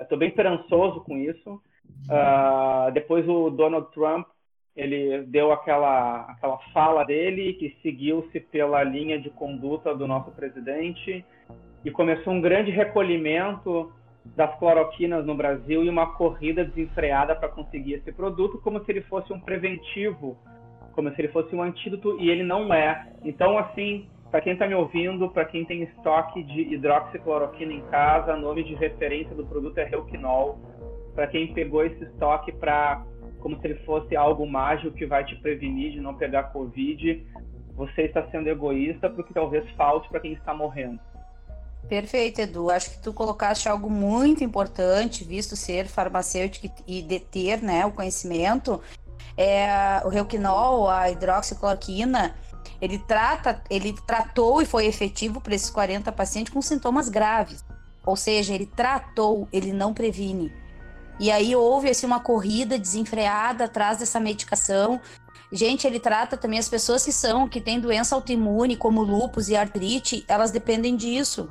estou 0.00 0.16
uh, 0.16 0.18
bem 0.18 0.28
esperançoso 0.28 1.00
com 1.00 1.16
isso. 1.16 1.60
Uh, 2.08 2.90
depois 2.92 3.28
o 3.28 3.50
Donald 3.50 3.90
Trump 3.92 4.26
ele 4.74 5.24
deu 5.24 5.52
aquela 5.52 6.22
aquela 6.30 6.58
fala 6.72 7.04
dele 7.04 7.52
que 7.54 7.76
seguiu-se 7.82 8.40
pela 8.40 8.82
linha 8.82 9.20
de 9.20 9.28
conduta 9.30 9.94
do 9.94 10.06
nosso 10.06 10.30
presidente 10.32 11.24
e 11.84 11.90
começou 11.90 12.32
um 12.32 12.40
grande 12.40 12.70
recolhimento 12.70 13.92
das 14.24 14.56
cloroquinas 14.58 15.26
no 15.26 15.34
Brasil 15.34 15.84
e 15.84 15.88
uma 15.88 16.14
corrida 16.14 16.64
desenfreada 16.64 17.34
para 17.34 17.48
conseguir 17.48 17.94
esse 17.94 18.12
produto 18.12 18.58
como 18.58 18.82
se 18.82 18.90
ele 18.90 19.02
fosse 19.02 19.32
um 19.32 19.40
preventivo 19.40 20.38
como 20.92 21.10
se 21.10 21.20
ele 21.20 21.28
fosse 21.28 21.54
um 21.54 21.62
antídoto 21.62 22.18
e 22.20 22.30
ele 22.30 22.42
não 22.42 22.72
é. 22.72 23.08
Então, 23.24 23.58
assim, 23.58 24.06
para 24.30 24.40
quem 24.40 24.54
está 24.54 24.66
me 24.66 24.74
ouvindo, 24.74 25.28
para 25.28 25.44
quem 25.44 25.64
tem 25.64 25.82
estoque 25.82 26.42
de 26.42 26.74
hidroxicloroquina 26.74 27.72
em 27.72 27.82
casa, 27.82 28.36
nome 28.36 28.64
de 28.64 28.74
referência 28.74 29.34
do 29.34 29.44
produto 29.44 29.76
é 29.78 29.84
Reuquinol. 29.84 30.58
Para 31.14 31.26
quem 31.26 31.52
pegou 31.52 31.84
esse 31.84 32.02
estoque 32.04 32.52
para 32.52 33.04
como 33.40 33.60
se 33.60 33.66
ele 33.66 33.74
fosse 33.84 34.14
algo 34.14 34.46
mágico 34.46 34.96
que 34.96 35.04
vai 35.04 35.24
te 35.24 35.34
prevenir 35.36 35.92
de 35.92 36.00
não 36.00 36.14
pegar 36.14 36.44
Covid, 36.44 37.26
você 37.74 38.02
está 38.02 38.24
sendo 38.30 38.48
egoísta 38.48 39.10
porque 39.10 39.34
talvez 39.34 39.68
falte 39.72 40.08
para 40.08 40.20
quem 40.20 40.32
está 40.32 40.54
morrendo. 40.54 41.00
Perfeito, 41.88 42.40
Edu. 42.40 42.70
Acho 42.70 42.92
que 42.92 43.02
tu 43.02 43.12
colocaste 43.12 43.68
algo 43.68 43.90
muito 43.90 44.44
importante, 44.44 45.24
visto 45.24 45.56
ser 45.56 45.86
farmacêutico 45.86 46.72
e 46.86 47.02
de 47.02 47.18
ter 47.18 47.60
né, 47.60 47.84
o 47.84 47.90
conhecimento 47.90 48.80
é, 49.36 50.02
o 50.04 50.08
Reuquinol, 50.08 50.88
a 50.88 51.10
hidroxicloroquina, 51.10 52.34
ele 52.80 52.98
trata, 52.98 53.62
ele 53.70 53.94
tratou 54.06 54.60
e 54.60 54.66
foi 54.66 54.86
efetivo 54.86 55.40
para 55.40 55.54
esses 55.54 55.70
40 55.70 56.10
pacientes 56.12 56.52
com 56.52 56.60
sintomas 56.60 57.08
graves. 57.08 57.64
Ou 58.04 58.16
seja, 58.16 58.54
ele 58.54 58.66
tratou, 58.66 59.48
ele 59.52 59.72
não 59.72 59.94
previne. 59.94 60.52
E 61.20 61.30
aí 61.30 61.54
houve 61.54 61.88
assim, 61.88 62.06
uma 62.06 62.20
corrida 62.20 62.78
desenfreada 62.78 63.66
atrás 63.66 63.98
dessa 63.98 64.18
medicação. 64.18 65.00
Gente, 65.52 65.86
ele 65.86 66.00
trata 66.00 66.36
também 66.36 66.58
as 66.58 66.68
pessoas 66.68 67.04
que 67.04 67.12
são, 67.12 67.48
que 67.48 67.60
têm 67.60 67.78
doença 67.78 68.14
autoimune, 68.14 68.76
como 68.76 69.02
lúpus 69.02 69.48
e 69.48 69.54
artrite, 69.54 70.24
elas 70.26 70.50
dependem 70.50 70.96
disso. 70.96 71.48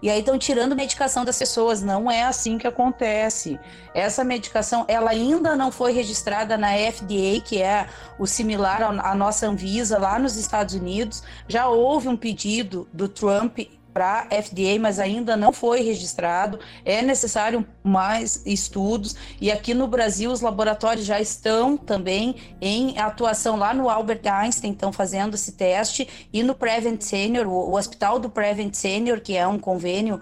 E 0.00 0.08
aí 0.08 0.20
estão 0.20 0.38
tirando 0.38 0.76
medicação 0.76 1.24
das 1.24 1.38
pessoas. 1.38 1.82
Não 1.82 2.10
é 2.10 2.22
assim 2.22 2.58
que 2.58 2.66
acontece. 2.66 3.58
Essa 3.94 4.22
medicação, 4.22 4.84
ela 4.88 5.10
ainda 5.10 5.56
não 5.56 5.72
foi 5.72 5.92
registrada 5.92 6.56
na 6.56 6.72
FDA, 6.72 7.40
que 7.44 7.60
é 7.60 7.88
o 8.18 8.26
similar 8.26 8.82
à 8.82 9.14
nossa 9.14 9.46
Anvisa 9.46 9.98
lá 9.98 10.18
nos 10.18 10.36
Estados 10.36 10.74
Unidos. 10.74 11.22
Já 11.48 11.68
houve 11.68 12.08
um 12.08 12.16
pedido 12.16 12.88
do 12.92 13.08
Trump 13.08 13.58
para 13.92 14.28
FDA, 14.30 14.78
mas 14.80 14.98
ainda 14.98 15.36
não 15.36 15.52
foi 15.52 15.80
registrado. 15.82 16.58
É 16.84 17.02
necessário 17.02 17.66
mais 17.82 18.42
estudos 18.46 19.16
e 19.40 19.50
aqui 19.50 19.74
no 19.74 19.86
Brasil 19.86 20.30
os 20.30 20.40
laboratórios 20.40 21.06
já 21.06 21.20
estão 21.20 21.76
também 21.76 22.36
em 22.60 22.98
atuação 22.98 23.56
lá 23.56 23.72
no 23.72 23.88
Albert 23.88 24.22
Einstein, 24.24 24.72
estão 24.72 24.92
fazendo 24.92 25.34
esse 25.34 25.52
teste 25.52 26.08
e 26.32 26.42
no 26.42 26.54
Prevent 26.54 27.00
Senior, 27.02 27.46
o, 27.46 27.76
Hospital 27.76 28.18
do 28.18 28.28
Prevent 28.28 28.74
Senior, 28.74 29.20
que 29.20 29.36
é 29.36 29.46
um 29.46 29.58
convênio 29.58 30.20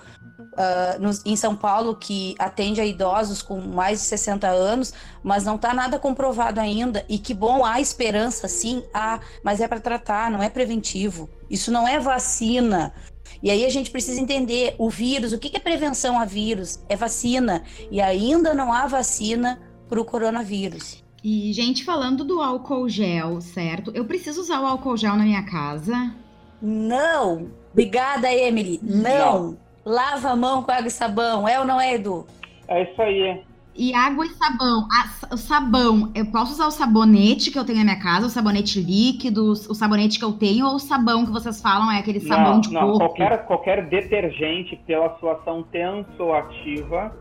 Uh, 0.57 0.99
no, 0.99 1.11
em 1.27 1.37
São 1.37 1.55
Paulo 1.55 1.95
que 1.95 2.35
atende 2.39 2.81
a 2.81 2.85
idosos 2.85 3.43
com 3.43 3.61
mais 3.61 4.01
de 4.01 4.07
60 4.07 4.49
anos, 4.49 4.93
mas 5.23 5.45
não 5.45 5.57
está 5.57 5.75
nada 5.75 5.99
comprovado 5.99 6.59
ainda. 6.59 7.05
E 7.11 7.19
que 7.19 7.35
bom, 7.35 7.63
há 7.63 7.79
esperança, 7.79 8.49
sim, 8.49 8.83
há, 8.95 9.21
mas 9.45 9.61
é 9.61 9.69
para 9.69 9.81
tratar, 9.81 10.31
não 10.31 10.43
é 10.43 10.49
preventivo. 10.49 11.29
Isso 11.51 11.71
não 11.71 11.87
é 11.87 12.01
vacina. 12.01 12.95
E 13.43 13.51
aí 13.51 13.65
a 13.65 13.71
gente 13.71 13.91
precisa 13.91 14.21
entender 14.21 14.75
o 14.79 14.89
vírus, 14.89 15.33
o 15.33 15.39
que 15.39 15.57
é 15.57 15.61
prevenção 15.61 16.19
a 16.19 16.25
vírus? 16.25 16.83
É 16.89 16.97
vacina. 16.97 17.63
E 17.91 18.01
ainda 18.01 18.55
não 18.55 18.73
há 18.73 18.87
vacina 18.87 19.61
para 19.89 20.01
o 20.01 20.05
coronavírus. 20.05 21.05
E, 21.23 21.53
gente, 21.53 21.85
falando 21.85 22.25
do 22.25 22.41
álcool 22.41 22.89
gel, 22.89 23.41
certo? 23.41 23.91
Eu 23.95 24.05
preciso 24.05 24.41
usar 24.41 24.61
o 24.61 24.67
álcool 24.67 24.97
gel 24.97 25.17
na 25.17 25.25
minha 25.25 25.45
casa? 25.45 26.15
Não! 26.63 27.51
Obrigada, 27.73 28.33
Emily. 28.33 28.79
Não. 28.83 29.03
não. 29.03 29.59
Lava 29.85 30.31
a 30.31 30.37
mão 30.37 30.63
com 30.63 30.71
água 30.71 30.89
e 30.89 30.91
sabão. 30.91 31.47
É 31.47 31.59
ou 31.59 31.65
não 31.65 31.81
é, 31.81 31.95
Edu? 31.95 32.27
É 32.69 32.83
isso 32.83 33.03
aí. 33.03 33.43
E 33.79 33.95
água 33.95 34.25
e 34.25 34.31
sabão. 34.31 34.89
o 35.31 35.37
sabão, 35.37 36.11
eu 36.15 36.27
posso 36.27 36.53
usar 36.53 36.67
o 36.67 36.71
sabonete 36.71 37.51
que 37.51 37.59
eu 37.59 37.65
tenho 37.65 37.79
na 37.79 37.85
minha 37.85 38.01
casa, 38.01 38.27
o 38.27 38.31
sabonete 38.31 38.81
líquido, 38.81 39.51
o 39.51 39.75
sabonete 39.75 40.19
que 40.19 40.25
eu 40.25 40.33
tenho, 40.33 40.67
ou 40.67 40.77
o 40.77 40.79
sabão 40.79 41.27
que 41.27 41.31
vocês 41.33 41.61
falam 41.61 41.93
é 41.93 41.99
aquele 41.99 42.21
sabão 42.21 42.55
não, 42.55 42.61
de 42.61 42.73
não, 42.73 42.81
corpo? 42.81 42.99
Qualquer, 42.99 43.47
qualquer 43.47 43.87
detergente, 43.87 44.77
pela 44.87 45.17
sua 45.19 45.35
ação 45.35 45.63
tensoativa, 45.65 47.15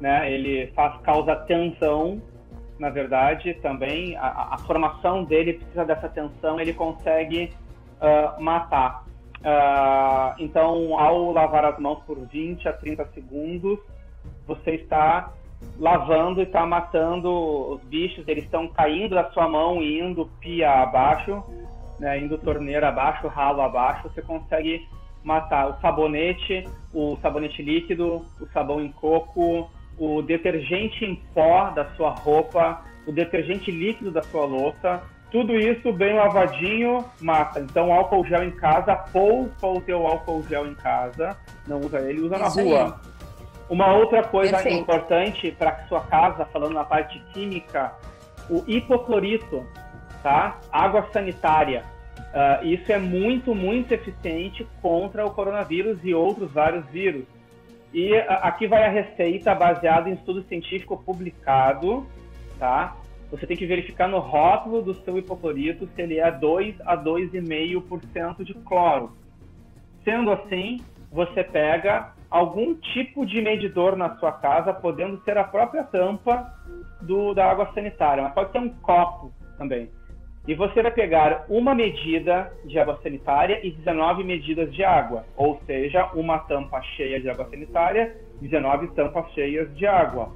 né, 0.00 0.32
ele 0.32 0.68
faz, 0.76 1.00
causa 1.02 1.34
tensão, 1.34 2.22
na 2.78 2.90
verdade, 2.90 3.54
também. 3.54 4.16
A, 4.16 4.54
a 4.54 4.58
formação 4.58 5.24
dele 5.24 5.54
precisa 5.54 5.84
dessa 5.84 6.08
tensão, 6.08 6.60
ele 6.60 6.72
consegue 6.72 7.50
uh, 8.00 8.40
matar. 8.40 9.04
Uh, 9.38 10.34
então, 10.38 10.98
ao 10.98 11.32
lavar 11.32 11.64
as 11.64 11.78
mãos 11.78 12.00
por 12.06 12.18
20 12.18 12.68
a 12.68 12.72
30 12.72 13.06
segundos, 13.14 13.78
você 14.46 14.72
está 14.72 15.32
lavando 15.78 16.40
e 16.40 16.44
está 16.44 16.64
matando 16.64 17.30
os 17.72 17.82
bichos, 17.82 18.26
eles 18.26 18.44
estão 18.44 18.68
caindo 18.68 19.14
da 19.14 19.30
sua 19.30 19.48
mão 19.48 19.82
e 19.82 20.00
indo 20.00 20.30
pia 20.40 20.82
abaixo, 20.82 21.42
né, 21.98 22.18
indo 22.18 22.38
torneira 22.38 22.88
abaixo, 22.88 23.28
ralo 23.28 23.62
abaixo, 23.62 24.08
você 24.08 24.22
consegue 24.22 24.86
matar 25.22 25.68
o 25.68 25.80
sabonete, 25.80 26.64
o 26.94 27.16
sabonete 27.20 27.62
líquido, 27.62 28.24
o 28.40 28.46
sabão 28.52 28.80
em 28.80 28.92
coco, 28.92 29.70
o 29.98 30.22
detergente 30.22 31.04
em 31.04 31.16
pó 31.34 31.70
da 31.70 31.86
sua 31.96 32.10
roupa, 32.10 32.82
o 33.06 33.12
detergente 33.12 33.70
líquido 33.70 34.10
da 34.10 34.22
sua 34.22 34.44
louça, 34.44 35.02
tudo 35.30 35.54
isso 35.56 35.92
bem 35.92 36.14
lavadinho 36.14 37.04
mata. 37.20 37.60
Então, 37.60 37.92
álcool 37.92 38.24
gel 38.26 38.44
em 38.44 38.52
casa, 38.52 38.94
poupa 38.94 39.66
o 39.66 39.80
teu 39.80 40.06
álcool 40.06 40.44
gel 40.48 40.66
em 40.66 40.74
casa, 40.74 41.36
não 41.66 41.80
usa 41.80 42.00
ele, 42.00 42.20
usa 42.20 42.36
isso 42.36 42.56
na 42.56 42.62
rua. 42.62 43.00
Aí. 43.04 43.15
Uma 43.68 43.92
outra 43.94 44.22
coisa 44.22 44.52
Perfeito. 44.52 44.78
importante 44.78 45.50
para 45.52 45.86
sua 45.88 46.00
casa, 46.00 46.44
falando 46.46 46.74
na 46.74 46.84
parte 46.84 47.18
química, 47.32 47.92
o 48.48 48.62
hipoclorito, 48.66 49.66
tá? 50.22 50.58
Água 50.70 51.08
sanitária. 51.12 51.84
Uh, 52.16 52.66
isso 52.66 52.92
é 52.92 52.98
muito, 52.98 53.54
muito 53.54 53.92
eficiente 53.92 54.66
contra 54.80 55.24
o 55.26 55.30
coronavírus 55.30 55.98
e 56.04 56.14
outros 56.14 56.52
vários 56.52 56.86
vírus. 56.86 57.24
E 57.92 58.12
uh, 58.12 58.24
aqui 58.42 58.66
vai 58.66 58.84
a 58.84 58.90
receita 58.90 59.54
baseada 59.54 60.08
em 60.08 60.12
estudo 60.12 60.42
científico 60.44 60.96
publicado, 61.04 62.06
tá? 62.58 62.96
Você 63.30 63.46
tem 63.46 63.56
que 63.56 63.66
verificar 63.66 64.06
no 64.06 64.18
rótulo 64.18 64.82
do 64.82 64.94
seu 64.94 65.18
hipoclorito 65.18 65.88
se 65.94 66.02
ele 66.02 66.20
é 66.20 66.30
2 66.30 66.80
a 66.82 66.96
2,5% 66.96 68.44
de 68.44 68.54
cloro. 68.54 69.16
Sendo 70.04 70.30
assim, 70.30 70.80
você 71.10 71.42
pega 71.42 72.12
algum 72.30 72.74
tipo 72.74 73.24
de 73.24 73.40
medidor 73.40 73.96
na 73.96 74.16
sua 74.16 74.32
casa, 74.32 74.72
podendo 74.72 75.22
ser 75.24 75.38
a 75.38 75.44
própria 75.44 75.84
tampa 75.84 76.52
do, 77.00 77.34
da 77.34 77.50
água 77.50 77.70
sanitária, 77.74 78.22
mas 78.22 78.32
pode 78.32 78.52
ser 78.52 78.58
um 78.58 78.68
copo 78.68 79.32
também. 79.58 79.90
E 80.46 80.54
você 80.54 80.80
vai 80.80 80.92
pegar 80.92 81.44
uma 81.48 81.74
medida 81.74 82.52
de 82.64 82.78
água 82.78 82.98
sanitária 83.02 83.66
e 83.66 83.72
19 83.72 84.22
medidas 84.22 84.72
de 84.72 84.84
água, 84.84 85.24
ou 85.36 85.60
seja, 85.66 86.08
uma 86.14 86.38
tampa 86.38 86.80
cheia 86.96 87.20
de 87.20 87.28
água 87.28 87.48
sanitária, 87.50 88.16
19 88.40 88.88
tampas 88.88 89.28
cheias 89.32 89.74
de 89.76 89.86
água. 89.86 90.30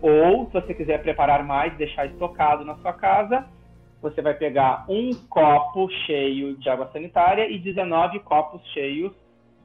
Ou, 0.00 0.46
se 0.46 0.52
você 0.52 0.74
quiser 0.74 1.00
preparar 1.00 1.44
mais, 1.44 1.76
deixar 1.76 2.06
estocado 2.06 2.64
na 2.64 2.74
sua 2.78 2.92
casa, 2.92 3.46
você 4.00 4.20
vai 4.20 4.34
pegar 4.34 4.84
um 4.88 5.10
copo 5.30 5.88
cheio 6.06 6.56
de 6.56 6.68
água 6.68 6.90
sanitária 6.92 7.48
e 7.48 7.56
19 7.56 8.18
copos 8.20 8.60
cheios 8.72 9.12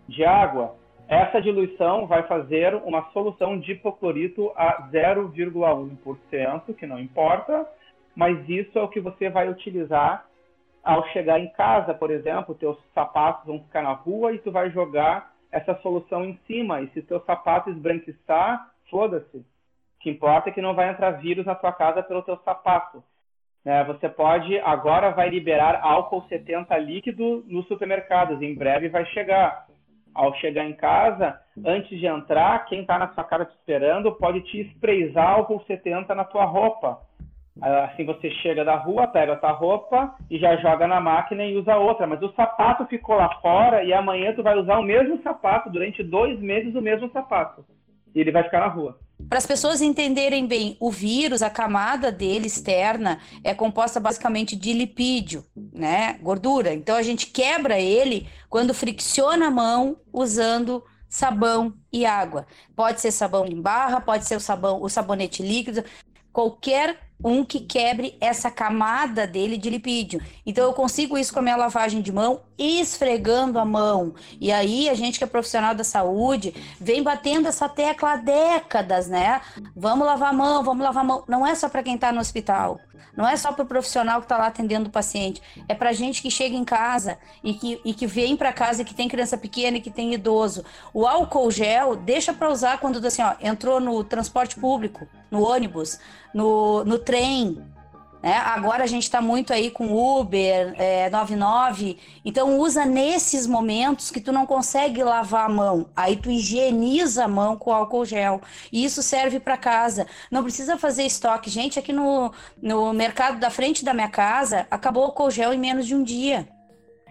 de 0.08 0.24
água. 0.24 0.76
Essa 1.08 1.41
diluição 1.41 2.06
vai 2.06 2.24
fazer 2.24 2.76
uma 2.76 3.10
solução 3.12 3.58
de 3.58 3.72
hipoclorito 3.72 4.52
a 4.56 4.89
0,1%, 4.91 6.76
que 6.76 6.86
não 6.86 7.00
importa, 7.00 7.65
mas 8.13 8.38
isso 8.50 8.78
é 8.78 8.82
o 8.82 8.89
que 8.89 9.00
você 9.00 9.30
vai 9.30 9.48
utilizar 9.50 10.26
ao 10.84 11.08
chegar 11.10 11.39
em 11.39 11.48
casa, 11.50 11.93
por 11.93 12.12
exemplo, 12.12 12.56
teus 12.56 12.78
sapatos 12.93 13.46
vão 13.46 13.60
ficar 13.60 13.82
na 13.84 13.91
rua 13.91 14.34
e 14.34 14.39
tu 14.39 14.52
vai 14.52 14.70
jogar 14.70 15.32
essa 15.52 15.76
solução 15.82 16.24
em 16.26 16.38
cima. 16.48 16.82
E 16.82 16.89
se 16.89 17.02
teu 17.02 17.20
sapato 17.22 17.70
esbranquiçar, 17.70 18.70
foda-se. 18.89 19.38
O 19.38 19.46
que 20.00 20.10
importa 20.10 20.50
é 20.50 20.54
que 20.54 20.62
não 20.62 20.74
vai 20.74 20.89
entrar 20.89 21.12
vírus 21.12 21.46
na 21.46 21.56
tua 21.56 21.74
casa 21.74 22.02
pelo 22.04 22.22
teu 22.22 22.38
sapato. 22.38 23.04
É, 23.65 23.84
você 23.84 24.08
pode, 24.08 24.58
agora 24.60 25.12
vai 25.12 25.30
liberar 25.30 25.82
álcool 25.82 26.26
70 26.30 26.78
líquido 26.78 27.43
nos 27.48 27.67
supermercados, 27.67 28.41
em 28.41 28.56
breve 28.56 28.88
vai 28.88 29.06
chegar 29.08 29.67
ao 30.18 30.34
chegar 30.36 30.66
em 30.66 30.74
casa, 30.74 31.40
antes 31.64 31.98
de 31.98 32.08
entrar, 32.08 32.66
quem 32.66 32.82
está 32.82 32.98
na 32.98 33.10
sua 33.10 33.24
casa 33.24 33.46
te 33.46 33.54
esperando 33.54 34.12
pode 34.14 34.42
te 34.42 34.62
espreizar 34.62 35.30
álcool 35.30 35.64
70 35.68 36.14
na 36.16 36.24
tua 36.24 36.44
roupa. 36.44 37.00
Assim 37.62 38.06
você 38.06 38.30
chega 38.32 38.66
da 38.66 38.76
rua, 38.76 39.08
pega 39.08 39.34
a 39.34 39.38
tua 39.38 39.52
roupa 39.52 40.16
e 40.30 40.38
já 40.38 40.56
joga 40.58 40.88
na 40.88 41.00
máquina 41.00 41.44
e 41.44 41.56
usa 41.56 41.76
outra. 41.78 42.06
Mas 42.06 42.22
o 42.22 42.32
sapato 42.34 42.86
ficou 42.86 43.16
lá 43.16 43.30
fora 43.42 43.84
e 43.84 43.94
amanhã 43.94 44.34
tu 44.34 44.44
vai 44.44 44.58
usar 44.58 44.78
o 44.80 44.84
mesmo 44.84 45.22
sapato 45.22 45.70
durante 45.70 46.04
dois 46.04 46.40
meses 46.40 46.76
o 46.76 46.82
mesmo 46.82 47.10
sapato. 47.12 47.64
E 48.14 48.20
ele 48.20 48.32
vai 48.32 48.44
ficar 48.44 48.60
na 48.60 48.68
rua. 48.68 48.98
Para 49.28 49.40
as 49.40 49.46
pessoas 49.46 49.82
entenderem 49.82 50.46
bem, 50.46 50.78
o 50.80 50.92
vírus, 50.92 51.42
a 51.42 51.50
camada 51.50 52.12
dele 52.12 52.48
externa 52.48 53.20
é 53.44 53.54
composta 53.54 54.00
basicamente 54.00 54.56
de 54.56 54.72
lipídio, 54.74 55.44
né? 55.74 56.20
Gordura. 56.22 56.74
Então 56.74 56.96
a 56.96 57.02
gente 57.02 57.28
quebra 57.28 57.80
ele 57.80 58.30
quando 58.48 58.74
fricciona 58.74 59.48
a 59.48 59.52
mão 59.52 59.98
usando 60.14 60.84
sabão 61.10 61.74
e 61.92 62.06
água. 62.06 62.46
Pode 62.76 63.02
ser 63.02 63.12
sabão 63.12 63.46
em 63.46 63.60
barra, 63.60 64.00
pode 64.00 64.26
ser 64.26 64.36
o 64.36 64.40
sabão, 64.40 64.82
o 64.82 64.90
sabonete 64.90 65.42
líquido, 65.42 65.84
qualquer 66.32 67.07
um 67.24 67.44
que 67.44 67.60
quebre 67.60 68.16
essa 68.22 68.52
camada 68.52 69.26
dele 69.26 69.58
de 69.58 69.70
lipídio. 69.70 70.22
Então 70.46 70.66
eu 70.66 70.74
consigo 70.74 71.18
isso 71.18 71.34
com 71.34 71.40
a 71.40 71.42
minha 71.42 71.56
lavagem 71.56 72.02
de 72.02 72.12
mão, 72.12 72.42
esfregando 72.58 73.60
a 73.60 73.66
mão. 73.66 74.14
E 74.40 74.52
aí 74.52 74.90
a 74.90 74.94
gente 74.94 75.18
que 75.18 75.24
é 75.24 75.28
profissional 75.28 75.74
da 75.74 75.84
saúde 75.84 76.54
vem 76.80 77.02
batendo 77.02 77.48
essa 77.48 77.68
tecla 77.68 78.14
há 78.14 78.18
décadas, 78.18 79.08
né? 79.08 79.42
Vamos 79.76 80.06
lavar 80.06 80.30
a 80.30 80.34
mão, 80.34 80.64
vamos 80.64 80.84
lavar 80.84 81.04
a 81.04 81.08
mão. 81.08 81.24
Não 81.28 81.46
é 81.46 81.56
só 81.56 81.70
para 81.70 81.84
quem 81.84 81.96
está 81.96 82.12
no 82.12 82.20
hospital. 82.20 82.80
Não 83.16 83.28
é 83.28 83.36
só 83.36 83.52
para 83.52 83.64
o 83.64 83.68
profissional 83.68 84.20
que 84.20 84.26
está 84.26 84.38
lá 84.38 84.48
atendendo 84.48 84.90
o 84.90 84.92
paciente. 84.92 85.42
É 85.68 85.74
para 85.74 85.92
gente 85.94 86.22
que 86.22 86.30
chega 86.32 86.56
em 86.56 86.64
casa 86.64 87.18
e 87.44 87.54
que, 87.54 87.82
e 87.84 87.94
que 87.94 88.08
vem 88.08 88.36
para 88.36 88.54
casa 88.54 88.82
e 88.82 88.86
que 88.86 88.94
tem 88.94 89.08
criança 89.08 89.38
pequena 89.38 89.78
e 89.78 89.82
que 89.82 89.92
tem 89.92 90.14
idoso. 90.14 90.64
O 90.94 91.08
álcool 91.08 91.52
gel 91.52 91.96
deixa 91.96 92.34
para 92.34 92.50
usar 92.50 92.80
quando 92.80 93.06
assim, 93.06 93.22
ó, 93.22 93.36
entrou 93.42 93.80
no 93.80 94.04
transporte 94.04 94.60
público, 94.60 95.08
no 95.30 95.42
ônibus, 95.42 96.00
no, 96.34 96.84
no 96.84 97.00
trem. 97.00 97.64
Né? 98.22 98.36
Agora 98.36 98.84
a 98.84 98.88
gente 98.88 99.04
está 99.04 99.22
muito 99.22 99.54
aí 99.54 99.70
com 99.70 99.94
Uber, 99.94 100.74
é, 100.78 101.10
99. 101.10 101.98
Então 102.26 102.60
usa 102.60 102.86
nesses 102.86 103.46
momentos 103.46 104.10
que 104.10 104.20
tu 104.20 104.32
não 104.32 104.46
consegue 104.46 105.04
lavar 105.04 105.46
a 105.46 105.54
mão. 105.54 105.90
Aí 105.96 106.16
tu 106.16 106.30
higieniza 106.30 107.26
a 107.26 107.28
mão 107.28 107.56
com 107.56 107.72
álcool 107.72 108.06
gel. 108.06 108.42
E 108.72 108.84
isso 108.84 109.04
serve 109.04 109.40
para 109.40 109.58
casa. 109.58 110.08
Não 110.32 110.44
precisa 110.44 110.78
fazer 110.78 111.04
estoque. 111.04 111.50
Gente, 111.50 111.78
aqui 111.78 111.94
no, 111.94 112.32
no 112.62 112.92
mercado 112.94 113.40
da 113.40 113.50
frente 113.50 113.86
da 113.86 113.94
minha 113.94 114.10
casa, 114.10 114.68
acabou 114.72 115.04
o 115.04 115.06
álcool 115.08 115.32
gel 115.32 115.54
em 115.54 115.60
menos 115.60 115.86
de 115.86 115.96
um 115.96 116.04
dia. 116.04 116.48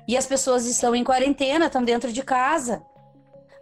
E 0.08 0.16
as 0.16 0.26
pessoas 0.26 0.66
estão 0.66 0.94
em 0.94 1.04
quarentena, 1.04 1.66
estão 1.66 1.82
dentro 1.82 2.12
de 2.12 2.22
casa. 2.22 2.82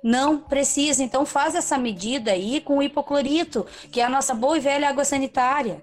Não 0.02 0.38
precisa. 0.38 1.02
Então 1.02 1.24
faz 1.24 1.54
essa 1.54 1.78
medida 1.78 2.32
aí 2.32 2.60
com 2.60 2.78
o 2.78 2.82
hipoclorito, 2.82 3.66
que 3.90 4.00
é 4.00 4.04
a 4.04 4.10
nossa 4.10 4.34
boa 4.34 4.56
e 4.56 4.60
velha 4.60 4.88
água 4.88 5.04
sanitária. 5.04 5.82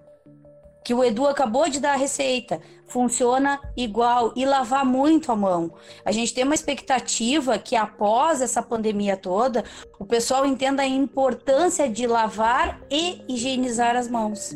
Que 0.84 0.94
o 0.94 1.04
Edu 1.04 1.28
acabou 1.28 1.70
de 1.70 1.80
dar 1.80 1.94
a 1.94 1.98
receita. 1.98 2.60
Funciona 2.86 3.60
igual 3.76 4.34
e 4.36 4.46
lavar 4.46 4.86
muito 4.86 5.32
a 5.32 5.36
mão. 5.36 5.74
A 6.04 6.12
gente 6.12 6.34
tem 6.34 6.44
uma 6.44 6.56
expectativa 6.56 7.58
que 7.58 7.76
após 7.76 8.42
essa 8.42 8.62
pandemia 8.62 9.16
toda, 9.16 9.64
o 10.00 10.06
pessoal 10.06 10.46
entenda 10.46 10.84
a 10.84 10.88
importância 10.88 11.88
de 11.88 12.06
lavar 12.08 12.82
e 12.90 13.24
higienizar 13.28 13.96
as 13.96 14.08
mãos. 14.08 14.52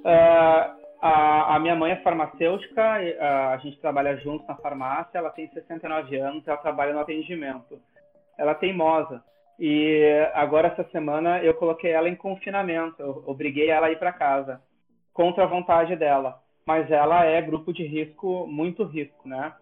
Uh, 0.00 0.79
a, 1.00 1.56
a, 1.56 1.58
minha 1.58 1.74
mãe 1.74 1.92
é 1.92 1.96
farmacêutica, 1.96 2.82
a, 2.82 3.54
a 3.54 3.56
gente 3.58 3.80
trabalha 3.80 4.16
junto 4.18 4.46
na 4.46 4.54
farmácia, 4.56 5.18
ela 5.18 5.30
tem 5.30 5.48
69 5.48 6.16
anos, 6.16 6.46
ela 6.46 6.58
trabalha 6.58 6.92
no 6.92 7.00
atendimento. 7.00 7.80
Ela 8.38 8.52
é 8.52 8.54
teimosa. 8.54 9.22
E 9.58 10.02
agora, 10.34 10.68
essa 10.68 10.84
semana, 10.90 11.42
eu 11.42 11.54
coloquei 11.54 11.90
ela 11.90 12.08
em 12.08 12.16
confinamento, 12.16 13.00
eu 13.00 13.22
obriguei 13.26 13.68
ela 13.68 13.88
a 13.88 13.92
ir 13.92 13.98
para 13.98 14.12
casa, 14.12 14.60
contra 15.12 15.44
a 15.44 15.46
vontade 15.46 15.96
dela. 15.96 16.38
Mas 16.66 16.90
ela 16.90 17.24
é 17.24 17.42
grupo 17.42 17.72
de 17.72 17.84
risco, 17.84 18.46
muito 18.46 18.84
risco, 18.84 19.28
né? 19.28 19.52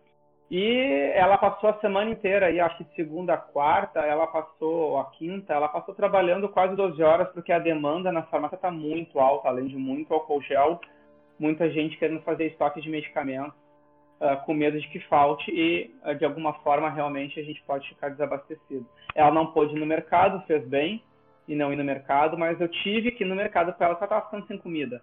E 0.51 1.13
ela 1.15 1.37
passou 1.37 1.69
a 1.69 1.79
semana 1.81 2.11
inteira, 2.11 2.51
e 2.51 2.59
acho 2.59 2.79
que 2.79 2.95
segunda 2.95 3.35
a 3.35 3.39
quarta, 3.39 4.01
ela 4.01 4.27
passou, 4.27 4.99
a 4.99 5.05
quinta, 5.11 5.53
ela 5.53 5.69
passou 5.69 5.95
trabalhando 5.95 6.49
quase 6.49 6.75
12 6.75 7.03
horas, 7.03 7.29
porque 7.31 7.53
a 7.53 7.59
demanda 7.59 8.11
na 8.11 8.23
farmácia 8.23 8.57
está 8.57 8.71
muito 8.71 9.21
alta, 9.21 9.49
além 9.49 9.67
de 9.67 9.77
muito 9.77 10.13
álcool 10.15 10.41
gel, 10.43 10.81
muita 11.39 11.71
gente 11.71 11.97
querendo 11.97 12.23
fazer 12.23 12.47
estoque 12.47 12.81
de 12.81 12.91
medicamentos, 12.91 13.55
uh, 14.21 14.45
com 14.45 14.55
medo 14.55 14.81
de 14.81 14.89
que 14.89 15.01
falte, 15.01 15.51
e 15.51 15.95
uh, 16.05 16.15
de 16.15 16.25
alguma 16.25 16.53
forma 16.55 16.91
realmente 16.91 17.39
a 17.39 17.43
gente 17.43 17.63
pode 17.63 17.89
ficar 17.89 18.11
desabastecido. 18.11 18.87
Ela 19.15 19.31
não 19.31 19.53
pôde 19.53 19.77
ir 19.77 19.81
no 19.81 19.87
mercado, 19.87 20.45
fez 20.47 20.67
bem, 20.67 21.03
e 21.47 21.55
não 21.55 21.73
ir 21.73 21.77
no 21.77 21.85
mercado, 21.85 22.37
mas 22.37 22.61
eu 22.61 22.69
tive 22.69 23.11
que 23.13 23.25
ir 23.25 23.27
no 23.27 23.35
mercado 23.35 23.73
para 23.73 23.87
ela, 23.87 23.97
ela 23.97 24.05
estava 24.05 24.25
ficando 24.27 24.47
sem 24.47 24.59
comida. 24.59 25.03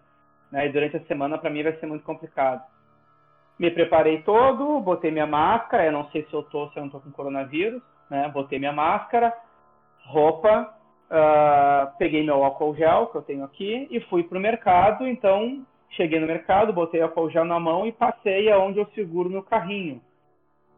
Né? 0.51 0.67
E 0.67 0.71
durante 0.71 0.97
a 0.97 1.03
semana, 1.05 1.37
para 1.37 1.49
mim, 1.49 1.63
vai 1.63 1.73
ser 1.77 1.87
muito 1.87 2.03
complicado 2.03 2.63
me 3.57 3.71
preparei 3.71 4.21
todo, 4.21 4.79
botei 4.81 5.11
minha 5.11 5.25
máscara, 5.25 5.85
eu 5.85 5.91
não 5.91 6.09
sei 6.11 6.25
se 6.25 6.33
eu 6.33 6.43
tô, 6.43 6.69
se 6.69 6.77
eu 6.77 6.83
não 6.83 6.89
tô 6.89 6.99
com 6.99 7.11
coronavírus, 7.11 7.81
né? 8.09 8.29
Botei 8.29 8.59
minha 8.59 8.73
máscara, 8.73 9.33
roupa, 10.05 10.73
uh, 11.09 11.97
peguei 11.97 12.23
meu 12.23 12.43
álcool 12.43 12.75
gel 12.75 13.07
que 13.07 13.17
eu 13.17 13.21
tenho 13.21 13.43
aqui 13.43 13.87
e 13.89 13.99
fui 14.01 14.23
pro 14.23 14.39
mercado. 14.39 15.07
Então, 15.07 15.65
cheguei 15.95 16.19
no 16.19 16.27
mercado, 16.27 16.73
botei 16.73 17.01
álcool 17.01 17.29
gel 17.29 17.45
na 17.45 17.59
mão 17.59 17.85
e 17.85 17.91
passei 17.91 18.51
aonde 18.51 18.79
eu 18.79 18.85
seguro 18.95 19.29
no 19.29 19.43
carrinho. 19.43 20.01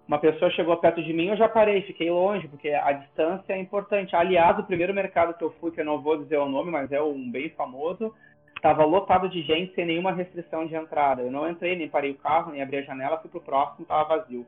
Uma 0.07 0.19
pessoa 0.19 0.49
chegou 0.51 0.77
perto 0.77 1.03
de 1.03 1.11
mim, 1.11 1.27
eu 1.27 1.37
já 1.37 1.49
parei, 1.49 1.81
fiquei 1.81 2.09
longe, 2.09 2.47
porque 2.47 2.69
a 2.69 2.93
distância 2.93 3.53
é 3.53 3.59
importante. 3.59 4.15
Aliás, 4.15 4.57
o 4.57 4.63
primeiro 4.63 4.93
mercado 4.93 5.33
que 5.33 5.43
eu 5.43 5.51
fui, 5.59 5.71
que 5.71 5.81
eu 5.81 5.85
não 5.85 6.01
vou 6.01 6.17
dizer 6.17 6.37
o 6.37 6.47
nome, 6.47 6.71
mas 6.71 6.91
é 6.91 7.01
um 7.01 7.29
bem 7.29 7.49
famoso, 7.49 8.13
Estava 8.57 8.83
lotado 8.83 9.29
de 9.29 9.43
gente 9.43 9.73
sem 9.75 9.85
nenhuma 9.85 10.11
restrição 10.11 10.65
de 10.65 10.75
entrada. 10.75 11.21
Eu 11.21 11.31
não 11.31 11.47
entrei, 11.47 11.75
nem 11.75 11.87
parei 11.87 12.11
o 12.11 12.17
carro, 12.17 12.51
nem 12.51 12.61
abri 12.61 12.77
a 12.77 12.81
janela, 12.81 13.19
fui 13.19 13.29
pro 13.29 13.39
próximo, 13.39 13.83
estava 13.83 14.17
vazio. 14.17 14.45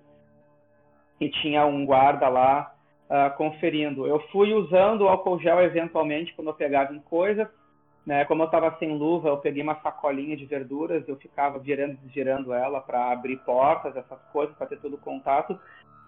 E 1.21 1.29
tinha 1.29 1.65
um 1.65 1.85
guarda 1.85 2.27
lá 2.27 2.73
uh, 3.07 3.37
conferindo. 3.37 4.07
Eu 4.07 4.19
fui 4.31 4.51
usando 4.51 5.01
o 5.01 5.07
álcool 5.07 5.39
gel 5.39 5.61
eventualmente 5.61 6.33
quando 6.33 6.47
eu 6.47 6.55
pegava 6.55 6.91
em 6.91 6.99
coisas. 6.99 7.47
Né? 8.05 8.25
Como 8.25 8.43
eu 8.43 8.45
estava 8.45 8.75
sem 8.79 8.97
luva, 8.97 9.29
eu 9.29 9.37
peguei 9.37 9.61
uma 9.61 9.79
sacolinha 9.81 10.35
de 10.35 10.45
verduras, 10.45 11.07
eu 11.07 11.15
ficava 11.17 11.59
virando 11.59 11.93
e 11.93 11.97
desvirando 11.97 12.53
ela 12.53 12.81
para 12.81 13.11
abrir 13.11 13.37
portas, 13.37 13.95
essas 13.95 14.19
coisas, 14.31 14.55
para 14.55 14.67
ter 14.67 14.79
todo 14.79 14.95
o 14.95 14.99
contato. 14.99 15.59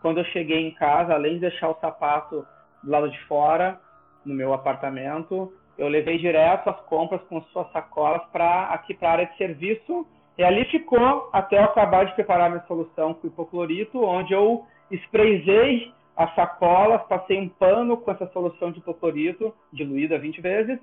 Quando 0.01 0.19
eu 0.19 0.25
cheguei 0.25 0.67
em 0.67 0.71
casa, 0.71 1.13
além 1.13 1.35
de 1.35 1.41
deixar 1.41 1.69
o 1.69 1.79
sapato 1.79 2.45
do 2.81 2.91
lado 2.91 3.09
de 3.09 3.19
fora, 3.25 3.79
no 4.25 4.33
meu 4.33 4.53
apartamento, 4.53 5.53
eu 5.77 5.87
levei 5.87 6.17
direto 6.17 6.69
as 6.69 6.79
compras 6.81 7.21
com 7.23 7.41
suas 7.41 7.71
sacolas 7.71 8.21
para 8.31 8.65
aqui 8.65 8.93
para 8.93 9.09
a 9.09 9.11
área 9.13 9.25
de 9.25 9.37
serviço 9.37 10.05
e 10.37 10.43
ali 10.43 10.65
ficou 10.65 11.29
até 11.33 11.57
eu 11.57 11.63
acabar 11.65 12.05
de 12.05 12.15
preparar 12.15 12.49
minha 12.49 12.63
solução 12.65 13.13
com 13.13 13.27
hipoclorito, 13.27 14.03
onde 14.03 14.33
eu 14.33 14.65
sprayzei 14.89 15.91
as 16.15 16.33
sacolas, 16.35 17.01
passei 17.03 17.39
um 17.39 17.49
pano 17.49 17.97
com 17.97 18.11
essa 18.11 18.27
solução 18.27 18.71
de 18.71 18.79
hipoclorito, 18.79 19.53
diluída 19.71 20.19
20 20.19 20.41
vezes. 20.41 20.79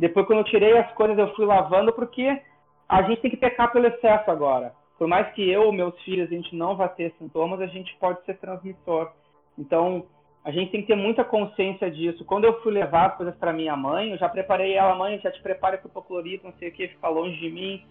Depois, 0.00 0.26
quando 0.26 0.38
eu 0.38 0.44
tirei 0.44 0.78
as 0.78 0.90
coisas, 0.94 1.18
eu 1.18 1.34
fui 1.34 1.44
lavando, 1.44 1.92
porque 1.92 2.40
a 2.88 3.02
gente 3.02 3.20
tem 3.20 3.30
que 3.30 3.36
pecar 3.36 3.70
pelo 3.70 3.86
excesso 3.86 4.30
agora. 4.30 4.72
Por 4.98 5.06
mais 5.06 5.30
que 5.34 5.46
eu 5.46 5.64
ou 5.64 5.72
meus 5.72 5.94
filhos, 6.00 6.26
a 6.26 6.34
gente 6.34 6.56
não 6.56 6.74
vá 6.74 6.88
ter 6.88 7.12
sintomas, 7.18 7.60
a 7.60 7.66
gente 7.66 7.94
pode 8.00 8.24
ser 8.24 8.38
transmissor. 8.38 9.12
Então, 9.58 10.06
a 10.42 10.50
gente 10.50 10.72
tem 10.72 10.80
que 10.80 10.86
ter 10.86 10.96
muita 10.96 11.22
consciência 11.22 11.90
disso. 11.90 12.24
Quando 12.24 12.46
eu 12.46 12.62
fui 12.62 12.72
levar 12.72 13.10
as 13.10 13.16
coisas 13.18 13.36
para 13.36 13.52
minha 13.52 13.76
mãe, 13.76 14.10
eu 14.10 14.16
já 14.16 14.26
preparei 14.26 14.72
ela, 14.72 14.94
mãe, 14.94 15.20
já 15.22 15.30
te 15.30 15.42
prepara 15.42 15.76
para 15.76 15.86
o 15.86 15.90
hipoclorito, 15.90 16.46
não 16.46 16.54
sei 16.54 16.70
o 16.70 16.72
que, 16.72 16.88
fica 16.88 17.08
longe 17.08 17.36
de 17.36 17.50
mim. 17.50 17.84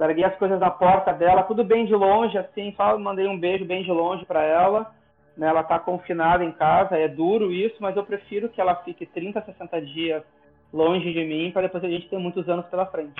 Larguei 0.00 0.24
as 0.24 0.34
coisas 0.38 0.58
na 0.58 0.70
porta 0.70 1.12
dela, 1.12 1.44
tudo 1.44 1.62
bem 1.62 1.86
de 1.86 1.94
longe, 1.94 2.36
assim, 2.36 2.74
só 2.76 2.98
mandei 2.98 3.28
um 3.28 3.38
beijo 3.38 3.64
bem 3.64 3.84
de 3.84 3.92
longe 3.92 4.26
para 4.26 4.42
ela. 4.42 4.92
Né? 5.36 5.46
Ela 5.46 5.60
está 5.60 5.78
confinada 5.78 6.44
em 6.44 6.50
casa, 6.50 6.98
é 6.98 7.06
duro 7.06 7.52
isso, 7.52 7.76
mas 7.78 7.96
eu 7.96 8.04
prefiro 8.04 8.48
que 8.48 8.60
ela 8.60 8.74
fique 8.82 9.06
30, 9.06 9.40
60 9.42 9.80
dias 9.82 10.24
longe 10.72 11.12
de 11.12 11.24
mim, 11.24 11.50
para 11.52 11.62
depois 11.62 11.84
a 11.84 11.88
gente 11.88 12.08
ter 12.08 12.18
muitos 12.18 12.48
anos 12.48 12.66
pela 12.66 12.86
frente. 12.86 13.14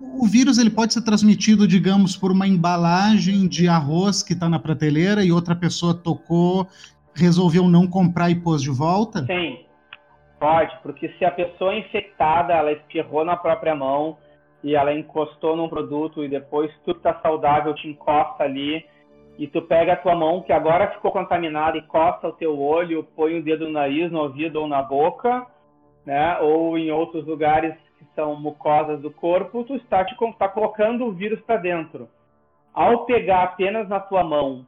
O 0.00 0.26
vírus 0.26 0.58
ele 0.58 0.68
pode 0.68 0.92
ser 0.92 1.02
transmitido, 1.02 1.66
digamos, 1.66 2.16
por 2.16 2.30
uma 2.30 2.46
embalagem 2.46 3.48
de 3.48 3.66
arroz 3.66 4.22
que 4.22 4.34
está 4.34 4.48
na 4.48 4.58
prateleira 4.58 5.24
e 5.24 5.32
outra 5.32 5.54
pessoa 5.54 5.94
tocou 5.94 6.68
resolveu 7.16 7.66
não 7.66 7.86
comprar 7.86 8.30
e 8.30 8.34
pôs 8.34 8.62
de 8.62 8.70
volta? 8.70 9.24
Sim, 9.24 9.64
pode, 10.38 10.76
porque 10.82 11.08
se 11.18 11.24
a 11.24 11.30
pessoa 11.30 11.74
infectada 11.74 12.52
ela 12.52 12.72
espirrou 12.72 13.24
na 13.24 13.36
própria 13.36 13.74
mão 13.74 14.18
e 14.62 14.74
ela 14.74 14.92
encostou 14.92 15.56
num 15.56 15.68
produto 15.68 16.22
e 16.22 16.28
depois 16.28 16.70
tu 16.84 16.94
tá 16.94 17.18
saudável 17.22 17.74
te 17.74 17.88
encosta 17.88 18.44
ali 18.44 18.84
e 19.38 19.46
tu 19.46 19.62
pega 19.62 19.94
a 19.94 19.96
tua 19.96 20.14
mão 20.14 20.42
que 20.42 20.52
agora 20.52 20.92
ficou 20.92 21.10
contaminada, 21.10 21.78
encosta 21.78 22.28
o 22.28 22.32
teu 22.32 22.58
olho, 22.58 23.06
põe 23.16 23.38
o 23.38 23.42
dedo 23.42 23.66
no 23.66 23.72
nariz, 23.72 24.10
no 24.10 24.20
ouvido 24.20 24.60
ou 24.60 24.68
na 24.68 24.82
boca, 24.82 25.46
né? 26.06 26.38
Ou 26.38 26.78
em 26.78 26.90
outros 26.90 27.26
lugares 27.26 27.74
que 27.98 28.06
são 28.14 28.36
mucosas 28.36 29.00
do 29.02 29.10
corpo, 29.10 29.64
tu 29.64 29.74
está 29.74 30.04
te 30.04 30.16
tá 30.38 30.48
colocando 30.48 31.04
o 31.04 31.12
vírus 31.12 31.40
para 31.40 31.56
dentro. 31.56 32.08
Ao 32.72 33.04
pegar 33.04 33.42
apenas 33.42 33.88
na 33.88 33.98
tua 33.98 34.22
mão 34.22 34.66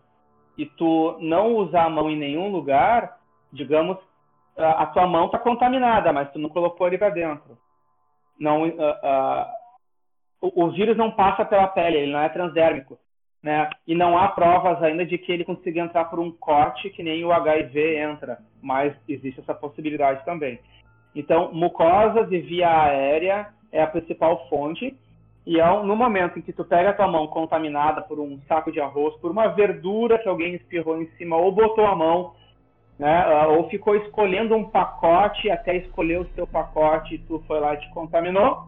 e 0.57 0.67
tu 0.67 1.17
não 1.21 1.55
usar 1.55 1.85
a 1.85 1.91
mão 1.91 2.11
em 2.11 2.17
nenhum 2.17 2.51
lugar, 2.51 3.19
digamos, 3.53 3.97
a, 4.57 4.87
tua 4.87 5.07
mão 5.07 5.27
está 5.27 5.39
contaminada, 5.39 6.13
mas 6.13 6.33
tu 6.33 6.39
não 6.39 6.49
colocou 6.49 6.89
ele 6.89 6.99
para 6.99 7.11
dentro. 7.11 7.57
Não, 8.39 8.63
uh, 8.63 8.69
uh, 8.69 9.47
o, 10.41 10.65
o, 10.65 10.71
vírus 10.73 10.97
não 10.97 11.13
passa 11.13 11.45
pela 11.45 11.69
pele, 11.69 11.99
ele 11.99 12.13
não 12.13 12.21
é 12.21 12.29
transdérmico. 12.29 12.99
Né? 13.41 13.71
E 13.87 13.95
não 13.95 14.19
há 14.19 14.29
provas 14.29 14.83
ainda 14.83 15.07
de 15.07 15.17
que 15.17 15.31
ele 15.31 15.45
consiga 15.45 15.81
entrar 15.81 16.07
por 16.07 16.19
um 16.19 16.33
corte 16.33 16.91
que 16.91 17.05
nem 17.05 17.25
o 17.25 17.31
HIV 17.31 17.97
entra, 17.99 18.39
mas 18.61 18.97
existe 19.09 19.41
essa 19.41 19.55
possibilidade 19.55 20.25
também. 20.25 20.59
Então, 21.15 21.53
mucosas 21.53 22.31
e 22.31 22.39
via 22.39 22.85
aérea 22.85 23.49
é 23.73 23.83
a 23.83 23.87
principal 23.87 24.49
fonte 24.49 24.97
e 25.49 25.59
é 25.59 25.83
no 25.83 25.97
momento 25.97 26.39
em 26.39 26.43
que 26.43 26.53
tu 26.53 26.63
pega 26.63 26.91
a 26.91 26.93
tua 26.93 27.09
mão 27.09 27.27
contaminada 27.27 28.03
por 28.03 28.21
um 28.21 28.39
saco 28.47 28.71
de 28.71 28.81
arroz, 28.81 29.15
por 29.17 29.31
uma 29.31 29.49
verdura 29.49 30.19
que 30.19 30.29
alguém 30.29 30.55
espirrou 30.55 31.01
em 31.01 31.07
cima, 31.17 31.37
ou 31.37 31.51
botou 31.51 31.87
a 31.87 31.97
mão, 31.97 32.35
né, 32.99 33.25
ah, 33.25 33.49
ou 33.49 33.67
ficou 33.71 33.97
escolhendo 33.97 34.55
um 34.55 34.69
pacote 34.69 35.51
até 35.51 35.77
escolher 35.77 36.21
o 36.21 36.29
seu 36.35 36.47
pacote 36.47 37.15
e 37.15 37.19
tu 37.19 37.43
foi 37.47 37.61
lá 37.61 37.73
e 37.73 37.79
te 37.79 37.89
contaminou, 37.91 38.65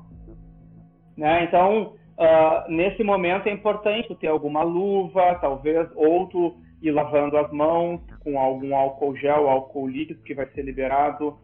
né? 1.18 1.44
Então, 1.44 1.92
uh, 2.16 2.70
nesse 2.70 3.04
momento 3.04 3.46
é 3.48 3.52
importante 3.52 4.08
tu 4.08 4.14
ter 4.14 4.28
alguma 4.28 4.62
luva, 4.62 5.34
talvez, 5.34 5.86
ou 5.94 6.28
tu 6.28 6.56
ir 6.80 6.92
lavando 6.92 7.36
as 7.36 7.52
mãos 7.52 8.00
com 8.24 8.38
algum 8.38 8.74
álcool 8.74 9.14
gel, 9.16 9.50
álcool 9.50 9.86
líquido 9.86 10.22
que 10.22 10.32
vai 10.32 10.46
ser 10.46 10.62
liberado, 10.62 11.36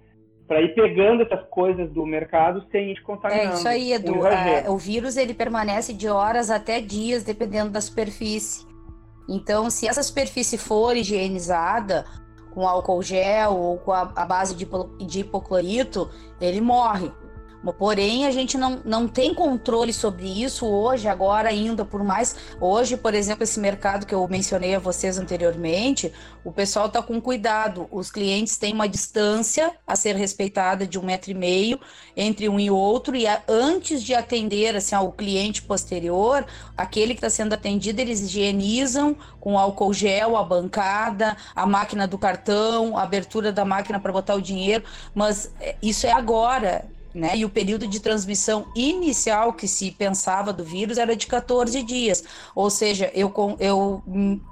para 0.47 0.63
ir 0.63 0.75
pegando 0.75 1.23
essas 1.23 1.45
coisas 1.49 1.91
do 1.91 2.07
mercado 2.07 2.65
sem 2.71 2.93
ir 2.93 3.03
contaminando. 3.03 3.51
É 3.51 3.55
isso 3.55 3.69
aí, 3.69 3.93
Edu. 3.93 4.27
É, 4.27 4.71
o 4.71 4.77
vírus 4.77 5.17
ele 5.17 5.35
permanece 5.35 5.93
de 5.93 6.09
horas 6.09 6.51
até 6.51 6.81
dias, 6.81 7.25
dependendo 7.25 7.71
da 7.71 7.81
superfície. 7.81 8.65
Então, 9.29 9.69
se 9.71 9.89
essa 9.89 10.03
superfície 10.03 10.57
for 10.57 10.97
higienizada 10.97 12.05
com 12.55 12.67
álcool 12.67 13.03
gel 13.03 13.55
ou 13.55 13.79
com 13.79 13.93
a, 13.93 14.13
a 14.15 14.25
base 14.25 14.55
de, 14.55 14.67
de 15.05 15.21
hipoclorito, 15.21 16.09
ele 16.41 16.61
morre. 16.61 17.11
Porém, 17.72 18.26
a 18.26 18.31
gente 18.31 18.57
não, 18.57 18.81
não 18.85 19.09
tem 19.09 19.35
controle 19.35 19.92
sobre 19.92 20.42
isso 20.42 20.66
hoje, 20.66 21.09
agora 21.09 21.48
ainda, 21.48 21.85
por 21.85 22.02
mais. 22.02 22.37
Hoje, 22.61 22.96
por 22.96 23.14
exemplo, 23.14 23.44
esse 23.44 23.59
mercado 23.61 24.07
que 24.07 24.14
eu 24.14 24.26
mencionei 24.29 24.74
a 24.74 24.79
vocês 24.79 25.18
anteriormente, 25.18 26.12
o 26.44 26.52
pessoal 26.52 26.87
está 26.87 27.02
com 27.02 27.21
cuidado. 27.21 27.88
Os 27.90 28.10
clientes 28.10 28.56
têm 28.56 28.73
uma 28.73 28.88
distância 28.88 29.73
a 29.87 29.96
ser 29.96 30.17
respeitada 30.17 30.87
de 30.87 30.98
um 30.98 31.02
metro 31.02 31.31
e 31.31 31.35
meio 31.35 31.81
entre 32.17 32.48
um 32.48 32.58
e 32.58 32.71
outro, 32.71 33.14
e 33.14 33.27
a, 33.27 33.42
antes 33.48 34.02
de 34.02 34.14
atender 34.14 34.75
assim, 34.75 34.94
ao 34.94 35.12
cliente 35.12 35.62
posterior, 35.62 36.46
aquele 36.77 37.14
que 37.14 37.19
está 37.19 37.31
sendo 37.31 37.52
atendido, 37.52 38.00
eles 38.00 38.21
higienizam 38.21 39.17
com 39.40 39.58
álcool 39.58 39.92
gel, 39.92 40.37
a 40.37 40.42
bancada, 40.42 41.37
a 41.54 41.67
máquina 41.67 42.06
do 42.06 42.19
cartão, 42.19 42.96
a 42.96 43.02
abertura 43.02 43.52
da 43.52 43.64
máquina 43.64 44.00
para 44.00 44.12
botar 44.12 44.35
o 44.35 44.42
dinheiro, 44.42 44.85
mas 45.14 45.52
é, 45.60 45.77
isso 45.83 46.06
é 46.06 46.12
agora 46.12 46.85
né? 47.17 47.37
E 47.37 47.44
o 47.44 47.50
período 47.50 47.87
de 47.87 47.98
transmissão 47.98 48.67
inicial 48.77 49.54
que 49.54 49.67
se 49.67 49.90
pensava 49.90 50.52
do 50.52 50.62
vírus 50.62 50.98
era 50.98 51.17
de 51.17 51.27
14 51.27 51.83
dias. 51.83 52.23
Ou 52.54 52.69
seja, 52.69 53.10
eu, 53.14 53.33
eu 53.58 54.02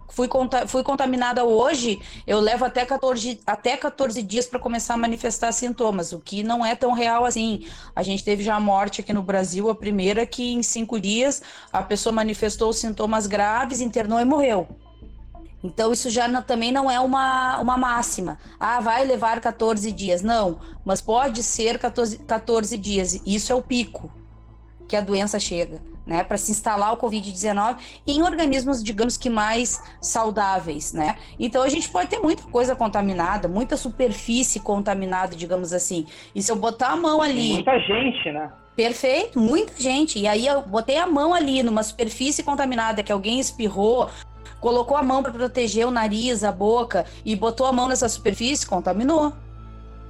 fui, 0.08 0.28
fui 0.66 0.82
contaminada 0.82 1.44
hoje, 1.44 2.00
eu 2.26 2.40
levo 2.40 2.64
até 2.64 2.84
14, 2.86 3.40
até 3.46 3.76
14 3.76 4.22
dias 4.22 4.46
para 4.46 4.58
começar 4.58 4.94
a 4.94 4.96
manifestar 4.96 5.52
sintomas, 5.52 6.12
o 6.12 6.18
que 6.18 6.42
não 6.42 6.64
é 6.64 6.74
tão 6.74 6.92
real 6.92 7.24
assim. 7.24 7.66
A 7.94 8.02
gente 8.02 8.24
teve 8.24 8.42
já 8.42 8.54
a 8.54 8.60
morte 8.60 9.02
aqui 9.02 9.12
no 9.12 9.22
Brasil, 9.22 9.68
a 9.68 9.74
primeira 9.74 10.24
que 10.24 10.54
em 10.54 10.62
cinco 10.62 10.98
dias 10.98 11.42
a 11.72 11.82
pessoa 11.82 12.12
manifestou 12.12 12.72
sintomas 12.72 13.26
graves, 13.26 13.80
internou 13.80 14.18
e 14.18 14.24
morreu. 14.24 14.66
Então, 15.64 15.90
isso 15.92 16.10
já 16.10 16.28
não, 16.28 16.42
também 16.42 16.70
não 16.70 16.90
é 16.90 17.00
uma, 17.00 17.58
uma 17.58 17.78
máxima. 17.78 18.38
Ah, 18.60 18.80
vai 18.80 19.02
levar 19.02 19.40
14 19.40 19.90
dias. 19.90 20.20
Não, 20.20 20.58
mas 20.84 21.00
pode 21.00 21.42
ser 21.42 21.78
14, 21.78 22.18
14 22.18 22.76
dias. 22.76 23.22
Isso 23.26 23.50
é 23.50 23.54
o 23.54 23.62
pico 23.62 24.12
que 24.86 24.94
a 24.94 25.00
doença 25.00 25.40
chega, 25.40 25.80
né? 26.06 26.22
Para 26.22 26.36
se 26.36 26.52
instalar 26.52 26.92
o 26.92 26.98
Covid-19 26.98 27.78
em 28.06 28.22
organismos, 28.22 28.84
digamos 28.84 29.16
que 29.16 29.30
mais 29.30 29.82
saudáveis, 30.02 30.92
né? 30.92 31.16
Então, 31.40 31.62
a 31.62 31.68
gente 31.70 31.88
pode 31.88 32.10
ter 32.10 32.18
muita 32.18 32.42
coisa 32.42 32.76
contaminada, 32.76 33.48
muita 33.48 33.78
superfície 33.78 34.60
contaminada, 34.60 35.34
digamos 35.34 35.72
assim. 35.72 36.06
E 36.34 36.42
se 36.42 36.52
eu 36.52 36.56
botar 36.56 36.88
a 36.88 36.96
mão 36.96 37.22
ali. 37.22 37.54
Muita 37.54 37.78
gente, 37.78 38.30
né? 38.30 38.52
Perfeito, 38.76 39.40
muita 39.40 39.80
gente. 39.80 40.18
E 40.18 40.26
aí 40.26 40.46
eu 40.46 40.60
botei 40.60 40.98
a 40.98 41.06
mão 41.06 41.32
ali 41.32 41.62
numa 41.62 41.82
superfície 41.82 42.42
contaminada 42.42 43.02
que 43.02 43.12
alguém 43.12 43.38
espirrou, 43.40 44.10
colocou 44.64 44.96
a 44.96 45.02
mão 45.02 45.22
para 45.22 45.30
proteger 45.30 45.86
o 45.86 45.90
nariz, 45.90 46.42
a 46.42 46.50
boca 46.50 47.04
e 47.22 47.36
botou 47.36 47.66
a 47.66 47.72
mão 47.72 47.86
nessa 47.86 48.08
superfície, 48.08 48.66
contaminou. 48.66 49.30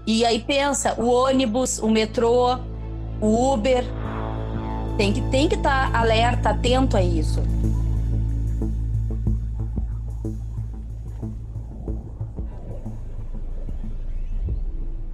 E 0.06 0.24
aí 0.24 0.38
pensa, 0.38 0.94
o 0.96 1.08
ônibus, 1.08 1.80
o 1.80 1.90
metrô, 1.90 2.60
o 3.20 3.52
Uber, 3.52 3.84
tem 4.96 5.12
que 5.12 5.20
tem 5.22 5.48
que 5.48 5.56
estar 5.56 5.90
tá 5.90 5.98
alerta, 5.98 6.50
atento 6.50 6.96
a 6.96 7.02
isso. 7.02 7.42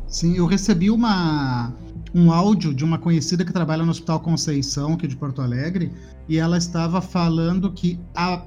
Sim, 0.07 0.37
eu 0.37 0.45
recebi 0.45 0.91
uma 0.91 1.73
um 2.15 2.31
áudio 2.31 2.75
de 2.75 2.85
uma 2.85 2.99
conhecida 2.99 3.43
que 3.43 3.55
trabalha 3.55 3.85
no 3.85 3.91
Hospital 3.91 4.21
Conceição, 4.21 4.93
aqui 4.93 5.07
de 5.07 5.17
Porto 5.17 5.41
Alegre, 5.41 5.91
e 6.29 6.37
ela 6.37 6.59
estava 6.59 7.01
falando 7.01 7.73
que 7.73 7.99
a 8.15 8.43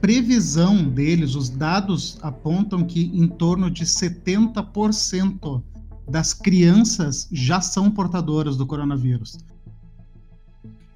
previsão 0.00 0.88
deles, 0.88 1.34
os 1.34 1.48
dados 1.48 2.18
apontam 2.22 2.84
que 2.84 3.10
em 3.14 3.26
torno 3.26 3.70
de 3.70 3.84
70% 3.84 5.62
das 6.08 6.32
crianças 6.32 7.28
já 7.30 7.60
são 7.60 7.90
portadoras 7.90 8.56
do 8.56 8.66
coronavírus. 8.66 9.38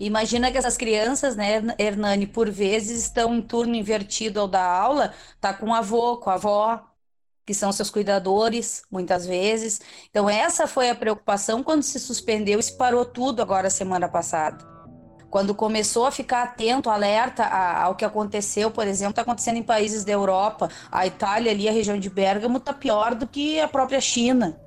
Imagina 0.00 0.50
que 0.50 0.58
essas 0.58 0.76
crianças, 0.76 1.36
né, 1.36 1.62
Hernani, 1.78 2.26
por 2.26 2.50
vezes 2.50 3.04
estão 3.04 3.34
em 3.34 3.42
turno 3.42 3.74
invertido 3.74 4.40
ao 4.40 4.48
da 4.48 4.64
aula, 4.64 5.12
tá 5.40 5.52
com 5.52 5.70
o 5.70 5.74
avô, 5.74 6.16
com 6.16 6.30
a 6.30 6.34
avó, 6.34 6.82
que 7.46 7.54
são 7.54 7.70
seus 7.70 7.90
cuidadores, 7.90 8.82
muitas 8.90 9.26
vezes. 9.26 9.80
Então, 10.10 10.28
essa 10.28 10.66
foi 10.66 10.90
a 10.90 10.94
preocupação 10.94 11.62
quando 11.62 11.82
se 11.82 12.00
suspendeu 12.00 12.58
e 12.58 12.62
se 12.62 12.76
parou 12.76 13.04
tudo 13.04 13.42
agora 13.42 13.70
semana 13.70 14.08
passada 14.08 14.71
quando 15.32 15.54
começou 15.54 16.04
a 16.04 16.10
ficar 16.10 16.42
atento, 16.42 16.90
alerta 16.90 17.46
ao 17.46 17.94
que 17.94 18.04
aconteceu, 18.04 18.70
por 18.70 18.86
exemplo, 18.86 19.12
está 19.12 19.22
acontecendo 19.22 19.56
em 19.56 19.62
países 19.62 20.04
da 20.04 20.12
Europa, 20.12 20.68
a 20.90 21.06
Itália 21.06 21.50
ali, 21.50 21.66
a 21.66 21.72
região 21.72 21.98
de 21.98 22.10
Bérgamo, 22.10 22.58
está 22.58 22.74
pior 22.74 23.14
do 23.14 23.26
que 23.26 23.58
a 23.58 23.66
própria 23.66 23.98
China, 23.98 24.60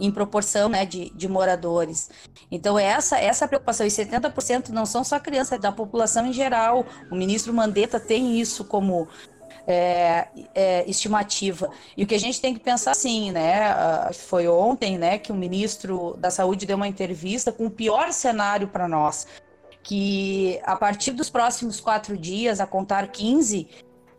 em 0.00 0.10
proporção 0.10 0.70
né, 0.70 0.86
de, 0.86 1.10
de 1.10 1.28
moradores. 1.28 2.08
Então, 2.50 2.78
essa, 2.78 3.18
essa 3.18 3.46
preocupação, 3.46 3.86
e 3.86 3.90
70% 3.90 4.70
não 4.70 4.86
são 4.86 5.04
só 5.04 5.20
crianças, 5.20 5.52
é 5.52 5.58
da 5.58 5.70
população 5.70 6.24
em 6.24 6.32
geral. 6.32 6.86
O 7.10 7.14
ministro 7.14 7.52
Mandetta 7.52 8.00
tem 8.00 8.40
isso 8.40 8.64
como 8.64 9.06
é, 9.66 10.28
é, 10.54 10.88
estimativa. 10.88 11.68
E 11.94 12.02
o 12.02 12.06
que 12.06 12.14
a 12.14 12.20
gente 12.20 12.40
tem 12.40 12.54
que 12.54 12.60
pensar 12.60 12.92
assim, 12.92 13.30
né? 13.30 13.76
Foi 14.14 14.48
ontem, 14.48 14.96
né, 14.96 15.18
que 15.18 15.30
o 15.30 15.34
ministro 15.34 16.16
da 16.18 16.30
Saúde 16.30 16.64
deu 16.64 16.78
uma 16.78 16.88
entrevista 16.88 17.52
com 17.52 17.66
o 17.66 17.70
pior 17.70 18.10
cenário 18.10 18.68
para 18.68 18.88
nós 18.88 19.26
que 19.86 20.60
a 20.64 20.74
partir 20.74 21.12
dos 21.12 21.30
próximos 21.30 21.78
quatro 21.78 22.18
dias, 22.18 22.58
a 22.58 22.66
contar 22.66 23.06
15, 23.06 23.68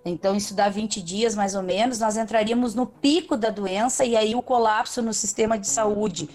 então 0.05 0.33
isso 0.33 0.55
dá 0.55 0.69
20 0.69 1.01
dias 1.01 1.35
mais 1.35 1.55
ou 1.55 1.61
menos, 1.61 1.99
nós 1.99 2.15
entraríamos 2.15 2.73
no 2.73 2.85
pico 2.85 3.35
da 3.35 3.49
doença 3.49 4.05
e 4.05 4.15
aí 4.15 4.33
o 4.33 4.41
colapso 4.41 5.01
no 5.01 5.13
sistema 5.13 5.59
de 5.59 5.67
saúde. 5.67 6.29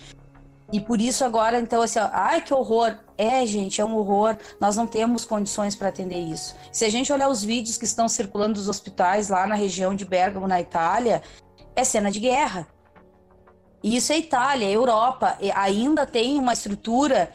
E 0.71 0.79
por 0.79 1.01
isso 1.01 1.25
agora, 1.25 1.59
então, 1.59 1.81
assim, 1.81 1.99
ó, 1.99 2.11
ai 2.13 2.43
que 2.43 2.53
horror. 2.53 2.99
É, 3.17 3.47
gente, 3.47 3.81
é 3.81 3.85
um 3.85 3.97
horror. 3.97 4.37
Nós 4.61 4.77
não 4.77 4.87
temos 4.87 5.25
condições 5.25 5.75
para 5.75 5.89
atender 5.89 6.21
isso. 6.21 6.55
Se 6.71 6.85
a 6.85 6.91
gente 6.91 7.11
olhar 7.11 7.29
os 7.29 7.43
vídeos 7.43 7.79
que 7.79 7.87
estão 7.87 8.09
circulando 8.09 8.55
dos 8.55 8.69
hospitais 8.69 9.31
lá 9.31 9.47
na 9.47 9.55
região 9.55 9.95
de 9.95 10.05
Bergamo, 10.05 10.47
na 10.47 10.61
Itália, 10.61 11.23
é 11.75 11.85
cena 11.85 12.11
de 12.11 12.21
guerra. 12.21 12.67
E 13.83 13.97
isso 13.97 14.13
é 14.13 14.19
Itália, 14.19 14.67
é 14.67 14.73
Europa. 14.73 15.39
E 15.41 15.51
ainda 15.51 16.07
tem 16.07 16.39
uma 16.39 16.53
estrutura 16.53 17.33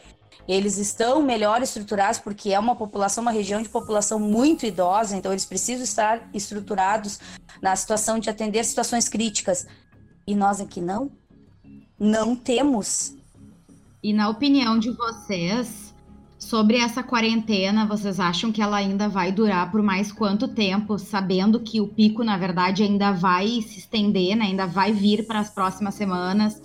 eles 0.48 0.78
estão 0.78 1.22
melhor 1.22 1.60
estruturados 1.60 2.18
porque 2.18 2.50
é 2.50 2.58
uma 2.58 2.74
população, 2.74 3.20
uma 3.20 3.30
região 3.30 3.60
de 3.60 3.68
população 3.68 4.18
muito 4.18 4.64
idosa, 4.64 5.14
então 5.14 5.30
eles 5.30 5.44
precisam 5.44 5.84
estar 5.84 6.26
estruturados 6.32 7.20
na 7.60 7.76
situação 7.76 8.18
de 8.18 8.30
atender 8.30 8.64
situações 8.64 9.10
críticas. 9.10 9.68
E 10.26 10.34
nós 10.34 10.58
aqui 10.58 10.80
não? 10.80 11.10
Não 12.00 12.34
temos. 12.34 13.14
E 14.02 14.14
na 14.14 14.30
opinião 14.30 14.78
de 14.78 14.90
vocês, 14.90 15.94
sobre 16.38 16.78
essa 16.78 17.02
quarentena, 17.02 17.84
vocês 17.84 18.18
acham 18.18 18.50
que 18.50 18.62
ela 18.62 18.78
ainda 18.78 19.06
vai 19.06 19.30
durar 19.30 19.70
por 19.70 19.82
mais 19.82 20.10
quanto 20.10 20.48
tempo, 20.48 20.98
sabendo 20.98 21.60
que 21.60 21.78
o 21.80 21.88
pico, 21.88 22.24
na 22.24 22.38
verdade, 22.38 22.82
ainda 22.84 23.12
vai 23.12 23.60
se 23.60 23.80
estender, 23.80 24.34
né? 24.34 24.46
ainda 24.46 24.66
vai 24.66 24.92
vir 24.92 25.26
para 25.26 25.40
as 25.40 25.50
próximas 25.50 25.94
semanas? 25.94 26.62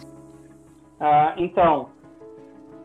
Ah, 1.02 1.34
então, 1.38 1.90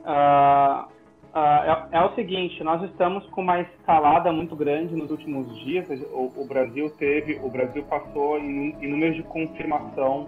Uh, 0.09 0.89
é, 1.35 1.99
é, 1.99 2.05
o 2.05 2.15
seguinte, 2.15 2.65
nós 2.65 2.83
estamos 2.83 3.27
com 3.27 3.43
uma 3.43 3.61
escalada 3.61 4.33
muito 4.33 4.57
grande 4.57 4.97
nos 4.97 5.11
últimos 5.11 5.55
dias. 5.61 5.87
O, 6.11 6.33
o 6.35 6.47
Brasil 6.49 6.91
teve, 6.97 7.39
o 7.43 7.51
Brasil 7.51 7.85
passou 7.85 8.39
em, 8.39 8.75
em 8.81 8.89
números 8.89 9.17
de 9.17 9.23
confirmação, 9.25 10.27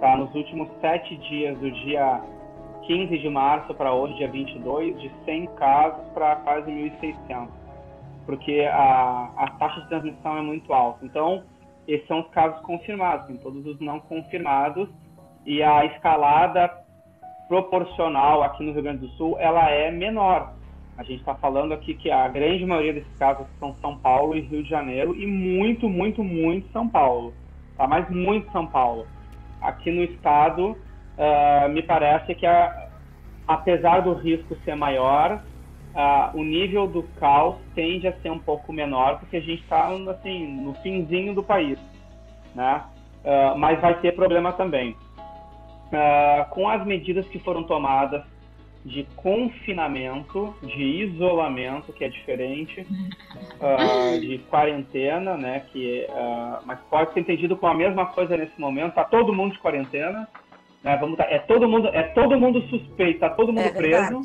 tá? 0.00 0.16
Nos 0.16 0.34
últimos 0.34 0.68
sete 0.80 1.16
dias, 1.16 1.56
do 1.58 1.70
dia 1.70 2.20
15 2.82 3.18
de 3.18 3.28
março 3.28 3.72
para 3.74 3.92
hoje, 3.94 4.14
dia 4.16 4.28
22, 4.28 5.00
de 5.00 5.10
100 5.24 5.46
casos 5.54 6.04
para 6.12 6.36
quase 6.36 6.70
1.600, 6.70 7.48
porque 8.26 8.68
a, 8.70 9.30
a 9.36 9.50
taxa 9.52 9.80
de 9.82 9.88
transmissão 9.88 10.36
é 10.36 10.42
muito 10.42 10.72
alta. 10.72 11.06
Então, 11.06 11.44
esses 11.86 12.06
são 12.08 12.20
os 12.20 12.28
casos 12.28 12.60
confirmados, 12.62 13.28
tem 13.28 13.36
todos 13.36 13.64
os 13.64 13.78
não 13.80 14.00
confirmados, 14.00 14.88
e 15.46 15.62
a 15.62 15.84
escalada 15.84 16.83
proporcional 17.48 18.42
aqui 18.42 18.64
no 18.64 18.72
Rio 18.72 18.82
Grande 18.82 19.06
do 19.06 19.08
Sul, 19.10 19.36
ela 19.38 19.68
é 19.70 19.90
menor. 19.90 20.52
A 20.96 21.02
gente 21.02 21.20
está 21.20 21.34
falando 21.34 21.72
aqui 21.72 21.94
que 21.94 22.10
a 22.10 22.28
grande 22.28 22.64
maioria 22.64 22.92
desses 22.92 23.16
casos 23.18 23.46
são 23.58 23.74
São 23.80 23.98
Paulo 23.98 24.36
e 24.36 24.40
Rio 24.40 24.62
de 24.62 24.68
Janeiro 24.68 25.14
e 25.14 25.26
muito, 25.26 25.88
muito, 25.88 26.22
muito 26.22 26.70
São 26.70 26.88
Paulo, 26.88 27.34
tá? 27.76 27.86
Mas 27.86 28.08
muito 28.08 28.50
São 28.52 28.66
Paulo. 28.66 29.06
Aqui 29.60 29.90
no 29.90 30.04
estado, 30.04 30.70
uh, 30.70 31.68
me 31.68 31.82
parece 31.82 32.34
que 32.34 32.46
a, 32.46 32.88
apesar 33.48 34.00
do 34.00 34.14
risco 34.14 34.56
ser 34.64 34.76
maior, 34.76 35.42
uh, 35.94 36.38
o 36.38 36.44
nível 36.44 36.86
do 36.86 37.02
caos 37.18 37.56
tende 37.74 38.06
a 38.06 38.12
ser 38.20 38.30
um 38.30 38.38
pouco 38.38 38.72
menor 38.72 39.18
porque 39.18 39.38
a 39.38 39.40
gente 39.40 39.62
está 39.62 39.88
assim 39.88 40.46
no 40.46 40.74
finzinho 40.74 41.34
do 41.34 41.42
país, 41.42 41.78
né? 42.54 42.84
Uh, 43.24 43.58
mas 43.58 43.80
vai 43.80 43.98
ter 44.00 44.12
problema 44.14 44.52
também 44.52 44.94
uh, 45.94 46.48
com 46.50 46.68
as 46.68 46.84
medidas 46.84 47.26
que 47.28 47.38
foram 47.38 47.64
tomadas 47.64 48.22
de 48.84 49.06
confinamento, 49.16 50.54
de 50.62 50.82
isolamento, 50.82 51.92
que 51.92 52.04
é 52.04 52.08
diferente, 52.08 52.82
uh, 52.82 54.20
de 54.20 54.38
quarentena, 54.50 55.36
né, 55.38 55.64
que 55.72 56.06
uh, 56.10 56.58
mas 56.66 56.78
pode 56.90 57.14
ser 57.14 57.20
entendido 57.20 57.56
como 57.56 57.72
a 57.72 57.76
mesma 57.76 58.06
coisa 58.06 58.36
nesse 58.36 58.60
momento, 58.60 58.94
tá 58.94 59.04
todo 59.04 59.32
mundo 59.32 59.52
de 59.52 59.58
quarentena, 59.58 60.28
Né? 60.84 60.98
Vamos 60.98 61.16
tá, 61.16 61.24
é 61.24 61.38
todo 61.38 61.66
mundo 61.66 61.88
é 61.88 62.02
todo 62.02 62.38
mundo 62.38 62.60
suspeito, 62.68 63.20
tá 63.20 63.30
todo 63.30 63.52
mundo 63.52 63.66
é 63.66 63.70
preso. 63.70 64.20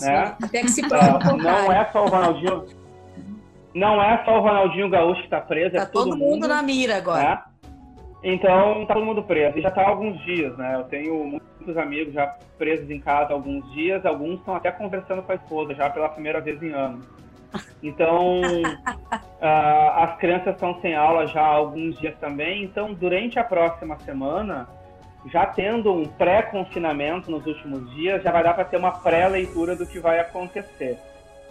Né? 0.00 0.36
Até 0.42 0.62
que 0.62 0.68
se 0.68 0.80
uh, 0.80 1.36
Não 1.36 1.72
é 1.72 1.84
só 1.92 2.04
o 2.04 2.08
Ronaldinho. 2.08 2.66
Não 3.72 4.02
é 4.02 4.22
só 4.24 4.38
o 4.38 4.40
Ronaldinho 4.40 4.90
Gaúcho 4.90 5.20
que 5.20 5.26
está 5.26 5.40
preso, 5.40 5.76
tá 5.76 5.82
é 5.82 5.86
todo, 5.86 6.10
todo 6.10 6.18
mundo, 6.18 6.30
mundo, 6.30 6.48
na 6.48 6.62
mira 6.62 6.96
agora. 6.96 7.22
Né? 7.22 7.42
Então, 8.22 8.86
tá 8.86 8.94
todo 8.94 9.04
mundo 9.04 9.22
preso. 9.22 9.58
E 9.58 9.62
já 9.62 9.70
tá 9.70 9.82
há 9.82 9.88
alguns 9.88 10.20
dias, 10.24 10.56
né? 10.56 10.76
Eu 10.76 10.84
tenho 10.84 11.24
muitos 11.24 11.76
amigos 11.76 12.14
já 12.14 12.26
presos 12.56 12.88
em 12.88 13.00
casa 13.00 13.30
há 13.30 13.32
alguns 13.32 13.70
dias, 13.72 14.06
alguns 14.06 14.38
estão 14.38 14.54
até 14.54 14.70
conversando 14.70 15.22
com 15.22 15.32
a 15.32 15.34
esposa, 15.34 15.74
já 15.74 15.90
pela 15.90 16.08
primeira 16.08 16.40
vez 16.40 16.62
em 16.62 16.72
anos. 16.72 17.04
Então, 17.82 18.40
uh, 18.40 19.42
as 19.96 20.16
crianças 20.18 20.54
estão 20.54 20.80
sem 20.80 20.94
aula 20.94 21.26
já 21.26 21.40
há 21.40 21.46
alguns 21.46 21.98
dias 21.98 22.14
também. 22.18 22.62
Então, 22.62 22.94
durante 22.94 23.38
a 23.38 23.44
próxima 23.44 23.98
semana, 24.00 24.68
já 25.26 25.44
tendo 25.46 25.92
um 25.92 26.04
pré-confinamento 26.04 27.30
nos 27.30 27.44
últimos 27.44 27.92
dias, 27.94 28.22
já 28.22 28.30
vai 28.30 28.44
dar 28.44 28.54
para 28.54 28.64
ter 28.64 28.76
uma 28.76 28.92
pré-leitura 28.92 29.74
do 29.74 29.86
que 29.86 29.98
vai 29.98 30.20
acontecer. 30.20 30.96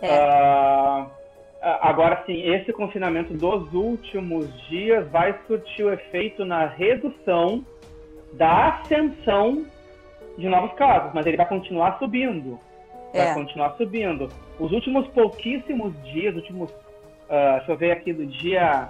É. 0.02 0.08
Uh, 0.08 1.21
Agora, 1.62 2.24
sim, 2.26 2.42
esse 2.42 2.74
confinamento 2.74 3.36
dos 3.36 3.72
últimos 3.72 4.50
dias 4.68 5.08
vai 5.10 5.38
surtir 5.46 5.86
o 5.86 5.94
efeito 5.94 6.44
na 6.44 6.66
redução 6.66 7.64
da 8.34 8.70
ascensão 8.70 9.66
de 10.38 10.50
novos 10.50 10.74
casos, 10.74 11.12
mas 11.14 11.26
ele 11.28 11.38
vai 11.38 11.48
continuar 11.48 12.00
subindo. 12.00 12.60
Vai 13.14 13.30
é. 13.30 13.34
continuar 13.36 13.76
subindo. 13.76 14.28
Os 14.60 14.72
últimos 14.72 15.08
pouquíssimos 15.10 15.94
dias, 16.04 16.36
últimos, 16.36 16.72
uh, 16.72 17.58
deixa 17.58 17.72
eu 17.72 17.78
ver 17.78 17.92
aqui, 17.92 18.12
do 18.12 18.26
dia 18.26 18.90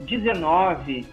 19 0.00 1.06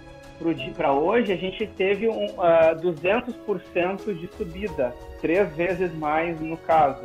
para 0.75 0.91
hoje, 0.91 1.31
a 1.31 1.35
gente 1.37 1.65
teve 1.65 2.07
um, 2.07 2.25
uh, 2.25 2.41
ah, 2.41 2.75
200% 2.75 4.13
de 4.13 4.27
subida, 4.35 4.93
três 5.19 5.51
vezes 5.55 5.93
mais 5.95 6.39
no 6.39 6.57
caso. 6.57 7.03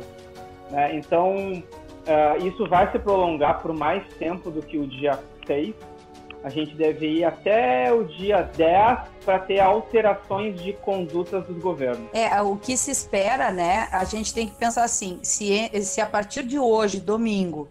Né? 0.69 0.95
Então, 0.95 1.63
Uh, 2.03 2.45
isso 2.45 2.67
vai 2.67 2.91
se 2.91 2.99
prolongar 2.99 3.61
por 3.61 3.73
mais 3.73 4.03
tempo 4.15 4.51
do 4.51 4.61
que 4.61 4.77
o 4.77 4.87
dia 4.87 5.19
6. 5.47 5.73
A 6.43 6.49
gente 6.49 6.75
deve 6.75 7.07
ir 7.07 7.23
até 7.23 7.93
o 7.93 8.03
dia 8.03 8.41
10 8.41 8.99
para 9.23 9.39
ter 9.39 9.61
alterações 9.61 10.61
de 10.61 10.73
condutas 10.73 11.45
dos 11.45 11.57
governos. 11.57 12.09
É, 12.13 12.41
o 12.41 12.57
que 12.57 12.75
se 12.75 12.91
espera, 12.91 13.49
né? 13.49 13.87
A 13.91 14.03
gente 14.03 14.33
tem 14.33 14.47
que 14.47 14.55
pensar 14.55 14.83
assim: 14.83 15.19
se, 15.23 15.69
se 15.83 16.01
a 16.01 16.05
partir 16.05 16.43
de 16.43 16.59
hoje, 16.59 16.99
domingo, 16.99 17.69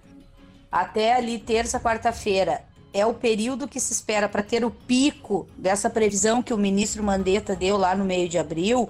até 0.70 1.14
ali 1.14 1.38
terça, 1.38 1.78
quarta-feira, 1.78 2.62
é 2.94 3.04
o 3.04 3.12
período 3.12 3.68
que 3.68 3.78
se 3.78 3.92
espera 3.92 4.28
para 4.28 4.42
ter 4.42 4.64
o 4.64 4.70
pico 4.70 5.46
dessa 5.56 5.90
previsão 5.90 6.42
que 6.42 6.54
o 6.54 6.58
ministro 6.58 7.02
Mandetta 7.02 7.54
deu 7.54 7.76
lá 7.76 7.94
no 7.94 8.04
meio 8.04 8.28
de 8.28 8.38
abril, 8.38 8.88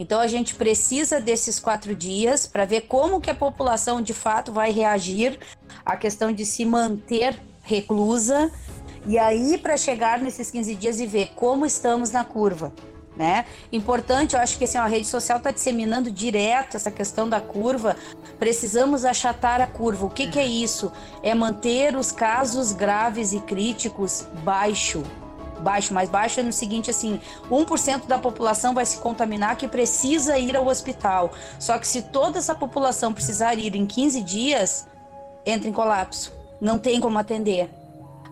então 0.00 0.18
a 0.18 0.26
gente 0.26 0.54
precisa 0.54 1.20
desses 1.20 1.60
quatro 1.60 1.94
dias 1.94 2.46
para 2.46 2.64
ver 2.64 2.82
como 2.88 3.20
que 3.20 3.28
a 3.28 3.34
população 3.34 4.00
de 4.00 4.14
fato 4.14 4.50
vai 4.50 4.72
reagir 4.72 5.38
à 5.84 5.94
questão 5.94 6.32
de 6.32 6.46
se 6.46 6.64
manter 6.64 7.38
reclusa 7.62 8.50
e 9.06 9.18
aí 9.18 9.58
para 9.58 9.76
chegar 9.76 10.18
nesses 10.18 10.50
15 10.50 10.74
dias 10.74 11.00
e 11.00 11.06
ver 11.06 11.32
como 11.36 11.66
estamos 11.66 12.10
na 12.10 12.24
curva. 12.24 12.72
Né? 13.14 13.44
Importante, 13.70 14.34
eu 14.34 14.40
acho 14.40 14.56
que 14.56 14.64
assim, 14.64 14.78
a 14.78 14.86
rede 14.86 15.06
social 15.06 15.36
está 15.36 15.50
disseminando 15.50 16.10
direto 16.10 16.78
essa 16.78 16.90
questão 16.90 17.28
da 17.28 17.38
curva. 17.38 17.94
Precisamos 18.38 19.04
achatar 19.04 19.60
a 19.60 19.66
curva. 19.66 20.06
O 20.06 20.10
que, 20.10 20.28
que 20.30 20.38
é 20.38 20.46
isso? 20.46 20.90
É 21.22 21.34
manter 21.34 21.94
os 21.94 22.10
casos 22.10 22.72
graves 22.72 23.34
e 23.34 23.40
críticos 23.40 24.26
baixo 24.42 25.02
baixo, 25.60 25.94
mais 25.94 26.08
baixo 26.08 26.40
é 26.40 26.42
no 26.42 26.52
seguinte 26.52 26.90
assim, 26.90 27.20
1% 27.50 28.06
da 28.06 28.18
população 28.18 28.74
vai 28.74 28.86
se 28.86 28.98
contaminar 28.98 29.56
que 29.56 29.68
precisa 29.68 30.38
ir 30.38 30.56
ao 30.56 30.66
hospital. 30.66 31.32
Só 31.58 31.78
que 31.78 31.86
se 31.86 32.02
toda 32.02 32.38
essa 32.38 32.54
população 32.54 33.12
precisar 33.12 33.54
ir 33.54 33.74
em 33.76 33.86
15 33.86 34.22
dias, 34.22 34.86
entra 35.44 35.68
em 35.68 35.72
colapso. 35.72 36.32
Não 36.60 36.78
tem 36.78 37.00
como 37.00 37.18
atender. 37.18 37.70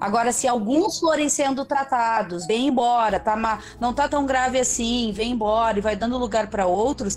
Agora, 0.01 0.31
se 0.31 0.47
alguns 0.47 1.01
forem 1.01 1.29
sendo 1.29 1.64
tratados, 1.64 2.47
vem 2.47 2.68
embora, 2.68 3.18
tá, 3.18 3.37
não 3.81 3.93
tá 3.93 4.09
tão 4.09 4.24
grave 4.24 4.59
assim, 4.59 5.11
vem 5.12 5.33
embora 5.33 5.79
e 5.79 5.83
vai 5.83 5.97
dando 5.97 6.16
lugar 6.16 6.47
para 6.49 6.66
outros, 6.66 7.16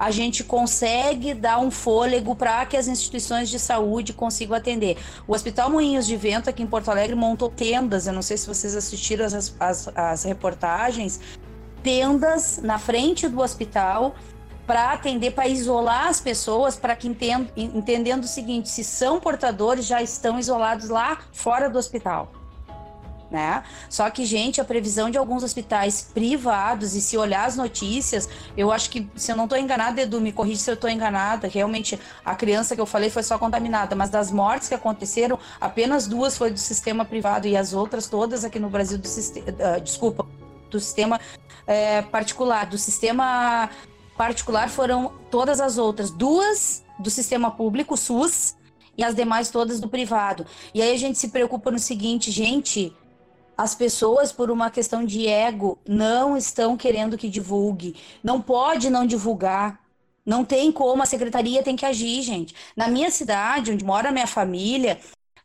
a 0.00 0.10
gente 0.10 0.42
consegue 0.42 1.34
dar 1.34 1.58
um 1.58 1.70
fôlego 1.70 2.34
para 2.34 2.64
que 2.64 2.74
as 2.74 2.88
instituições 2.88 3.50
de 3.50 3.58
saúde 3.58 4.14
consigam 4.14 4.56
atender. 4.56 4.96
O 5.28 5.34
Hospital 5.34 5.68
Moinhos 5.68 6.06
de 6.06 6.16
Vento, 6.16 6.48
aqui 6.48 6.62
em 6.62 6.66
Porto 6.66 6.90
Alegre, 6.90 7.14
montou 7.14 7.50
tendas, 7.50 8.06
eu 8.06 8.14
não 8.14 8.22
sei 8.22 8.38
se 8.38 8.46
vocês 8.46 8.74
assistiram 8.74 9.26
as, 9.26 9.54
as, 9.60 9.88
as 9.94 10.24
reportagens, 10.24 11.20
tendas 11.82 12.60
na 12.62 12.78
frente 12.78 13.28
do 13.28 13.40
hospital 13.40 14.14
para 14.66 14.92
atender, 14.92 15.32
para 15.32 15.46
isolar 15.46 16.06
as 16.06 16.18
pessoas, 16.18 16.76
para 16.76 16.96
que 16.96 17.06
entendam, 17.06 17.48
entendendo 17.54 18.24
o 18.24 18.28
seguinte, 18.28 18.70
se 18.70 18.82
são 18.82 19.20
portadores, 19.20 19.84
já 19.84 20.00
estão 20.00 20.38
isolados 20.38 20.88
lá 20.88 21.18
fora 21.30 21.68
do 21.68 21.78
hospital 21.78 22.39
né? 23.30 23.62
Só 23.88 24.10
que, 24.10 24.24
gente, 24.24 24.60
a 24.60 24.64
previsão 24.64 25.08
de 25.08 25.16
alguns 25.16 25.42
hospitais 25.42 26.10
privados, 26.12 26.94
e 26.94 27.00
se 27.00 27.16
olhar 27.16 27.46
as 27.46 27.56
notícias, 27.56 28.28
eu 28.56 28.72
acho 28.72 28.90
que, 28.90 29.08
se 29.14 29.30
eu 29.30 29.36
não 29.36 29.44
estou 29.44 29.58
enganada, 29.58 30.02
Edu, 30.02 30.20
me 30.20 30.32
corrige 30.32 30.58
se 30.58 30.70
eu 30.70 30.74
estou 30.74 30.90
enganada, 30.90 31.46
realmente 31.46 31.98
a 32.24 32.34
criança 32.34 32.74
que 32.74 32.80
eu 32.80 32.86
falei 32.86 33.08
foi 33.10 33.22
só 33.22 33.38
contaminada, 33.38 33.94
mas 33.94 34.10
das 34.10 34.30
mortes 34.30 34.68
que 34.68 34.74
aconteceram, 34.74 35.38
apenas 35.60 36.06
duas 36.06 36.36
foi 36.36 36.50
do 36.50 36.58
sistema 36.58 37.04
privado 37.04 37.46
e 37.46 37.56
as 37.56 37.72
outras 37.72 38.06
todas 38.08 38.44
aqui 38.44 38.58
no 38.58 38.68
Brasil 38.68 38.98
do 38.98 39.06
sistema, 39.06 39.46
uh, 39.48 39.80
desculpa, 39.80 40.26
do 40.70 40.80
sistema 40.80 41.20
é, 41.66 42.02
particular, 42.02 42.66
do 42.66 42.78
sistema 42.78 43.70
particular 44.16 44.68
foram 44.68 45.12
todas 45.30 45.60
as 45.60 45.78
outras, 45.78 46.10
duas 46.10 46.84
do 46.98 47.10
sistema 47.10 47.50
público, 47.50 47.96
SUS, 47.96 48.56
e 49.00 49.04
as 49.04 49.14
demais 49.14 49.50
todas 49.50 49.80
do 49.80 49.88
privado. 49.88 50.46
E 50.74 50.82
aí 50.82 50.92
a 50.92 50.98
gente 50.98 51.18
se 51.18 51.28
preocupa 51.28 51.70
no 51.70 51.78
seguinte, 51.78 52.30
gente, 52.30 52.94
as 53.62 53.74
pessoas, 53.74 54.32
por 54.32 54.50
uma 54.50 54.70
questão 54.70 55.04
de 55.04 55.26
ego, 55.26 55.78
não 55.86 56.34
estão 56.34 56.78
querendo 56.78 57.18
que 57.18 57.28
divulgue. 57.28 57.94
Não 58.24 58.40
pode 58.40 58.88
não 58.88 59.06
divulgar. 59.06 59.78
Não 60.24 60.46
tem 60.46 60.72
como, 60.72 61.02
a 61.02 61.06
secretaria 61.06 61.62
tem 61.62 61.76
que 61.76 61.84
agir, 61.84 62.22
gente. 62.22 62.54
Na 62.74 62.88
minha 62.88 63.10
cidade, 63.10 63.70
onde 63.70 63.84
mora 63.84 64.08
a 64.08 64.12
minha 64.12 64.26
família, 64.26 64.98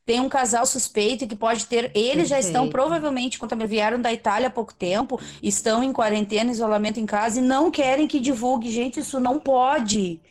tem 0.05 0.21
um 0.21 0.29
casal 0.29 0.65
suspeito 0.65 1.27
que 1.27 1.35
pode 1.35 1.65
ter. 1.65 1.91
Eles 1.93 2.29
Perfeito. 2.29 2.29
já 2.29 2.39
estão 2.39 2.69
provavelmente, 2.69 3.37
quando 3.37 3.67
vieram 3.67 3.99
da 3.99 4.13
Itália 4.13 4.47
há 4.47 4.51
pouco 4.51 4.73
tempo, 4.73 5.19
estão 5.43 5.83
em 5.83 5.91
quarentena, 5.91 6.51
isolamento 6.51 7.01
em 7.01 7.05
casa 7.05 7.39
e 7.39 7.43
não 7.43 7.69
querem 7.69 8.07
que 8.07 8.21
divulgue. 8.21 8.71
Gente, 8.71 9.01
isso 9.01 9.19
não 9.19 9.41
pode. 9.41 10.21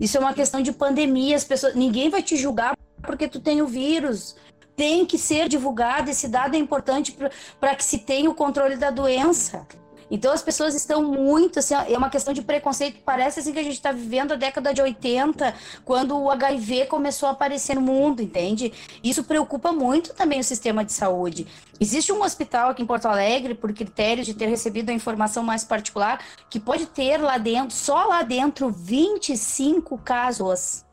Isso 0.00 0.16
é 0.16 0.20
uma 0.20 0.34
questão 0.34 0.60
de 0.60 0.72
pandemia. 0.72 1.36
As 1.36 1.44
pessoas, 1.44 1.76
ninguém 1.76 2.10
vai 2.10 2.24
te 2.24 2.36
julgar 2.36 2.76
porque 3.02 3.28
tu 3.28 3.38
tem 3.38 3.62
o 3.62 3.68
vírus 3.68 4.34
tem 4.80 5.04
que 5.04 5.18
ser 5.18 5.46
divulgado, 5.46 6.08
esse 6.08 6.26
dado 6.26 6.54
é 6.54 6.58
importante 6.58 7.14
para 7.60 7.74
que 7.74 7.84
se 7.84 7.98
tenha 7.98 8.30
o 8.30 8.34
controle 8.34 8.76
da 8.76 8.90
doença. 8.90 9.66
Então 10.10 10.32
as 10.32 10.42
pessoas 10.42 10.74
estão 10.74 11.02
muito, 11.02 11.58
assim, 11.58 11.74
é 11.74 11.98
uma 11.98 12.08
questão 12.08 12.32
de 12.32 12.40
preconceito, 12.40 13.02
parece 13.04 13.40
assim 13.40 13.52
que 13.52 13.58
a 13.58 13.62
gente 13.62 13.74
está 13.74 13.92
vivendo 13.92 14.32
a 14.32 14.36
década 14.36 14.72
de 14.72 14.80
80, 14.80 15.54
quando 15.84 16.18
o 16.18 16.30
HIV 16.30 16.86
começou 16.86 17.28
a 17.28 17.32
aparecer 17.32 17.74
no 17.74 17.82
mundo, 17.82 18.22
entende? 18.22 18.72
Isso 19.04 19.22
preocupa 19.22 19.70
muito 19.70 20.14
também 20.14 20.40
o 20.40 20.44
sistema 20.44 20.82
de 20.82 20.94
saúde. 20.94 21.46
Existe 21.78 22.10
um 22.10 22.22
hospital 22.22 22.70
aqui 22.70 22.82
em 22.82 22.86
Porto 22.86 23.04
Alegre, 23.04 23.54
por 23.54 23.74
critérios 23.74 24.26
de 24.26 24.32
ter 24.32 24.46
recebido 24.46 24.88
a 24.88 24.94
informação 24.94 25.42
mais 25.44 25.62
particular, 25.62 26.24
que 26.48 26.58
pode 26.58 26.86
ter 26.86 27.18
lá 27.18 27.36
dentro, 27.36 27.76
só 27.76 28.06
lá 28.06 28.22
dentro, 28.22 28.70
25 28.70 29.98
casos 29.98 30.86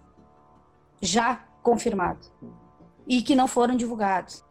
já 1.01 1.39
confirmados 1.63 2.29
e 3.07 3.21
que 3.21 3.35
não 3.35 3.47
foram 3.47 3.75
divulgados. 3.75 4.43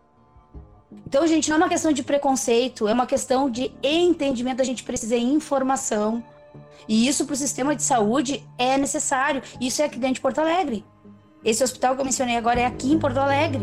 Então, 1.07 1.27
gente, 1.27 1.49
não 1.49 1.57
é 1.57 1.59
uma 1.61 1.69
questão 1.69 1.93
de 1.93 2.03
preconceito, 2.03 2.89
é 2.89 2.93
uma 2.93 3.07
questão 3.07 3.51
de 3.51 3.73
entendimento. 3.83 4.63
A 4.63 4.65
gente 4.65 4.83
precisa 4.83 5.17
de 5.17 5.25
informação. 5.25 6.25
E 6.89 7.07
isso 7.07 7.25
para 7.25 7.35
o 7.35 7.37
sistema 7.37 7.75
de 7.75 7.83
saúde 7.83 8.47
é 8.57 8.79
necessário. 8.79 9.43
Isso 9.61 9.83
é 9.83 9.85
aqui 9.85 9.99
dentro 9.99 10.15
de 10.15 10.21
Porto 10.21 10.39
Alegre. 10.39 10.85
Esse 11.45 11.63
hospital 11.63 11.95
que 11.95 12.01
eu 12.01 12.05
mencionei 12.05 12.37
agora 12.37 12.61
é 12.61 12.67
aqui 12.67 12.93
em 12.93 12.99
Porto 12.99 13.19
Alegre. 13.19 13.63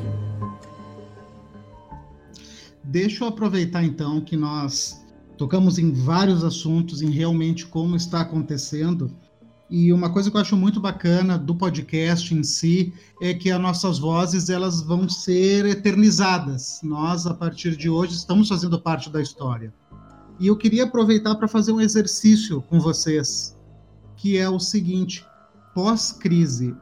Deixa 2.83 3.23
eu 3.23 3.29
aproveitar 3.29 3.83
então 3.83 4.21
que 4.21 4.35
nós 4.35 5.03
tocamos 5.37 5.79
em 5.79 5.91
vários 5.91 6.43
assuntos, 6.43 7.01
em 7.01 7.09
realmente 7.09 7.65
como 7.65 7.95
está 7.95 8.21
acontecendo 8.21 9.11
e 9.75 9.91
uma 9.91 10.13
coisa 10.13 10.29
que 10.29 10.37
eu 10.37 10.41
acho 10.41 10.55
muito 10.55 10.79
bacana 10.79 11.35
do 11.35 11.55
podcast 11.55 12.31
em 12.31 12.43
si 12.43 12.93
é 13.19 13.33
que 13.33 13.49
as 13.49 13.59
nossas 13.59 13.97
vozes 13.97 14.47
elas 14.47 14.83
vão 14.83 15.09
ser 15.09 15.65
eternizadas. 15.65 16.79
Nós, 16.83 17.25
a 17.25 17.33
partir 17.33 17.75
de 17.75 17.89
hoje, 17.89 18.13
estamos 18.13 18.49
fazendo 18.49 18.79
parte 18.79 19.09
da 19.09 19.19
história. 19.19 19.73
E 20.39 20.45
eu 20.45 20.55
queria 20.55 20.83
aproveitar 20.83 21.33
para 21.33 21.47
fazer 21.47 21.71
um 21.71 21.81
exercício 21.81 22.61
com 22.61 22.79
vocês, 22.79 23.59
que 24.15 24.37
é 24.37 24.47
o 24.47 24.59
seguinte: 24.59 25.25
pós-crise, 25.73 26.75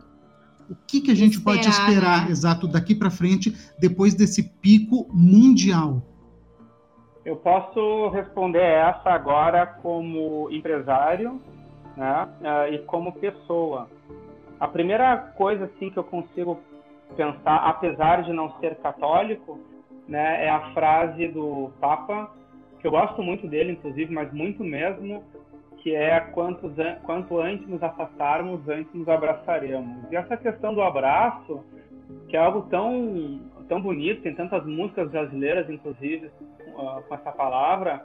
o 0.69 0.75
que, 0.85 0.99
que 0.99 1.11
a 1.11 1.15
gente 1.15 1.37
esperar, 1.37 1.55
pode 1.55 1.69
esperar, 1.69 2.25
né? 2.25 2.31
exato, 2.31 2.67
daqui 2.67 2.93
para 2.93 3.09
frente, 3.09 3.55
depois 3.79 4.15
desse 4.15 4.43
pico 4.43 5.07
mundial? 5.13 6.01
Eu 7.23 7.37
posso 7.37 8.09
responder 8.09 8.59
essa 8.59 9.11
agora 9.11 9.65
como 9.65 10.51
empresário 10.51 11.39
né, 12.01 12.27
uh, 12.41 12.73
e 12.73 12.79
como 12.79 13.13
pessoa. 13.13 13.87
A 14.59 14.67
primeira 14.67 15.15
coisa 15.37 15.65
assim 15.65 15.91
que 15.91 15.97
eu 15.97 16.03
consigo 16.03 16.59
pensar, 17.15 17.57
apesar 17.57 18.23
de 18.23 18.33
não 18.33 18.59
ser 18.59 18.75
católico, 18.77 19.59
né, 20.07 20.45
é 20.45 20.49
a 20.49 20.73
frase 20.73 21.27
do 21.27 21.71
Papa, 21.79 22.31
que 22.79 22.87
eu 22.87 22.91
gosto 22.91 23.21
muito 23.21 23.47
dele, 23.47 23.73
inclusive, 23.73 24.11
mas 24.11 24.33
muito 24.33 24.63
mesmo, 24.63 25.23
que 25.77 25.93
é 25.93 26.19
quantos, 26.19 26.73
quanto 27.03 27.39
antes 27.39 27.67
nos 27.67 27.83
afastarmos, 27.83 28.67
antes 28.67 28.91
nos 28.95 29.07
abraçaremos. 29.07 30.11
E 30.11 30.15
essa 30.15 30.35
questão 30.35 30.73
do 30.73 30.81
abraço, 30.81 31.63
que 32.27 32.35
é 32.35 32.39
algo 32.39 32.63
tão, 32.63 33.41
tão 33.69 33.79
bonito, 33.79 34.23
tem 34.23 34.33
tantas 34.33 34.65
músicas 34.65 35.11
brasileiras, 35.11 35.69
inclusive, 35.69 36.31
com 36.73 37.13
essa 37.13 37.31
palavra, 37.31 38.03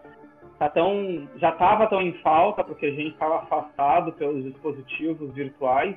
tá 0.59 0.69
tão, 0.69 1.29
já 1.37 1.51
estava 1.51 1.87
tão 1.87 2.01
em 2.01 2.13
falta, 2.15 2.65
porque 2.65 2.87
a 2.87 2.91
gente 2.91 3.13
estava 3.13 3.37
afastado 3.39 4.13
pelos 4.13 4.43
dispositivos 4.45 5.33
virtuais, 5.35 5.95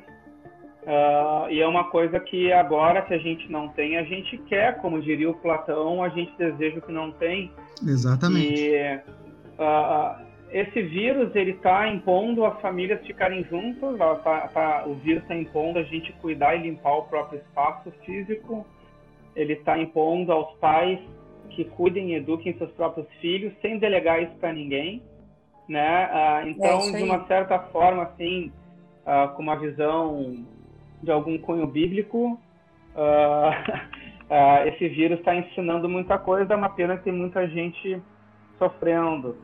uh, 0.83 1.49
e 1.49 1.61
é 1.61 1.67
uma 1.67 1.85
coisa 1.85 2.19
que 2.19 2.51
agora 2.51 3.01
que 3.01 3.13
a 3.13 3.17
gente 3.17 3.49
não 3.51 3.69
tem, 3.69 3.97
a 3.97 4.03
gente 4.03 4.37
quer, 4.39 4.77
como 4.81 5.01
diria 5.01 5.29
o 5.29 5.35
Platão, 5.35 6.03
a 6.03 6.09
gente 6.09 6.35
deseja 6.37 6.79
o 6.79 6.81
que 6.81 6.91
não 6.91 7.11
tem. 7.11 7.51
Exatamente. 7.81 8.61
E, 8.61 8.95
uh, 9.57 10.29
esse 10.51 10.81
vírus 10.81 11.35
ele 11.35 11.51
está 11.51 11.87
impondo 11.87 12.43
as 12.43 12.59
famílias 12.59 13.05
ficarem 13.05 13.43
juntas, 13.45 13.97
tá, 14.23 14.47
tá, 14.47 14.83
o 14.87 14.95
vírus 14.95 15.21
está 15.21 15.35
impondo 15.35 15.77
a 15.79 15.83
gente 15.83 16.11
cuidar 16.13 16.55
e 16.55 16.63
limpar 16.63 16.97
o 16.97 17.03
próprio 17.03 17.39
espaço 17.39 17.91
físico, 18.03 18.65
ele 19.35 19.53
está 19.53 19.77
impondo 19.77 20.31
aos 20.31 20.51
pais 20.55 20.99
que 21.49 21.65
cuidem 21.65 22.11
e 22.11 22.15
eduquem 22.15 22.57
seus 22.57 22.71
próprios 22.71 23.07
filhos 23.19 23.53
sem 23.61 23.77
delegar 23.77 24.21
isso 24.21 24.35
para 24.37 24.53
ninguém, 24.53 25.01
né? 25.69 26.09
Ah, 26.11 26.43
então, 26.47 26.79
é 26.79 26.97
de 26.97 27.03
uma 27.03 27.25
certa 27.27 27.59
forma, 27.59 28.03
assim, 28.03 28.51
ah, 29.05 29.27
com 29.27 29.43
uma 29.43 29.55
visão 29.55 30.43
de 31.01 31.11
algum 31.11 31.37
cunho 31.37 31.67
bíblico, 31.67 32.39
ah, 32.95 34.65
esse 34.65 34.87
vírus 34.89 35.19
está 35.19 35.35
ensinando 35.35 35.87
muita 35.87 36.17
coisa, 36.17 36.53
é 36.53 36.57
uma 36.57 36.69
pena 36.69 36.97
que 36.97 37.03
tem 37.03 37.13
muita 37.13 37.47
gente 37.47 38.01
sofrendo. 38.57 39.37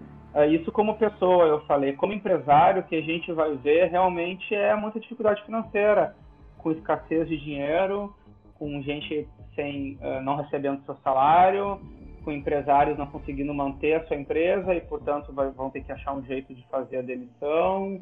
Isso 0.50 0.70
como 0.70 0.98
pessoa, 0.98 1.46
eu 1.46 1.62
falei. 1.62 1.94
Como 1.94 2.12
empresário, 2.12 2.84
que 2.84 2.96
a 2.98 3.02
gente 3.02 3.32
vai 3.32 3.56
ver 3.56 3.90
realmente 3.90 4.54
é 4.54 4.76
muita 4.76 5.00
dificuldade 5.00 5.42
financeira, 5.46 6.14
com 6.58 6.74
escassez 6.74 7.30
de 7.30 7.38
dinheiro, 7.38 8.14
com 8.56 8.82
gente 8.82 9.26
sem 9.56 9.98
não 10.24 10.36
recebendo 10.36 10.84
seu 10.84 10.96
salário, 10.98 11.80
com 12.26 12.32
empresários 12.32 12.98
não 12.98 13.06
conseguindo 13.06 13.54
manter 13.54 13.94
a 13.94 14.06
sua 14.08 14.18
empresa 14.18 14.74
e, 14.74 14.82
portanto, 14.82 15.32
vai, 15.32 15.50
vão 15.52 15.70
ter 15.70 15.84
que 15.84 15.92
achar 15.92 16.14
um 16.14 16.26
jeito 16.26 16.54
de 16.54 16.68
fazer 16.68 16.98
a 16.98 17.02
demissão. 17.04 18.02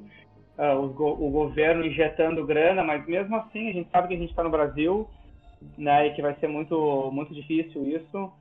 Uh, 0.58 0.88
go 0.90 1.10
o 1.20 1.30
governo 1.30 1.86
injetando 1.86 2.46
grana, 2.46 2.84
mas 2.84 3.06
mesmo 3.06 3.36
assim 3.36 3.70
a 3.70 3.74
gente 3.74 3.90
sabe 3.92 4.08
que 4.08 4.14
a 4.14 4.18
gente 4.18 4.30
está 4.30 4.44
no 4.44 4.52
Brasil, 4.52 5.10
né, 5.78 6.08
e 6.08 6.14
que 6.14 6.22
vai 6.22 6.36
ser 6.36 6.48
muito 6.48 7.10
muito 7.12 7.34
difícil 7.34 7.88
isso. 7.88 8.32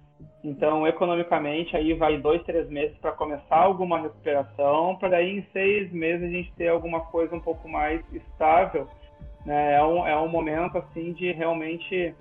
Então, 0.44 0.86
economicamente, 0.86 1.76
aí 1.76 1.94
vai 1.94 2.18
dois, 2.18 2.42
três 2.44 2.68
meses 2.68 2.96
para 2.98 3.12
começar 3.12 3.56
alguma 3.56 4.00
recuperação, 4.00 4.96
para 4.96 5.08
daí 5.08 5.38
em 5.38 5.46
seis 5.52 5.90
meses 5.92 6.28
a 6.28 6.30
gente 6.30 6.52
ter 6.54 6.68
alguma 6.68 7.00
coisa 7.00 7.34
um 7.34 7.40
pouco 7.40 7.68
mais 7.68 8.00
estável. 8.12 8.86
Né? 9.44 9.74
É, 9.74 9.82
um, 9.82 10.06
é 10.06 10.16
um 10.20 10.28
momento, 10.28 10.78
assim, 10.78 11.12
de 11.12 11.32
realmente 11.32 12.14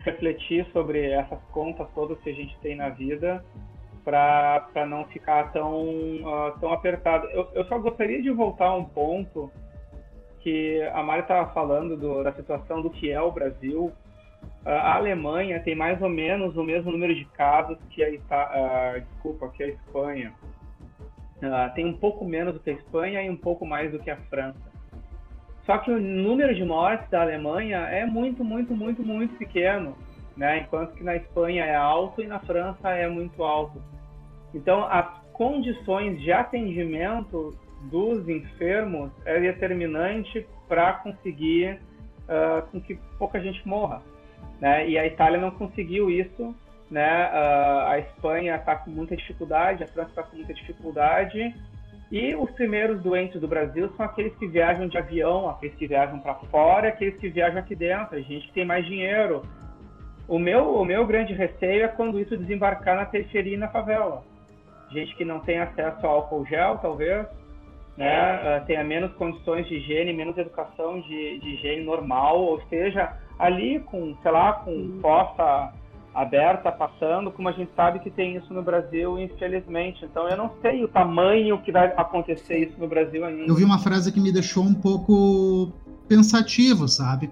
refletir 0.00 0.66
sobre 0.72 1.10
essas 1.10 1.42
contas 1.52 1.88
todas 1.94 2.18
que 2.20 2.30
a 2.30 2.34
gente 2.34 2.56
tem 2.58 2.76
na 2.76 2.88
vida 2.88 3.44
para 4.04 4.86
não 4.86 5.04
ficar 5.06 5.52
tão, 5.52 5.82
uh, 5.86 6.58
tão 6.60 6.72
apertado. 6.72 7.26
Eu, 7.28 7.48
eu 7.54 7.64
só 7.66 7.78
gostaria 7.78 8.20
de 8.20 8.30
voltar 8.30 8.66
a 8.66 8.76
um 8.76 8.84
ponto 8.84 9.50
que 10.40 10.82
a 10.92 11.02
Mari 11.02 11.22
estava 11.22 11.50
falando 11.54 11.96
do, 11.96 12.22
da 12.22 12.32
situação 12.34 12.82
do 12.82 12.90
que 12.90 13.10
é 13.10 13.20
o 13.20 13.32
Brasil 13.32 13.92
a 14.64 14.96
Alemanha 14.96 15.60
tem 15.60 15.74
mais 15.74 16.00
ou 16.00 16.08
menos 16.08 16.56
o 16.56 16.64
mesmo 16.64 16.90
número 16.90 17.14
de 17.14 17.24
casos 17.26 17.76
que 17.90 18.02
a, 18.02 18.08
uh, 18.08 19.00
desculpa, 19.00 19.48
que 19.50 19.62
a 19.62 19.68
Espanha. 19.68 20.32
Uh, 21.36 21.74
tem 21.74 21.84
um 21.84 21.96
pouco 21.96 22.24
menos 22.24 22.54
do 22.54 22.60
que 22.60 22.70
a 22.70 22.72
Espanha 22.72 23.22
e 23.22 23.28
um 23.28 23.36
pouco 23.36 23.66
mais 23.66 23.92
do 23.92 23.98
que 23.98 24.10
a 24.10 24.16
França. 24.16 24.73
Só 25.66 25.78
que 25.78 25.90
o 25.90 26.00
número 26.00 26.54
de 26.54 26.64
mortes 26.64 27.08
da 27.10 27.22
Alemanha 27.22 27.78
é 27.78 28.04
muito, 28.04 28.44
muito, 28.44 28.74
muito, 28.74 29.02
muito 29.02 29.34
pequeno, 29.36 29.96
né? 30.36 30.58
Enquanto 30.58 30.94
que 30.94 31.02
na 31.02 31.16
Espanha 31.16 31.64
é 31.64 31.74
alto 31.74 32.22
e 32.22 32.26
na 32.26 32.38
França 32.40 32.90
é 32.90 33.08
muito 33.08 33.42
alto. 33.42 33.80
Então, 34.54 34.84
as 34.84 35.06
condições 35.32 36.20
de 36.20 36.30
atendimento 36.32 37.56
dos 37.90 38.28
enfermos 38.28 39.10
é 39.24 39.40
determinante 39.40 40.46
para 40.68 40.92
conseguir 40.94 41.80
uh, 42.28 42.62
com 42.70 42.80
que 42.80 42.96
pouca 43.18 43.40
gente 43.40 43.66
morra 43.66 44.02
né? 44.60 44.88
E 44.88 44.98
a 44.98 45.06
Itália 45.06 45.38
não 45.38 45.50
conseguiu 45.50 46.10
isso, 46.10 46.54
né? 46.90 47.28
Uh, 47.28 47.88
a 47.88 47.98
Espanha 47.98 48.56
está 48.56 48.76
com 48.76 48.90
muita 48.90 49.16
dificuldade, 49.16 49.84
a 49.84 49.86
França 49.86 50.10
está 50.10 50.22
com 50.22 50.36
muita 50.36 50.54
dificuldade. 50.54 51.54
E 52.10 52.34
os 52.34 52.50
primeiros 52.52 53.02
doentes 53.02 53.40
do 53.40 53.48
Brasil 53.48 53.90
são 53.96 54.06
aqueles 54.06 54.34
que 54.36 54.46
viajam 54.46 54.86
de 54.86 54.96
avião, 54.98 55.48
aqueles 55.48 55.74
que 55.76 55.86
viajam 55.86 56.18
para 56.20 56.34
fora, 56.34 56.88
aqueles 56.88 57.18
que 57.18 57.28
viajam 57.28 57.58
aqui 57.58 57.74
dentro, 57.74 58.16
a 58.16 58.20
gente 58.20 58.46
que 58.48 58.52
tem 58.52 58.64
mais 58.64 58.84
dinheiro. 58.86 59.42
O 60.28 60.38
meu, 60.38 60.74
o 60.76 60.84
meu 60.84 61.06
grande 61.06 61.32
receio 61.32 61.84
é 61.84 61.88
quando 61.88 62.20
isso 62.20 62.36
desembarcar 62.36 62.96
na 62.96 63.06
periferia 63.06 63.54
e 63.54 63.58
na 63.58 63.68
favela. 63.68 64.22
Gente 64.90 65.14
que 65.16 65.24
não 65.24 65.40
tem 65.40 65.58
acesso 65.58 66.06
ao 66.06 66.16
álcool 66.16 66.46
gel, 66.46 66.78
talvez, 66.78 67.26
né? 67.96 68.60
Uh, 68.60 68.66
tenha 68.66 68.84
menos 68.84 69.12
condições 69.14 69.66
de 69.66 69.76
higiene, 69.76 70.12
menos 70.12 70.36
educação 70.38 71.00
de, 71.00 71.38
de 71.38 71.48
higiene 71.54 71.84
normal, 71.84 72.40
ou 72.40 72.60
seja, 72.68 73.12
ali 73.38 73.80
com, 73.80 74.16
sei 74.22 74.30
lá, 74.30 74.52
com 74.54 74.98
fossa 75.00 75.72
aberta 76.14 76.70
passando, 76.70 77.30
como 77.32 77.48
a 77.48 77.52
gente 77.52 77.70
sabe 77.74 77.98
que 77.98 78.10
tem 78.10 78.36
isso 78.36 78.52
no 78.54 78.62
Brasil, 78.62 79.18
infelizmente. 79.18 80.04
Então 80.04 80.28
eu 80.28 80.36
não 80.36 80.50
sei 80.62 80.84
o 80.84 80.88
tamanho 80.88 81.60
que 81.62 81.72
vai 81.72 81.92
acontecer 81.96 82.68
isso 82.68 82.78
no 82.78 82.86
Brasil 82.86 83.24
ainda. 83.24 83.44
Eu 83.46 83.54
vi 83.54 83.64
uma 83.64 83.78
frase 83.78 84.12
que 84.12 84.20
me 84.20 84.32
deixou 84.32 84.62
um 84.64 84.74
pouco 84.74 85.72
pensativo, 86.08 86.86
sabe? 86.86 87.30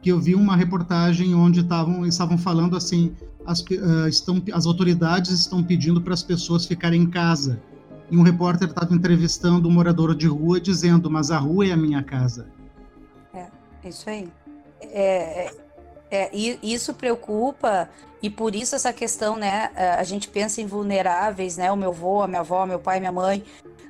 Que 0.00 0.10
eu 0.10 0.18
vi 0.18 0.34
uma 0.34 0.56
reportagem 0.56 1.34
onde 1.34 1.62
tavam, 1.64 2.06
estavam 2.06 2.38
falando 2.38 2.76
assim, 2.76 3.14
as, 3.46 3.60
uh, 3.60 4.08
estão, 4.08 4.42
as 4.52 4.66
autoridades 4.66 5.30
estão 5.30 5.62
pedindo 5.62 6.00
para 6.00 6.14
as 6.14 6.22
pessoas 6.22 6.66
ficarem 6.66 7.02
em 7.02 7.10
casa. 7.10 7.62
E 8.10 8.16
um 8.16 8.22
repórter 8.22 8.68
estava 8.68 8.94
entrevistando 8.94 9.68
um 9.68 9.72
morador 9.72 10.14
de 10.14 10.26
rua 10.26 10.60
dizendo, 10.60 11.10
mas 11.10 11.30
a 11.30 11.38
rua 11.38 11.66
é 11.66 11.72
a 11.72 11.76
minha 11.76 12.02
casa. 12.02 12.48
É, 13.34 13.48
isso 13.84 14.08
aí 14.08 14.28
é, 14.92 15.50
é, 16.10 16.30
isso 16.34 16.94
preocupa 16.94 17.88
e 18.22 18.30
por 18.30 18.54
isso 18.54 18.74
essa 18.74 18.92
questão, 18.92 19.36
né? 19.36 19.70
A 19.98 20.02
gente 20.04 20.28
pensa 20.28 20.60
em 20.60 20.66
vulneráveis, 20.66 21.56
né? 21.56 21.70
O 21.70 21.76
meu 21.76 21.90
avô, 21.90 22.22
a 22.22 22.28
minha 22.28 22.40
avó, 22.40 22.64
meu 22.64 22.78
pai, 22.78 23.00
minha 23.00 23.12
mãe. 23.12 23.44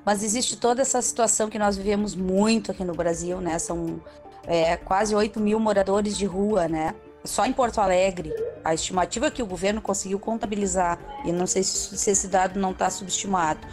Mas 0.04 0.22
existe 0.22 0.56
toda 0.56 0.82
essa 0.82 1.00
situação 1.00 1.48
que 1.48 1.58
nós 1.58 1.76
vivemos 1.76 2.14
muito 2.14 2.70
aqui 2.70 2.84
no 2.84 2.94
Brasil, 2.94 3.40
né? 3.40 3.58
São 3.58 4.00
é, 4.46 4.76
quase 4.76 5.14
8 5.14 5.38
mil 5.38 5.60
moradores 5.60 6.16
de 6.16 6.26
rua, 6.26 6.66
né? 6.66 6.94
Só 7.24 7.46
em 7.46 7.52
Porto 7.52 7.80
Alegre, 7.80 8.34
a 8.64 8.74
estimativa 8.74 9.30
que 9.30 9.42
o 9.42 9.46
governo 9.46 9.80
conseguiu 9.80 10.18
contabilizar, 10.18 10.98
e 11.24 11.32
não 11.32 11.46
sei 11.46 11.62
se, 11.62 11.96
se 11.96 12.10
esse 12.10 12.28
dado 12.28 12.60
não 12.60 12.72
está 12.72 12.90
subestimado, 12.90 13.66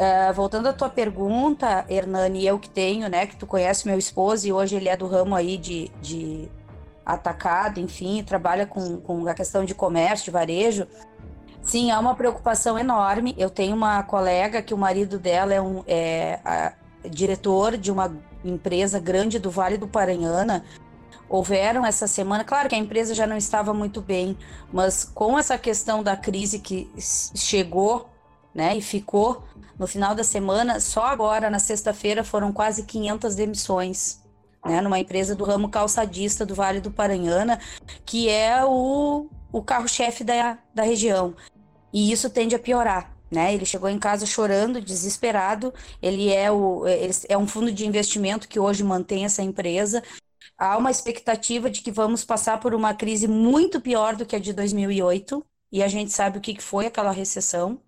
Uh, 0.00 0.32
voltando 0.32 0.68
à 0.68 0.72
tua 0.72 0.88
pergunta, 0.88 1.84
Hernani, 1.86 2.46
eu 2.46 2.58
que 2.58 2.70
tenho, 2.70 3.06
né, 3.08 3.26
que 3.26 3.36
tu 3.36 3.46
conhece 3.46 3.86
meu 3.86 3.98
esposo 3.98 4.46
e 4.46 4.52
hoje 4.52 4.76
ele 4.76 4.88
é 4.88 4.96
do 4.96 5.06
ramo 5.06 5.34
aí 5.34 5.58
de, 5.58 5.90
de 6.00 6.48
atacado, 7.12 7.80
enfim, 7.80 8.22
trabalha 8.22 8.66
com, 8.66 8.98
com 9.00 9.26
a 9.26 9.34
questão 9.34 9.64
de 9.64 9.74
comércio, 9.74 10.26
de 10.26 10.30
varejo. 10.30 10.86
Sim, 11.62 11.90
há 11.90 11.98
uma 11.98 12.14
preocupação 12.14 12.78
enorme. 12.78 13.34
Eu 13.38 13.50
tenho 13.50 13.76
uma 13.76 14.02
colega 14.02 14.62
que 14.62 14.72
o 14.72 14.78
marido 14.78 15.18
dela 15.18 15.52
é 15.52 15.60
um 15.60 15.84
é, 15.86 16.40
a, 16.44 16.72
diretor 17.08 17.76
de 17.76 17.90
uma 17.92 18.16
empresa 18.44 18.98
grande 18.98 19.38
do 19.38 19.50
Vale 19.50 19.76
do 19.76 19.86
Paranhana. 19.86 20.64
Houveram 21.28 21.86
essa 21.86 22.06
semana, 22.06 22.42
claro 22.42 22.68
que 22.68 22.74
a 22.74 22.78
empresa 22.78 23.14
já 23.14 23.26
não 23.26 23.36
estava 23.36 23.72
muito 23.72 24.00
bem, 24.00 24.36
mas 24.72 25.04
com 25.04 25.38
essa 25.38 25.56
questão 25.56 26.02
da 26.02 26.16
crise 26.16 26.58
que 26.58 26.90
chegou 26.98 28.10
né? 28.54 28.76
E 28.76 28.82
ficou 28.82 29.44
no 29.78 29.86
final 29.86 30.14
da 30.14 30.24
semana, 30.24 30.80
só 30.80 31.06
agora 31.06 31.48
na 31.48 31.58
sexta-feira 31.58 32.22
foram 32.22 32.52
quase 32.52 32.82
500 32.82 33.34
demissões, 33.34 34.19
né? 34.64 34.80
Numa 34.80 34.98
empresa 34.98 35.34
do 35.34 35.44
ramo 35.44 35.68
calçadista 35.68 36.44
do 36.44 36.54
Vale 36.54 36.80
do 36.80 36.90
Paranhana, 36.90 37.60
que 38.04 38.28
é 38.28 38.64
o, 38.64 39.28
o 39.52 39.62
carro-chefe 39.62 40.24
da, 40.24 40.58
da 40.74 40.82
região. 40.82 41.34
E 41.92 42.12
isso 42.12 42.30
tende 42.30 42.54
a 42.54 42.58
piorar. 42.58 43.16
Né? 43.30 43.54
Ele 43.54 43.64
chegou 43.64 43.88
em 43.88 43.98
casa 43.98 44.26
chorando, 44.26 44.80
desesperado. 44.80 45.72
Ele 46.02 46.32
é, 46.32 46.50
o, 46.50 46.86
ele 46.86 47.12
é 47.28 47.38
um 47.38 47.46
fundo 47.46 47.70
de 47.70 47.86
investimento 47.86 48.48
que 48.48 48.58
hoje 48.58 48.82
mantém 48.82 49.24
essa 49.24 49.42
empresa. 49.42 50.02
Há 50.58 50.76
uma 50.76 50.90
expectativa 50.90 51.70
de 51.70 51.80
que 51.80 51.90
vamos 51.90 52.24
passar 52.24 52.60
por 52.60 52.74
uma 52.74 52.92
crise 52.92 53.26
muito 53.26 53.80
pior 53.80 54.16
do 54.16 54.26
que 54.26 54.36
a 54.36 54.38
de 54.38 54.52
2008, 54.52 55.44
e 55.72 55.82
a 55.82 55.88
gente 55.88 56.12
sabe 56.12 56.38
o 56.38 56.40
que 56.40 56.60
foi 56.60 56.86
aquela 56.86 57.12
recessão 57.12 57.80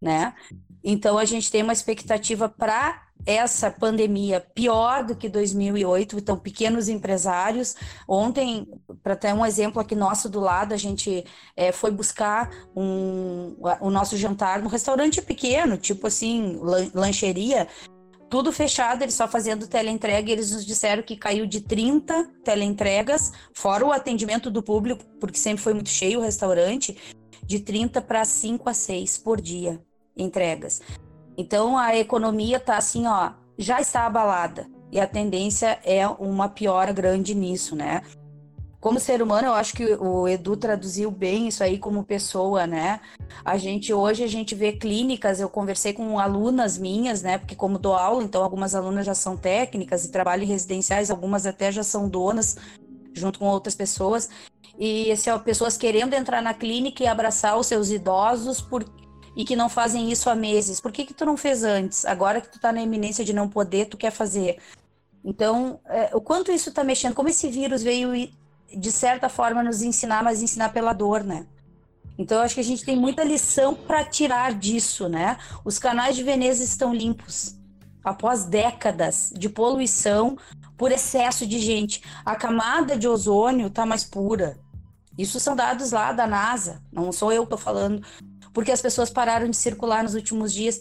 né? 0.00 0.34
Então 0.82 1.18
a 1.18 1.24
gente 1.24 1.50
tem 1.50 1.62
uma 1.62 1.72
expectativa 1.72 2.48
para 2.48 3.09
essa 3.26 3.70
pandemia 3.70 4.40
pior 4.54 5.04
do 5.04 5.14
que 5.14 5.28
2008, 5.28 6.18
então 6.18 6.36
pequenos 6.36 6.88
empresários. 6.88 7.76
Ontem, 8.08 8.66
para 9.02 9.16
ter 9.16 9.32
um 9.34 9.44
exemplo 9.44 9.80
aqui 9.80 9.94
nosso 9.94 10.28
do 10.28 10.40
lado, 10.40 10.72
a 10.72 10.76
gente 10.76 11.24
é, 11.56 11.72
foi 11.72 11.90
buscar 11.90 12.50
um, 12.74 13.56
o 13.80 13.90
nosso 13.90 14.16
jantar 14.16 14.62
num 14.62 14.68
restaurante 14.68 15.20
pequeno, 15.22 15.76
tipo 15.76 16.06
assim, 16.06 16.58
lancheria, 16.94 17.68
tudo 18.30 18.52
fechado, 18.52 19.02
eles 19.02 19.14
só 19.14 19.26
fazendo 19.26 19.66
teleentrega, 19.66 20.30
eles 20.30 20.52
nos 20.52 20.64
disseram 20.64 21.02
que 21.02 21.16
caiu 21.16 21.46
de 21.46 21.60
30 21.60 22.30
teleentregas, 22.44 23.32
fora 23.52 23.84
o 23.84 23.90
atendimento 23.90 24.50
do 24.50 24.62
público, 24.62 25.04
porque 25.18 25.36
sempre 25.36 25.62
foi 25.62 25.74
muito 25.74 25.90
cheio 25.90 26.20
o 26.20 26.22
restaurante, 26.22 26.96
de 27.44 27.58
30 27.58 28.00
para 28.00 28.24
5 28.24 28.68
a 28.68 28.74
6 28.74 29.18
por 29.18 29.40
dia 29.40 29.80
entregas. 30.16 30.80
Então 31.40 31.78
a 31.78 31.96
economia 31.96 32.58
está 32.58 32.76
assim, 32.76 33.06
ó, 33.06 33.30
já 33.56 33.80
está 33.80 34.04
abalada 34.04 34.66
e 34.92 35.00
a 35.00 35.06
tendência 35.06 35.78
é 35.82 36.06
uma 36.06 36.50
piora 36.50 36.92
grande 36.92 37.34
nisso, 37.34 37.74
né? 37.74 38.02
Como 38.78 39.00
ser 39.00 39.22
humano, 39.22 39.48
eu 39.48 39.54
acho 39.54 39.72
que 39.72 39.84
o 39.94 40.28
Edu 40.28 40.54
traduziu 40.54 41.10
bem 41.10 41.48
isso 41.48 41.64
aí 41.64 41.78
como 41.78 42.04
pessoa, 42.04 42.66
né? 42.66 43.00
A 43.42 43.56
gente 43.56 43.92
hoje 43.92 44.22
a 44.22 44.26
gente 44.26 44.54
vê 44.54 44.72
clínicas, 44.72 45.40
eu 45.40 45.48
conversei 45.48 45.94
com 45.94 46.18
alunas 46.18 46.76
minhas, 46.76 47.22
né? 47.22 47.38
Porque 47.38 47.54
como 47.54 47.78
dou 47.78 47.94
aula, 47.94 48.22
então 48.22 48.42
algumas 48.42 48.74
alunas 48.74 49.06
já 49.06 49.14
são 49.14 49.34
técnicas 49.34 50.04
e 50.04 50.10
trabalham 50.10 50.44
em 50.44 50.48
residenciais, 50.48 51.10
algumas 51.10 51.46
até 51.46 51.72
já 51.72 51.82
são 51.82 52.06
donas 52.06 52.58
junto 53.14 53.38
com 53.38 53.46
outras 53.46 53.74
pessoas. 53.74 54.28
E 54.78 55.10
assim, 55.10 55.30
ó, 55.30 55.38
pessoas 55.38 55.78
querendo 55.78 56.12
entrar 56.12 56.42
na 56.42 56.52
clínica 56.52 57.02
e 57.02 57.06
abraçar 57.06 57.58
os 57.58 57.66
seus 57.66 57.90
idosos 57.90 58.60
por, 58.60 58.84
e 59.36 59.44
que 59.44 59.56
não 59.56 59.68
fazem 59.68 60.10
isso 60.10 60.28
há 60.28 60.34
meses. 60.34 60.80
Por 60.80 60.92
que, 60.92 61.04
que 61.04 61.14
tu 61.14 61.24
não 61.24 61.36
fez 61.36 61.62
antes? 61.62 62.04
Agora 62.04 62.40
que 62.40 62.48
tu 62.48 62.60
tá 62.60 62.72
na 62.72 62.82
iminência 62.82 63.24
de 63.24 63.32
não 63.32 63.48
poder, 63.48 63.86
tu 63.86 63.96
quer 63.96 64.10
fazer. 64.10 64.58
Então, 65.24 65.80
é, 65.86 66.10
o 66.14 66.20
quanto 66.20 66.50
isso 66.50 66.72
tá 66.72 66.82
mexendo, 66.82 67.14
como 67.14 67.28
esse 67.28 67.48
vírus 67.48 67.82
veio, 67.82 68.12
de 68.76 68.92
certa 68.92 69.28
forma, 69.28 69.62
nos 69.62 69.82
ensinar, 69.82 70.22
mas 70.22 70.42
ensinar 70.42 70.70
pela 70.70 70.92
dor, 70.92 71.22
né? 71.22 71.46
Então, 72.18 72.38
eu 72.38 72.44
acho 72.44 72.54
que 72.54 72.60
a 72.60 72.64
gente 72.64 72.84
tem 72.84 72.96
muita 72.96 73.24
lição 73.24 73.74
para 73.74 74.04
tirar 74.04 74.54
disso, 74.54 75.08
né? 75.08 75.38
Os 75.64 75.78
canais 75.78 76.16
de 76.16 76.22
Veneza 76.22 76.62
estão 76.62 76.94
limpos. 76.94 77.56
Após 78.02 78.44
décadas 78.44 79.32
de 79.36 79.48
poluição 79.48 80.36
por 80.76 80.90
excesso 80.90 81.46
de 81.46 81.58
gente, 81.58 82.02
a 82.24 82.34
camada 82.34 82.96
de 82.96 83.06
ozônio 83.06 83.66
está 83.66 83.84
mais 83.84 84.04
pura. 84.04 84.58
Isso 85.18 85.38
são 85.38 85.54
dados 85.54 85.92
lá 85.92 86.12
da 86.12 86.26
NASA, 86.26 86.82
não 86.90 87.12
sou 87.12 87.30
eu 87.30 87.42
que 87.42 87.54
estou 87.54 87.58
falando 87.58 88.02
porque 88.52 88.72
as 88.72 88.82
pessoas 88.82 89.10
pararam 89.10 89.48
de 89.48 89.56
circular 89.56 90.02
nos 90.02 90.14
últimos 90.14 90.52
dias. 90.52 90.80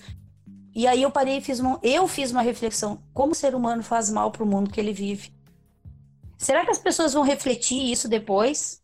E 0.76 0.88
aí 0.88 1.02
eu 1.02 1.12
parei 1.12 1.38
e 1.38 1.42
fiz 1.42 1.60
uma, 1.60 1.80
eu 1.84 2.08
fiz 2.08 2.32
uma 2.32 2.42
reflexão, 2.42 3.02
como 3.14 3.32
o 3.32 3.36
ser 3.36 3.56
humano 3.56 3.84
faz 3.84 4.10
mal 4.10 4.32
para 4.32 4.44
o 4.44 4.48
mundo 4.48 4.70
que 4.70 4.80
ele 4.80 4.94
vive. 4.94 5.32
Será 6.38 6.64
que 6.64 6.72
as 6.72 6.78
pessoas 6.78 7.14
vão 7.14 7.24
refletir 7.24 7.92
isso 7.92 8.08
depois? 8.08 8.82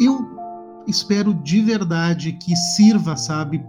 Eu 0.00 0.28
espero 0.86 1.34
de 1.34 1.60
verdade 1.62 2.32
que 2.32 2.54
sirva, 2.54 3.16
sabe, 3.16 3.64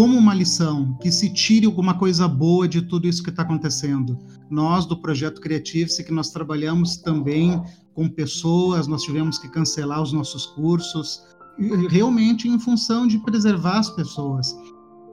como 0.00 0.16
uma 0.16 0.32
lição, 0.32 0.96
que 1.02 1.12
se 1.12 1.30
tire 1.30 1.66
alguma 1.66 1.92
coisa 1.92 2.26
boa 2.26 2.66
de 2.66 2.80
tudo 2.80 3.06
isso 3.06 3.22
que 3.22 3.28
está 3.28 3.42
acontecendo. 3.42 4.16
Nós, 4.48 4.86
do 4.86 4.96
Projeto 4.96 5.42
Creative-se, 5.42 6.02
que 6.02 6.10
nós 6.10 6.30
trabalhamos 6.30 6.96
também 6.96 7.62
com 7.92 8.08
pessoas, 8.08 8.86
nós 8.86 9.02
tivemos 9.02 9.36
que 9.36 9.46
cancelar 9.50 10.00
os 10.00 10.10
nossos 10.10 10.46
cursos, 10.46 11.20
realmente 11.90 12.48
em 12.48 12.58
função 12.58 13.06
de 13.06 13.18
preservar 13.18 13.80
as 13.80 13.90
pessoas. 13.90 14.56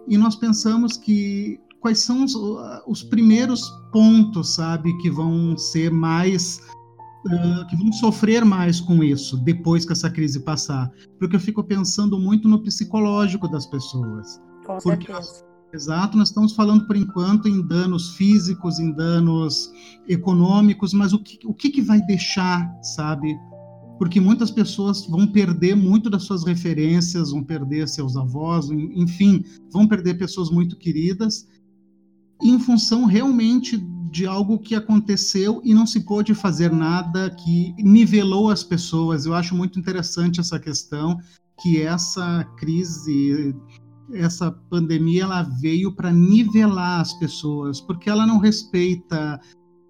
E 0.07 0.17
nós 0.17 0.37
pensamos 0.37 0.95
que 0.95 1.59
quais 1.81 1.99
são 1.99 2.23
os, 2.23 2.33
os 2.87 3.03
primeiros 3.03 3.69
pontos, 3.91 4.55
sabe, 4.55 4.97
que 4.99 5.11
vão 5.11 5.57
ser 5.57 5.91
mais 5.91 6.61
que 7.69 7.75
vão 7.75 7.91
sofrer 7.91 8.45
mais 8.45 8.79
com 8.79 9.03
isso 9.03 9.35
depois 9.35 9.85
que 9.85 9.91
essa 9.91 10.09
crise 10.09 10.39
passar. 10.39 10.89
Porque 11.19 11.35
eu 11.35 11.39
fico 11.41 11.61
pensando 11.61 12.17
muito 12.17 12.47
no 12.47 12.61
psicológico 12.61 13.49
das 13.49 13.65
pessoas. 13.65 14.39
Com 14.67 14.77
Porque. 14.79 15.11
Exato, 15.73 16.17
nós 16.17 16.29
estamos 16.29 16.53
falando 16.53 16.87
por 16.87 16.95
enquanto 16.95 17.47
em 17.47 17.65
danos 17.65 18.15
físicos, 18.15 18.79
em 18.79 18.91
danos 18.93 19.69
econômicos, 20.07 20.93
mas 20.93 21.11
o 21.11 21.21
que, 21.21 21.39
o 21.45 21.53
que, 21.53 21.69
que 21.69 21.81
vai 21.81 22.01
deixar, 22.01 22.73
sabe? 22.81 23.37
Porque 23.97 24.19
muitas 24.21 24.49
pessoas 24.49 25.05
vão 25.07 25.27
perder 25.27 25.75
muito 25.75 26.09
das 26.09 26.23
suas 26.23 26.45
referências, 26.45 27.31
vão 27.31 27.43
perder 27.43 27.87
seus 27.89 28.15
avós, 28.15 28.69
enfim, 28.71 29.43
vão 29.69 29.87
perder 29.87 30.17
pessoas 30.17 30.49
muito 30.49 30.77
queridas, 30.77 31.45
em 32.41 32.57
função 32.59 33.05
realmente 33.05 33.77
de 34.09 34.25
algo 34.25 34.59
que 34.59 34.73
aconteceu 34.73 35.61
e 35.65 35.73
não 35.73 35.85
se 35.85 36.01
pôde 36.01 36.33
fazer 36.33 36.71
nada 36.71 37.29
que 37.29 37.73
nivelou 37.77 38.49
as 38.49 38.63
pessoas. 38.63 39.25
Eu 39.25 39.33
acho 39.33 39.53
muito 39.53 39.77
interessante 39.77 40.39
essa 40.39 40.59
questão, 40.59 41.17
que 41.59 41.81
essa 41.81 42.43
crise 42.57 43.53
essa 44.13 44.51
pandemia 44.51 45.23
ela 45.23 45.43
veio 45.43 45.91
para 45.91 46.11
nivelar 46.11 47.01
as 47.01 47.13
pessoas, 47.13 47.81
porque 47.81 48.09
ela 48.09 48.25
não 48.25 48.37
respeita 48.37 49.39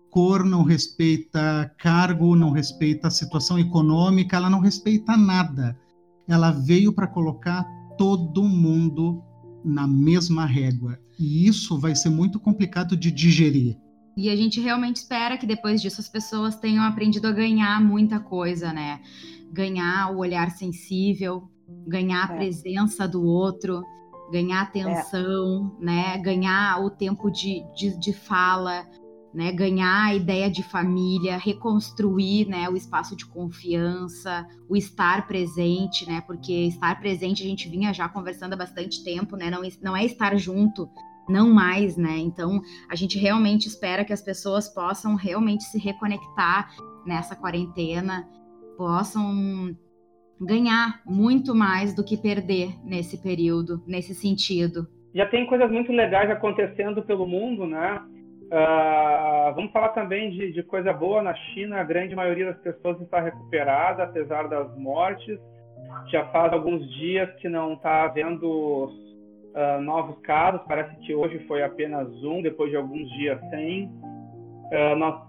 cor, 0.09 0.43
não 0.43 0.63
respeita 0.63 1.71
cargo, 1.77 2.35
não 2.35 2.51
respeita 2.51 3.07
a 3.07 3.11
situação 3.11 3.59
econômica, 3.59 4.35
ela 4.35 4.49
não 4.49 4.59
respeita 4.59 5.15
nada. 5.15 5.77
Ela 6.27 6.51
veio 6.51 6.91
para 6.91 7.07
colocar 7.07 7.63
todo 7.97 8.43
mundo 8.43 9.23
na 9.63 9.87
mesma 9.87 10.45
régua. 10.45 10.99
E 11.19 11.47
isso 11.47 11.77
vai 11.79 11.95
ser 11.95 12.09
muito 12.09 12.39
complicado 12.39 12.95
de 12.95 13.11
digerir. 13.11 13.77
E 14.15 14.29
a 14.29 14.35
gente 14.35 14.59
realmente 14.59 14.97
espera 14.97 15.37
que 15.37 15.45
depois 15.45 15.81
disso 15.81 16.01
as 16.01 16.09
pessoas 16.09 16.55
tenham 16.55 16.83
aprendido 16.83 17.27
a 17.27 17.31
ganhar 17.31 17.79
muita 17.79 18.19
coisa, 18.19 18.73
né? 18.73 18.99
Ganhar 19.51 20.11
o 20.11 20.17
olhar 20.17 20.49
sensível, 20.51 21.47
ganhar 21.87 22.27
a 22.27 22.33
é. 22.33 22.37
presença 22.37 23.07
do 23.07 23.23
outro, 23.23 23.83
ganhar 24.31 24.61
atenção, 24.61 25.75
é. 25.79 25.85
né? 25.85 26.17
Ganhar 26.19 26.83
o 26.83 26.89
tempo 26.89 27.29
de, 27.29 27.63
de, 27.75 27.97
de, 27.97 28.13
fala, 28.13 28.85
né? 29.33 29.51
Ganhar 29.51 30.05
a 30.05 30.15
ideia 30.15 30.49
de 30.49 30.63
família, 30.63 31.37
reconstruir, 31.37 32.47
né? 32.47 32.69
O 32.69 32.75
espaço 32.75 33.15
de 33.15 33.25
confiança, 33.25 34.47
o 34.69 34.75
estar 34.75 35.27
presente, 35.27 36.07
né? 36.07 36.21
Porque 36.21 36.67
estar 36.67 36.99
presente 36.99 37.43
a 37.43 37.45
gente 37.45 37.69
vinha 37.69 37.93
já 37.93 38.07
conversando 38.09 38.53
há 38.53 38.57
bastante 38.57 39.03
tempo, 39.03 39.35
né? 39.35 39.49
Não, 39.49 39.61
não 39.81 39.95
é 39.95 40.05
estar 40.05 40.37
junto, 40.37 40.89
não 41.27 41.49
mais, 41.53 41.97
né? 41.97 42.17
Então 42.17 42.61
a 42.89 42.95
gente 42.95 43.17
realmente 43.17 43.67
espera 43.67 44.05
que 44.05 44.13
as 44.13 44.21
pessoas 44.21 44.67
possam 44.67 45.15
realmente 45.15 45.63
se 45.63 45.77
reconectar 45.77 46.75
nessa 47.05 47.35
quarentena, 47.35 48.27
possam 48.77 49.75
ganhar 50.39 51.01
muito 51.05 51.55
mais 51.55 51.95
do 51.95 52.03
que 52.03 52.17
perder 52.17 52.69
nesse 52.83 53.21
período, 53.21 53.81
nesse 53.87 54.13
sentido. 54.13 54.87
Já 55.13 55.25
tem 55.25 55.45
coisas 55.47 55.71
muito 55.71 55.91
legais 55.91 56.29
acontecendo 56.29 57.01
pelo 57.01 57.25
mundo, 57.25 57.65
né? 57.65 58.01
Uh, 58.47 59.53
vamos 59.55 59.71
falar 59.73 59.89
também 59.89 60.29
de, 60.31 60.53
de, 60.53 60.63
coisa 60.63 60.93
boa 60.93 61.21
na 61.21 61.33
China. 61.33 61.79
A 61.79 61.83
grande 61.83 62.15
maioria 62.15 62.45
das 62.45 62.57
pessoas 62.59 63.01
está 63.01 63.19
recuperada, 63.19 64.03
apesar 64.03 64.47
das 64.47 64.77
mortes. 64.77 65.37
Já 66.07 66.25
faz 66.27 66.53
alguns 66.53 66.87
dias 66.95 67.29
que 67.41 67.49
não 67.49 67.73
está 67.73 68.03
havendo 68.03 68.85
uh, 68.85 69.81
novos 69.81 70.17
casos. 70.21 70.61
Parece 70.67 70.95
que 70.99 71.13
hoje 71.13 71.39
foi 71.47 71.61
apenas 71.63 72.07
um, 72.23 72.41
depois 72.41 72.69
de 72.69 72.77
alguns 72.77 73.09
dias 73.17 73.39
sem. 73.49 73.85
Uh, 73.87 74.95
nós 74.97 75.26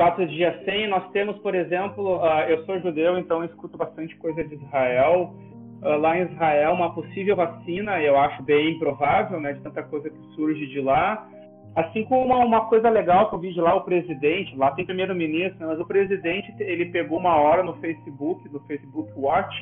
quatro 0.00 0.26
dias 0.26 0.54
sem. 0.64 0.88
Nós 0.88 1.10
temos, 1.10 1.36
por 1.40 1.54
exemplo, 1.54 2.16
uh, 2.16 2.48
eu 2.48 2.64
sou 2.64 2.80
judeu, 2.80 3.18
então 3.18 3.44
escuto 3.44 3.76
bastante 3.76 4.16
coisa 4.16 4.42
de 4.42 4.54
Israel. 4.54 5.34
Uh, 5.82 5.98
lá 5.98 6.16
em 6.16 6.22
Israel, 6.22 6.72
uma 6.72 6.94
possível 6.94 7.36
vacina, 7.36 8.00
eu 8.00 8.18
acho 8.18 8.42
bem 8.42 8.70
improvável, 8.70 9.38
né, 9.38 9.52
de 9.52 9.60
tanta 9.60 9.82
coisa 9.82 10.08
que 10.08 10.18
surge 10.34 10.66
de 10.68 10.80
lá. 10.80 11.28
Assim 11.76 12.02
como 12.04 12.24
uma, 12.24 12.38
uma 12.38 12.64
coisa 12.64 12.88
legal 12.88 13.28
que 13.28 13.34
eu 13.34 13.40
vi 13.40 13.52
de 13.52 13.60
lá, 13.60 13.74
o 13.74 13.82
presidente, 13.82 14.56
lá 14.56 14.70
tem 14.70 14.86
primeiro-ministro, 14.86 15.66
mas 15.68 15.78
o 15.78 15.84
presidente, 15.84 16.50
ele 16.60 16.86
pegou 16.86 17.18
uma 17.18 17.36
hora 17.36 17.62
no 17.62 17.74
Facebook, 17.74 18.48
do 18.48 18.60
Facebook 18.60 19.12
Watch, 19.14 19.54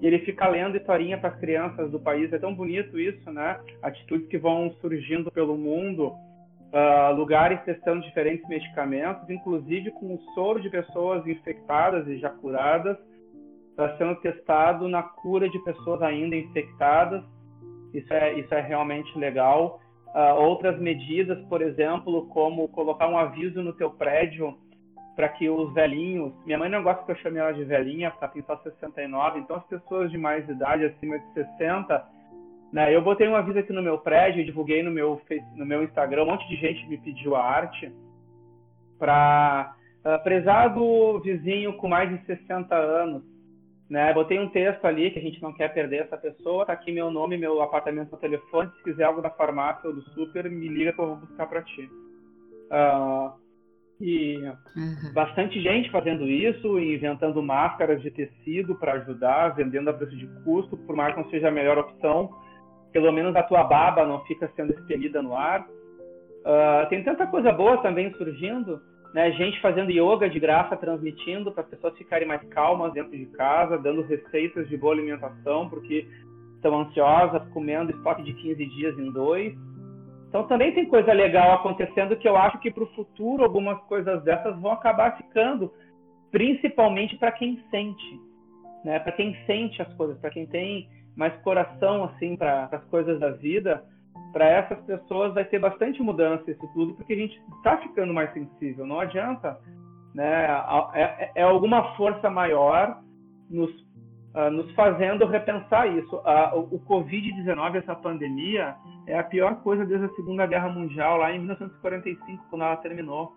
e 0.00 0.06
ele 0.06 0.20
fica 0.20 0.46
lendo 0.46 0.76
historinha 0.76 1.18
para 1.18 1.30
as 1.30 1.40
crianças 1.40 1.90
do 1.90 1.98
país. 1.98 2.32
É 2.32 2.38
tão 2.38 2.54
bonito 2.54 3.00
isso, 3.00 3.32
né? 3.32 3.58
Atitudes 3.82 4.28
que 4.28 4.38
vão 4.38 4.72
surgindo 4.80 5.28
pelo 5.32 5.56
mundo 5.56 6.12
uh, 6.72 7.14
lugares 7.14 7.60
testando 7.64 8.02
diferentes 8.02 8.46
medicamentos, 8.48 9.28
inclusive 9.28 9.90
com 9.92 10.14
o 10.14 10.20
soro 10.34 10.60
de 10.60 10.70
pessoas 10.70 11.26
infectadas 11.26 12.06
e 12.08 12.18
já 12.18 12.30
curadas, 12.30 12.96
está 13.70 13.96
sendo 13.98 14.16
testado 14.16 14.88
na 14.88 15.02
cura 15.02 15.48
de 15.48 15.58
pessoas 15.60 16.02
ainda 16.02 16.34
infectadas. 16.34 17.22
Isso 17.92 18.12
é, 18.12 18.38
isso 18.38 18.54
é 18.54 18.60
realmente 18.60 19.16
legal. 19.18 19.80
Uh, 20.08 20.40
outras 20.40 20.78
medidas, 20.80 21.38
por 21.46 21.60
exemplo, 21.60 22.26
como 22.28 22.68
colocar 22.68 23.08
um 23.08 23.18
aviso 23.18 23.62
no 23.62 23.72
teu 23.74 23.90
prédio 23.90 24.56
para 25.14 25.28
que 25.30 25.48
os 25.48 25.72
velhinhos, 25.72 26.32
minha 26.44 26.58
mãe 26.58 26.68
não 26.68 26.82
gosta 26.82 27.02
que 27.04 27.10
eu 27.10 27.16
chame 27.16 27.38
ela 27.38 27.52
de 27.52 27.64
velhinha, 27.64 28.10
porque 28.10 28.24
ela 28.24 28.32
tem 28.32 28.42
só 28.42 28.56
69, 28.58 29.40
então 29.40 29.56
as 29.56 29.66
pessoas 29.66 30.10
de 30.10 30.18
mais 30.18 30.46
idade, 30.46 30.84
acima 30.84 31.18
de 31.18 31.32
60, 31.32 32.15
né, 32.76 32.94
eu 32.94 33.00
botei 33.00 33.26
um 33.26 33.34
aviso 33.34 33.58
aqui 33.58 33.72
no 33.72 33.82
meu 33.82 33.96
prédio, 33.96 34.44
divulguei 34.44 34.82
no 34.82 34.90
meu, 34.90 35.18
no 35.54 35.64
meu 35.64 35.82
Instagram, 35.82 36.24
um 36.24 36.26
monte 36.26 36.46
de 36.46 36.56
gente 36.56 36.86
me 36.86 36.98
pediu 36.98 37.34
a 37.34 37.42
arte, 37.42 37.90
para 38.98 39.74
uh, 40.04 40.08
ah, 40.10 40.18
prezado 40.18 41.18
vizinho 41.20 41.72
com 41.78 41.88
mais 41.88 42.10
de 42.10 42.22
60 42.26 42.74
anos, 42.74 43.22
né, 43.88 44.12
botei 44.12 44.38
um 44.38 44.50
texto 44.50 44.84
ali 44.84 45.10
que 45.10 45.18
a 45.18 45.22
gente 45.22 45.40
não 45.40 45.54
quer 45.54 45.72
perder 45.72 46.02
essa 46.02 46.18
pessoa, 46.18 46.66
tá 46.66 46.74
aqui 46.74 46.92
meu 46.92 47.10
nome, 47.10 47.38
meu 47.38 47.62
apartamento, 47.62 48.10
meu 48.10 48.20
telefone, 48.20 48.70
se 48.76 48.82
quiser 48.82 49.04
algo 49.04 49.22
da 49.22 49.30
farmácia 49.30 49.88
ou 49.88 49.94
do 49.94 50.02
super, 50.10 50.44
me 50.50 50.68
liga 50.68 50.92
que 50.92 51.00
eu 51.00 51.06
vou 51.06 51.16
buscar 51.16 51.46
para 51.46 51.62
ti. 51.62 51.88
Uh, 52.66 53.32
e 53.98 54.36
uhum. 54.76 55.14
bastante 55.14 55.58
gente 55.62 55.90
fazendo 55.90 56.26
isso, 56.26 56.78
inventando 56.78 57.42
máscaras 57.42 58.02
de 58.02 58.10
tecido 58.10 58.74
para 58.74 58.92
ajudar, 58.92 59.54
vendendo 59.54 59.88
a 59.88 59.94
preço 59.94 60.14
de 60.14 60.26
custo, 60.44 60.76
por 60.76 60.94
mais 60.94 61.14
que 61.14 61.22
não 61.22 61.30
seja 61.30 61.48
a 61.48 61.50
melhor 61.50 61.78
opção. 61.78 62.44
Pelo 62.96 63.12
menos 63.12 63.36
a 63.36 63.42
tua 63.42 63.62
baba 63.62 64.06
não 64.06 64.24
fica 64.24 64.50
sendo 64.56 64.72
expelida 64.72 65.20
no 65.20 65.36
ar. 65.36 65.60
Uh, 65.60 66.88
tem 66.88 67.04
tanta 67.04 67.26
coisa 67.26 67.52
boa 67.52 67.76
também 67.82 68.10
surgindo, 68.14 68.80
né? 69.12 69.32
Gente 69.32 69.60
fazendo 69.60 69.90
yoga 69.90 70.30
de 70.30 70.40
graça, 70.40 70.78
transmitindo 70.78 71.52
para 71.52 71.62
as 71.62 71.68
pessoas 71.68 71.94
ficarem 71.98 72.26
mais 72.26 72.42
calmas 72.48 72.94
dentro 72.94 73.10
de 73.14 73.26
casa, 73.26 73.76
dando 73.76 74.00
receitas 74.00 74.66
de 74.70 74.78
boa 74.78 74.94
alimentação, 74.94 75.68
porque 75.68 76.08
estão 76.54 76.80
ansiosas, 76.80 77.46
comendo 77.50 77.90
estoque 77.90 78.22
de 78.22 78.32
15 78.32 78.64
dias 78.64 78.98
em 78.98 79.12
dois. 79.12 79.54
Então 80.30 80.44
também 80.44 80.72
tem 80.72 80.86
coisa 80.86 81.12
legal 81.12 81.52
acontecendo 81.52 82.16
que 82.16 82.26
eu 82.26 82.34
acho 82.34 82.58
que 82.60 82.70
para 82.70 82.84
o 82.84 82.94
futuro 82.94 83.44
algumas 83.44 83.78
coisas 83.82 84.24
dessas 84.24 84.58
vão 84.58 84.72
acabar 84.72 85.18
ficando, 85.18 85.70
principalmente 86.30 87.14
para 87.18 87.32
quem 87.32 87.62
sente, 87.70 88.20
né? 88.82 88.98
Para 89.00 89.12
quem 89.12 89.36
sente 89.44 89.82
as 89.82 89.92
coisas, 89.96 90.18
para 90.18 90.30
quem 90.30 90.46
tem 90.46 90.88
mais 91.16 91.34
coração 91.42 92.04
assim 92.04 92.36
para 92.36 92.68
as 92.70 92.84
coisas 92.84 93.18
da 93.18 93.30
vida, 93.30 93.82
para 94.32 94.46
essas 94.46 94.78
pessoas 94.84 95.34
vai 95.34 95.44
ter 95.44 95.58
bastante 95.58 96.02
mudança 96.02 96.50
isso 96.50 96.68
tudo, 96.74 96.94
porque 96.94 97.14
a 97.14 97.16
gente 97.16 97.40
está 97.56 97.78
ficando 97.78 98.12
mais 98.12 98.32
sensível. 98.32 98.86
Não 98.86 99.00
adianta, 99.00 99.58
né? 100.14 100.46
É, 100.94 101.32
é 101.36 101.42
alguma 101.42 101.96
força 101.96 102.28
maior 102.28 103.00
nos 103.48 103.70
uh, 104.36 104.50
nos 104.50 104.70
fazendo 104.72 105.26
repensar 105.26 105.88
isso. 105.88 106.14
O, 106.16 106.76
o 106.76 106.80
Covid-19, 106.80 107.76
essa 107.76 107.94
pandemia, 107.94 108.76
é 109.06 109.18
a 109.18 109.24
pior 109.24 109.56
coisa 109.62 109.86
desde 109.86 110.06
a 110.06 110.14
Segunda 110.14 110.46
Guerra 110.46 110.68
Mundial, 110.68 111.16
lá 111.16 111.32
em 111.32 111.38
1945, 111.38 112.44
quando 112.50 112.62
ela 112.62 112.76
terminou. 112.76 113.32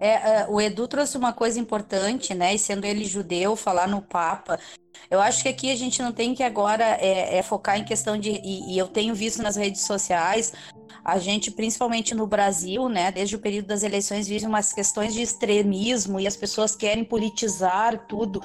É, 0.00 0.44
uh, 0.44 0.52
o 0.52 0.60
Edu 0.60 0.86
trouxe 0.86 1.16
uma 1.16 1.32
coisa 1.32 1.58
importante, 1.58 2.34
né? 2.34 2.54
E 2.54 2.58
sendo 2.58 2.84
ele 2.84 3.04
judeu, 3.04 3.56
falar 3.56 3.88
no 3.88 4.02
Papa. 4.02 4.58
Eu 5.10 5.20
acho 5.20 5.42
que 5.42 5.48
aqui 5.48 5.70
a 5.70 5.76
gente 5.76 6.02
não 6.02 6.12
tem 6.12 6.34
que 6.34 6.42
agora 6.42 6.84
é, 7.00 7.38
é 7.38 7.42
focar 7.42 7.78
em 7.78 7.84
questão 7.84 8.18
de. 8.18 8.30
E, 8.30 8.74
e, 8.74 8.78
eu 8.78 8.88
tenho 8.88 9.14
visto 9.14 9.42
nas 9.42 9.56
redes 9.56 9.82
sociais 9.82 10.52
a 11.04 11.18
gente, 11.18 11.52
principalmente 11.52 12.16
no 12.16 12.26
Brasil, 12.26 12.88
né, 12.88 13.12
desde 13.12 13.36
o 13.36 13.38
período 13.38 13.66
das 13.66 13.84
eleições, 13.84 14.26
vive 14.26 14.44
umas 14.44 14.72
questões 14.72 15.14
de 15.14 15.22
extremismo 15.22 16.18
e 16.18 16.26
as 16.26 16.36
pessoas 16.36 16.74
querem 16.74 17.04
politizar 17.04 18.06
tudo. 18.08 18.42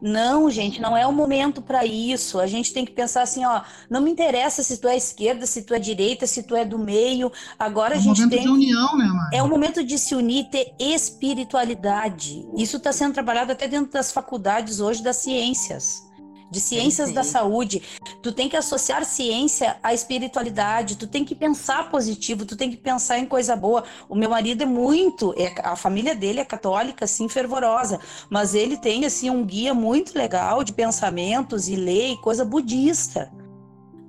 Não, 0.00 0.50
gente, 0.50 0.80
não 0.80 0.96
é 0.96 1.06
o 1.06 1.12
momento 1.12 1.60
para 1.60 1.84
isso. 1.84 2.40
A 2.40 2.46
gente 2.46 2.72
tem 2.72 2.84
que 2.84 2.92
pensar 2.92 3.22
assim, 3.22 3.44
ó, 3.44 3.62
não 3.88 4.00
me 4.00 4.10
interessa 4.10 4.62
se 4.62 4.78
tu 4.78 4.88
é 4.88 4.96
esquerda, 4.96 5.46
se 5.46 5.62
tu 5.62 5.74
é 5.74 5.78
direita, 5.78 6.26
se 6.26 6.42
tu 6.42 6.56
é 6.56 6.64
do 6.64 6.78
meio. 6.78 7.30
Agora 7.58 7.94
é 7.94 7.98
a 7.98 8.00
gente 8.00 8.28
tem 8.28 8.42
de 8.42 8.48
união, 8.48 8.96
né, 8.96 9.04
Mari? 9.04 9.36
É 9.36 9.42
o 9.42 9.48
momento 9.48 9.84
de 9.84 9.98
se 9.98 10.14
unir, 10.14 10.48
ter 10.50 10.72
espiritualidade. 10.78 12.46
Isso 12.56 12.78
está 12.78 12.92
sendo 12.92 13.12
trabalhado 13.12 13.52
até 13.52 13.68
dentro 13.68 13.92
das 13.92 14.10
faculdades 14.10 14.80
hoje 14.80 15.02
das 15.02 15.16
ciências 15.16 16.09
de 16.50 16.60
ciências 16.60 17.12
da 17.12 17.22
saúde. 17.22 17.82
Tu 18.22 18.32
tem 18.32 18.48
que 18.48 18.56
associar 18.56 19.04
ciência 19.04 19.76
à 19.82 19.94
espiritualidade, 19.94 20.96
tu 20.96 21.06
tem 21.06 21.24
que 21.24 21.34
pensar 21.34 21.90
positivo, 21.90 22.44
tu 22.44 22.56
tem 22.56 22.70
que 22.70 22.76
pensar 22.76 23.18
em 23.18 23.26
coisa 23.26 23.54
boa. 23.54 23.84
O 24.08 24.14
meu 24.14 24.30
marido 24.30 24.62
é 24.62 24.66
muito, 24.66 25.34
é, 25.36 25.54
a 25.62 25.76
família 25.76 26.14
dele 26.14 26.40
é 26.40 26.44
católica, 26.44 27.04
assim, 27.04 27.28
fervorosa, 27.28 28.00
mas 28.28 28.54
ele 28.54 28.76
tem, 28.76 29.04
assim, 29.04 29.30
um 29.30 29.44
guia 29.44 29.72
muito 29.72 30.16
legal 30.18 30.64
de 30.64 30.72
pensamentos 30.72 31.68
e 31.68 31.76
lei, 31.76 32.16
coisa 32.16 32.44
budista. 32.44 33.30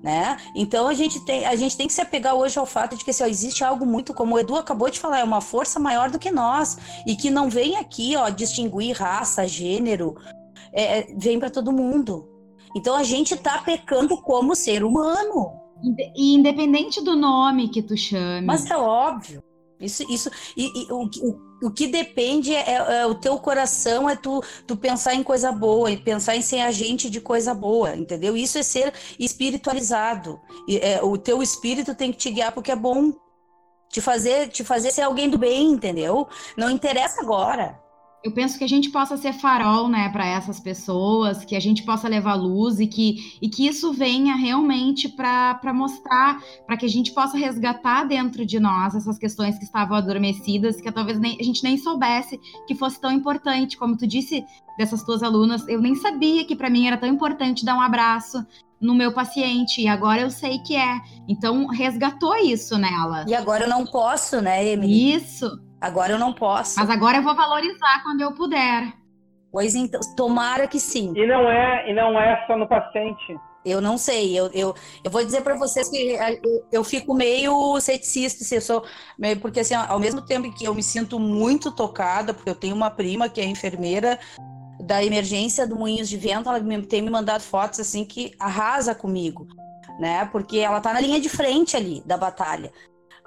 Né? 0.04 0.36
Então 0.56 0.88
a 0.88 0.96
gente, 0.96 1.24
tem, 1.24 1.46
a 1.46 1.56
gente 1.56 1.78
tem 1.78 1.86
que 1.86 1.94
se 1.94 2.02
apegar 2.02 2.34
hoje 2.34 2.58
ao 2.58 2.66
fato 2.66 2.98
de 2.98 3.06
que 3.06 3.12
assim, 3.12 3.24
ó, 3.24 3.28
existe 3.28 3.64
algo 3.64 3.86
muito, 3.86 4.16
como 4.16 4.34
o 4.34 4.40
Edu 4.40 4.56
acabou 4.56 4.90
de 4.90 5.00
falar, 5.00 5.20
é 5.20 5.24
uma 5.24 5.42
força 5.42 5.80
maior 5.80 6.10
do 6.10 6.18
que 6.18 6.32
nós 6.32 6.76
e 7.06 7.16
que 7.16 7.30
não 7.30 7.52
vem 7.52 7.78
aqui 7.78 8.16
ó, 8.16 8.28
distinguir 8.30 8.98
raça, 8.98 9.48
gênero, 9.48 10.18
é, 10.74 11.14
vem 11.16 11.40
para 11.40 11.52
todo 11.52 11.72
mundo. 11.72 12.31
Então 12.76 12.96
a 12.96 13.04
gente 13.04 13.34
está 13.34 13.60
pecando 13.60 14.18
como 14.18 14.56
ser 14.56 14.84
humano. 14.84 15.60
E 16.16 16.36
independente 16.36 17.02
do 17.02 17.16
nome 17.16 17.70
que 17.70 17.82
tu 17.82 17.98
chame. 17.98 18.46
Mas 18.46 18.70
é 18.70 18.78
óbvio. 18.78 19.44
Isso, 19.80 20.04
isso, 20.12 20.30
e, 20.56 20.84
e 20.84 20.92
o, 20.92 21.06
o, 21.06 21.68
o, 21.68 21.72
que 21.72 21.88
depende 21.88 22.54
é, 22.54 22.70
é, 22.70 23.02
é, 23.02 23.06
o 23.08 23.16
teu 23.16 23.40
coração, 23.40 24.08
é 24.08 24.16
tu, 24.16 24.44
tu 24.68 24.78
pensar 24.78 25.16
em 25.16 25.24
coisa 25.24 25.52
boa, 25.52 25.90
e 25.90 25.98
pensar 25.98 26.36
em 26.36 26.42
ser 26.44 26.60
agente 26.60 27.10
de 27.10 27.20
coisa 27.20 27.52
boa, 27.52 27.96
entendeu? 27.96 28.38
Isso 28.38 28.60
é 28.60 28.64
ser 28.64 28.94
espiritualizado. 29.18 30.40
E, 30.68 30.78
é, 30.78 31.02
o 31.02 31.18
teu 31.18 31.42
espírito 31.42 31.96
tem 31.96 32.12
que 32.12 32.20
te 32.20 32.30
guiar 32.30 32.52
porque 32.52 32.72
é 32.72 32.76
bom. 32.76 33.12
Te 33.90 34.00
fazer, 34.00 34.50
te 34.50 34.64
fazer 34.64 34.92
ser 34.92 35.02
alguém 35.02 35.30
do 35.30 35.38
bem, 35.38 35.72
entendeu? 35.72 36.28
Não 36.56 36.70
interessa 36.70 37.22
agora 37.22 37.78
eu 38.24 38.32
penso 38.32 38.58
que 38.58 38.64
a 38.64 38.68
gente 38.68 38.90
possa 38.92 39.18
ser 39.18 39.34
farol, 39.34 39.88
né, 39.88 40.10
para 40.10 40.26
essas 40.26 40.60
pessoas, 40.60 41.44
que 41.44 41.56
a 41.56 41.60
gente 41.60 41.84
possa 41.84 42.08
levar 42.08 42.36
luz 42.36 42.80
e 42.80 42.86
que, 42.86 43.38
e 43.42 43.50
que 43.50 43.66
isso 43.66 43.92
venha 43.92 44.36
realmente 44.36 45.10
para 45.10 45.74
mostrar, 45.74 46.40
para 46.68 46.78
que 46.78 46.86
a 46.86 46.90
gente 46.90 47.12
possa 47.14 47.38
resgatar 47.38 48.04
dentro 48.04 48.46
de 48.46 48.60
nós 48.60 48.96
essas 48.96 49.18
questões 49.18 49.58
que 49.58 49.64
estavam 49.64 49.98
adormecidas, 49.98 50.80
que 50.80 50.92
talvez 50.92 51.20
nem, 51.20 51.38
a 51.40 51.44
gente 51.44 51.64
nem 51.64 51.78
soubesse 51.78 52.40
que 52.68 52.76
fosse 52.76 53.02
tão 53.02 53.12
importante. 53.12 53.78
Como 53.78 53.98
tu 53.98 54.06
disse 54.06 54.46
dessas 54.78 55.04
tuas 55.04 55.24
alunas, 55.24 55.68
eu 55.68 55.82
nem 55.82 55.96
sabia 55.96 56.46
que 56.46 56.56
para 56.56 56.70
mim 56.70 56.86
era 56.86 56.98
tão 56.98 57.10
importante 57.10 57.66
dar 57.66 57.76
um 57.76 57.82
abraço 57.82 58.46
no 58.80 58.96
meu 58.96 59.14
paciente, 59.14 59.80
e 59.82 59.88
agora 59.88 60.22
eu 60.22 60.32
sei 60.32 60.58
que 60.58 60.76
é. 60.76 61.00
Então, 61.28 61.68
resgatou 61.68 62.36
isso 62.36 62.80
nela. 62.80 63.26
E 63.28 63.36
agora 63.36 63.66
eu 63.66 63.70
não 63.70 63.86
posso, 63.86 64.42
né, 64.42 64.68
Emily? 64.68 65.14
Isso. 65.14 65.71
Agora 65.82 66.14
eu 66.14 66.20
não 66.20 66.32
posso. 66.32 66.80
Mas 66.80 66.90
agora 66.90 67.18
eu 67.18 67.24
vou 67.24 67.36
valorizar 67.36 68.04
quando 68.04 68.22
eu 68.22 68.32
puder. 68.34 68.94
Pois 69.52 69.76
então, 69.76 70.00
tomara 70.16 70.68
que 70.68 70.80
sim. 70.80 71.12
E 71.16 71.28
não 71.28 71.50
é, 71.50 71.90
e 71.90 71.94
não 71.94 72.18
é 72.20 72.46
só 72.48 72.56
no 72.56 72.68
paciente. 72.68 73.38
Eu 73.66 73.80
não 73.80 73.98
sei, 73.98 74.38
eu, 74.38 74.50
eu, 74.54 74.74
eu 75.04 75.12
vou 75.12 75.24
dizer 75.24 75.42
para 75.42 75.56
vocês 75.56 75.88
que 75.88 76.18
eu, 76.44 76.68
eu, 76.72 76.84
fico 76.84 77.14
meio 77.14 77.80
ceticista, 77.80 78.44
se 78.44 78.56
eu 78.56 78.62
sou, 78.62 78.84
porque 79.40 79.60
assim, 79.60 79.76
ao 79.76 80.00
mesmo 80.00 80.20
tempo 80.22 80.52
que 80.52 80.66
eu 80.66 80.74
me 80.74 80.82
sinto 80.82 81.20
muito 81.20 81.72
tocada, 81.72 82.34
porque 82.34 82.50
eu 82.50 82.56
tenho 82.56 82.76
uma 82.76 82.90
prima 82.90 83.30
que 83.30 83.40
é 83.40 83.46
enfermeira 83.46 84.18
da 84.82 85.04
emergência 85.04 85.68
do 85.68 85.76
Moinhos 85.76 86.10
de 86.10 86.18
Vento, 86.18 86.50
ela 86.50 86.60
tem 86.90 87.04
me 87.04 87.12
mandado 87.12 87.42
fotos 87.42 87.80
assim 87.80 88.04
que 88.04 88.34
arrasa 88.40 88.96
comigo, 88.96 89.48
né? 90.00 90.28
Porque 90.32 90.58
ela 90.58 90.82
tá 90.82 90.92
na 90.92 91.00
linha 91.00 91.22
de 91.22 91.30
frente 91.30 91.78
ali 91.78 92.02
da 92.04 92.18
batalha. 92.18 92.72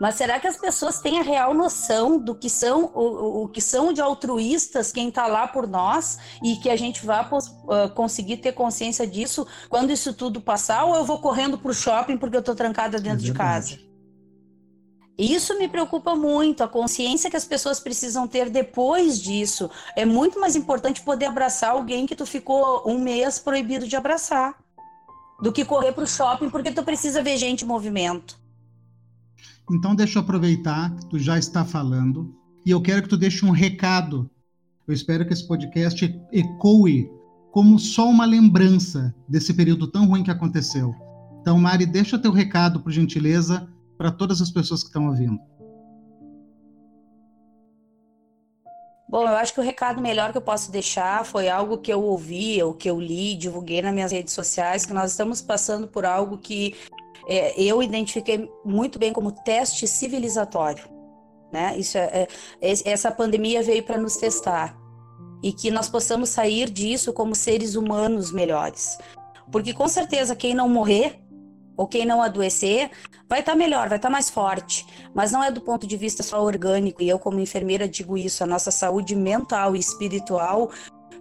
Mas 0.01 0.17
será 0.17 0.41
que 0.41 0.47
as 0.47 0.57
pessoas 0.57 0.99
têm 0.99 1.21
a 1.21 1.23
real 1.23 1.55
noção 1.55 2.19
do 2.19 2.35
que 2.35 2.51
são 2.51 2.91
o, 2.95 3.45
o 3.45 3.49
que 3.49 3.61
são 3.61 3.93
de 3.93 4.01
altruístas 4.01 4.91
quem 4.91 5.09
está 5.09 5.27
lá 5.27 5.47
por 5.47 5.69
nós 5.69 6.19
e 6.43 6.57
que 6.57 6.69
a 6.69 6.77
gente 6.77 7.07
vai 7.07 7.25
uh, 7.25 7.89
conseguir 7.95 8.39
ter 8.39 8.53
consciência 8.53 9.07
disso 9.07 9.47
quando 9.69 9.93
isso 9.93 10.13
tudo 10.13 10.41
passar 10.41 10.85
ou 10.85 10.97
eu 10.97 11.05
vou 11.05 11.21
correndo 11.21 11.57
para 11.57 11.71
o 11.71 11.75
shopping 11.75 12.17
porque 12.17 12.37
eu 12.37 12.41
estou 12.41 12.57
trancada 12.57 12.99
dentro 12.99 13.21
é 13.21 13.27
de 13.27 13.33
casa? 13.33 13.79
Isso 15.17 15.57
me 15.57 15.69
preocupa 15.69 16.17
muito, 16.17 16.65
a 16.65 16.69
consciência 16.69 17.31
que 17.31 17.37
as 17.37 17.45
pessoas 17.45 17.79
precisam 17.79 18.27
ter 18.27 18.51
depois 18.51 19.21
disso. 19.21 19.71
É 19.95 20.05
muito 20.05 20.41
mais 20.41 20.57
importante 20.57 21.03
poder 21.03 21.27
abraçar 21.27 21.71
alguém 21.71 22.05
que 22.05 22.17
tu 22.17 22.27
ficou 22.27 22.83
um 22.85 22.99
mês 22.99 23.39
proibido 23.39 23.87
de 23.87 23.95
abraçar 23.95 24.59
do 25.41 25.53
que 25.53 25.65
correr 25.65 25.93
para 25.93 26.03
o 26.03 26.07
shopping 26.07 26.51
porque 26.51 26.73
tu 26.73 26.83
precisa 26.83 27.23
ver 27.23 27.37
gente 27.37 27.65
em 27.65 27.69
movimento. 27.69 28.43
Então 29.71 29.95
deixa 29.95 30.19
eu 30.19 30.23
aproveitar 30.23 30.95
que 30.95 31.07
tu 31.07 31.19
já 31.19 31.39
está 31.39 31.65
falando 31.65 32.35
e 32.67 32.71
eu 32.71 32.81
quero 32.81 33.03
que 33.03 33.09
tu 33.09 33.17
deixe 33.17 33.45
um 33.45 33.51
recado. 33.51 34.31
Eu 34.87 34.93
espero 34.93 35.27
que 35.27 35.33
esse 35.33 35.47
podcast 35.47 36.05
ecoe 36.33 37.11
como 37.51 37.79
só 37.79 38.09
uma 38.11 38.25
lembrança 38.25 39.15
desse 39.29 39.55
período 39.55 39.87
tão 39.87 40.07
ruim 40.07 40.25
que 40.25 40.31
aconteceu. 40.31 40.93
Então, 41.41 41.59
Mari, 41.59 41.87
deixa 41.87 42.19
teu 42.19 42.33
recado, 42.33 42.81
por 42.81 42.91
gentileza, 42.91 43.69
para 43.97 44.11
todas 44.11 44.43
as 44.43 44.51
pessoas 44.51 44.83
que 44.83 44.89
estão 44.89 45.07
ouvindo. 45.07 45.39
Bom, 49.09 49.23
eu 49.23 49.37
acho 49.37 49.53
que 49.53 49.61
o 49.61 49.63
recado 49.63 50.01
melhor 50.01 50.33
que 50.33 50.39
eu 50.39 50.43
posso 50.43 50.73
deixar 50.73 51.25
foi 51.25 51.49
algo 51.49 51.79
que 51.79 51.93
eu 51.93 52.03
ouvi, 52.03 52.63
ou 52.63 52.73
que 52.73 52.89
eu 52.89 52.99
li, 52.99 53.35
divulguei 53.35 53.83
nas 53.83 53.93
minhas 53.93 54.13
redes 54.13 54.33
sociais, 54.33 54.87
que 54.87 54.95
nós 54.95 55.11
estamos 55.11 55.43
passando 55.43 55.87
por 55.87 56.07
algo 56.07 56.39
que 56.39 56.75
é, 57.29 57.61
eu 57.61 57.83
identifiquei 57.83 58.51
muito 58.65 58.99
bem 58.99 59.13
como 59.13 59.31
teste 59.31 59.87
civilizatório. 59.87 60.85
Né? 61.53 61.77
Isso 61.79 61.99
é, 61.99 62.27
é 62.61 62.73
essa 62.85 63.11
pandemia 63.11 63.63
veio 63.63 63.83
para 63.83 63.99
nos 63.99 64.17
testar 64.17 64.77
e 65.43 65.53
que 65.53 65.71
nós 65.71 65.89
possamos 65.89 66.31
sair 66.31 66.71
disso 66.71 67.13
como 67.13 67.35
seres 67.35 67.75
humanos 67.75 68.33
melhores. 68.33 68.99
Porque 69.53 69.75
com 69.75 69.87
certeza 69.87 70.35
quem 70.35 70.55
não 70.55 70.69
morrer 70.69 71.21
ou 71.77 71.87
quem 71.87 72.07
não 72.07 72.23
adoecer 72.23 72.91
vai 73.29 73.41
estar 73.41 73.53
tá 73.53 73.59
melhor, 73.59 73.89
vai 73.89 73.99
estar 73.99 74.09
tá 74.09 74.13
mais 74.13 74.31
forte. 74.31 74.87
Mas 75.15 75.33
não 75.33 75.43
é 75.43 75.51
do 75.51 75.61
ponto 75.61 75.87
de 75.87 75.97
vista 75.97 76.23
só 76.23 76.43
orgânico, 76.43 77.03
e 77.03 77.09
eu, 77.09 77.19
como 77.19 77.41
enfermeira, 77.41 77.89
digo 77.89 78.17
isso: 78.17 78.43
a 78.45 78.47
nossa 78.47 78.71
saúde 78.71 79.15
mental 79.15 79.75
e 79.75 79.79
espiritual 79.79 80.71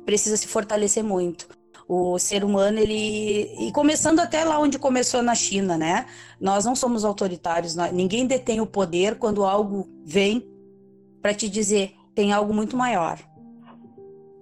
precisa 0.05 0.37
se 0.37 0.47
fortalecer 0.47 1.03
muito. 1.03 1.47
O 1.87 2.17
ser 2.17 2.43
humano, 2.43 2.79
ele. 2.79 3.67
E 3.67 3.71
começando 3.71 4.19
até 4.19 4.43
lá 4.43 4.59
onde 4.59 4.79
começou 4.79 5.21
na 5.21 5.35
China, 5.35 5.77
né? 5.77 6.05
Nós 6.39 6.65
não 6.65 6.75
somos 6.75 7.03
autoritários, 7.03 7.75
ninguém 7.91 8.25
detém 8.25 8.61
o 8.61 8.65
poder 8.65 9.17
quando 9.17 9.43
algo 9.43 9.89
vem 10.05 10.47
para 11.21 11.33
te 11.33 11.49
dizer: 11.49 11.93
tem 12.15 12.31
algo 12.31 12.53
muito 12.53 12.77
maior. 12.77 13.19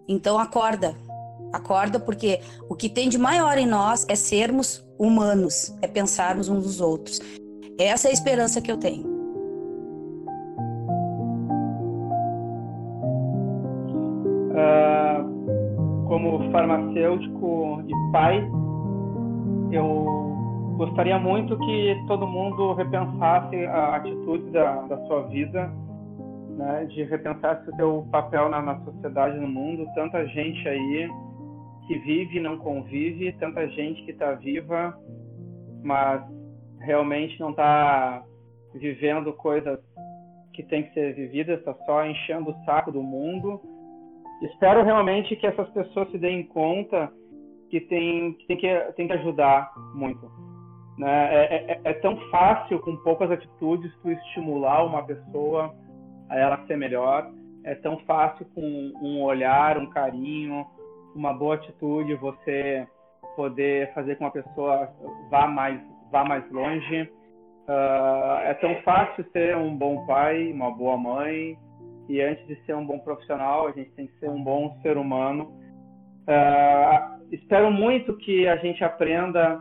Então 0.08 0.38
acorda, 0.38 0.96
acorda, 1.54 2.00
porque 2.00 2.42
o 2.70 2.76
que 2.76 2.90
tem 2.90 3.10
de 3.10 3.18
maior 3.18 3.58
em 3.58 3.66
nós 3.66 4.06
é 4.08 4.16
sermos 4.16 4.84
humanos, 5.02 5.76
é 5.82 5.88
pensarmos 5.88 6.48
uns 6.48 6.64
nos 6.64 6.80
outros. 6.80 7.20
Essa 7.80 8.08
é 8.08 8.12
a 8.12 8.14
esperança 8.14 8.62
que 8.62 8.72
eu 8.72 8.78
tenho. 8.78 9.10
Uh, 14.52 16.08
como 16.08 16.52
farmacêutico 16.52 17.84
e 17.88 18.12
pai, 18.12 18.48
eu 19.72 20.76
gostaria 20.78 21.18
muito 21.18 21.58
que 21.58 22.04
todo 22.08 22.28
mundo 22.28 22.74
repensasse 22.74 23.56
a 23.66 23.96
atitude 23.96 24.52
da, 24.52 24.82
da 24.84 24.98
sua 25.08 25.24
vida, 25.24 25.72
né, 26.58 26.86
de 26.86 27.04
repensar 27.06 27.64
o 27.68 27.76
seu 27.76 28.08
papel 28.12 28.50
na, 28.50 28.62
na 28.62 28.80
sociedade, 28.82 29.40
no 29.40 29.48
mundo. 29.48 29.88
Tanta 29.96 30.28
gente 30.28 30.68
aí 30.68 31.10
que 31.88 31.98
vive 32.00 32.38
e 32.38 32.42
não 32.42 32.58
convive, 32.58 33.32
tanta 33.34 33.68
gente 33.70 34.04
que 34.04 34.12
está 34.12 34.34
viva, 34.34 34.98
mas 35.84 36.24
realmente 36.80 37.40
não 37.40 37.52
está 37.52 38.24
vivendo 38.74 39.34
coisas 39.34 39.80
que 40.54 40.64
tem 40.64 40.84
que 40.84 40.94
ser 40.94 41.14
vividas, 41.14 41.60
está 41.60 41.74
só 41.86 42.06
enchendo 42.06 42.52
o 42.52 42.66
saco 42.66 42.92
do 42.92 43.02
mundo. 43.02 43.62
Espero 44.44 44.84
realmente 44.84 45.36
que 45.36 45.48
essas 45.48 45.70
pessoas 45.70 46.10
se 46.12 46.18
deem 46.18 46.44
conta 46.44 47.12
que 47.70 47.80
tem, 47.82 48.34
tem, 48.48 48.58
que, 48.58 48.80
tem 48.96 49.08
que 49.08 49.14
ajudar 49.14 49.72
muito. 49.96 50.30
Né? 50.98 51.30
É, 51.34 51.72
é, 51.72 51.82
é 51.86 51.94
tão 51.94 52.18
fácil, 52.30 52.80
com 52.80 52.98
poucas 52.98 53.32
atitudes, 53.32 53.92
tu 54.02 54.12
estimular 54.12 54.86
uma 54.86 55.04
pessoa 55.04 55.74
a 56.30 56.38
ela 56.38 56.66
ser 56.68 56.78
melhor. 56.78 57.32
É 57.64 57.76
tão 57.76 57.98
fácil 58.00 58.46
com 58.54 58.62
um 59.02 59.22
olhar, 59.22 59.78
um 59.78 59.90
carinho, 59.90 60.66
uma 61.16 61.34
boa 61.34 61.56
atitude, 61.56 62.16
você 62.16 62.88
poder 63.36 63.94
fazer 63.94 64.16
com 64.16 64.30
que 64.32 64.40
uma 64.40 64.44
pessoa 64.44 64.90
vá 65.30 65.48
mais, 65.48 65.80
vá 66.12 66.24
mais 66.24 66.50
longe. 66.52 67.04
Uh, 67.68 68.40
é 68.44 68.54
tão 68.56 68.76
fácil 68.82 69.26
ser 69.32 69.56
um 69.56 69.76
bom 69.76 70.06
pai, 70.06 70.52
uma 70.52 70.72
boa 70.72 70.98
mãe, 70.98 71.58
e 72.10 72.22
antes 72.22 72.46
de 72.48 72.56
ser 72.66 72.76
um 72.76 72.86
bom 72.86 73.00
profissional, 73.00 73.68
a 73.68 73.72
gente 73.72 73.92
tem 73.92 74.08
que 74.08 74.20
ser 74.20 74.30
um 74.30 74.44
bom 74.44 74.78
ser 74.82 74.98
humano. 74.98 75.54
Uh, 76.28 77.24
espero 77.32 77.72
muito 77.72 78.18
que 78.18 78.48
a 78.48 78.58
gente 78.58 78.84
aprenda 78.84 79.58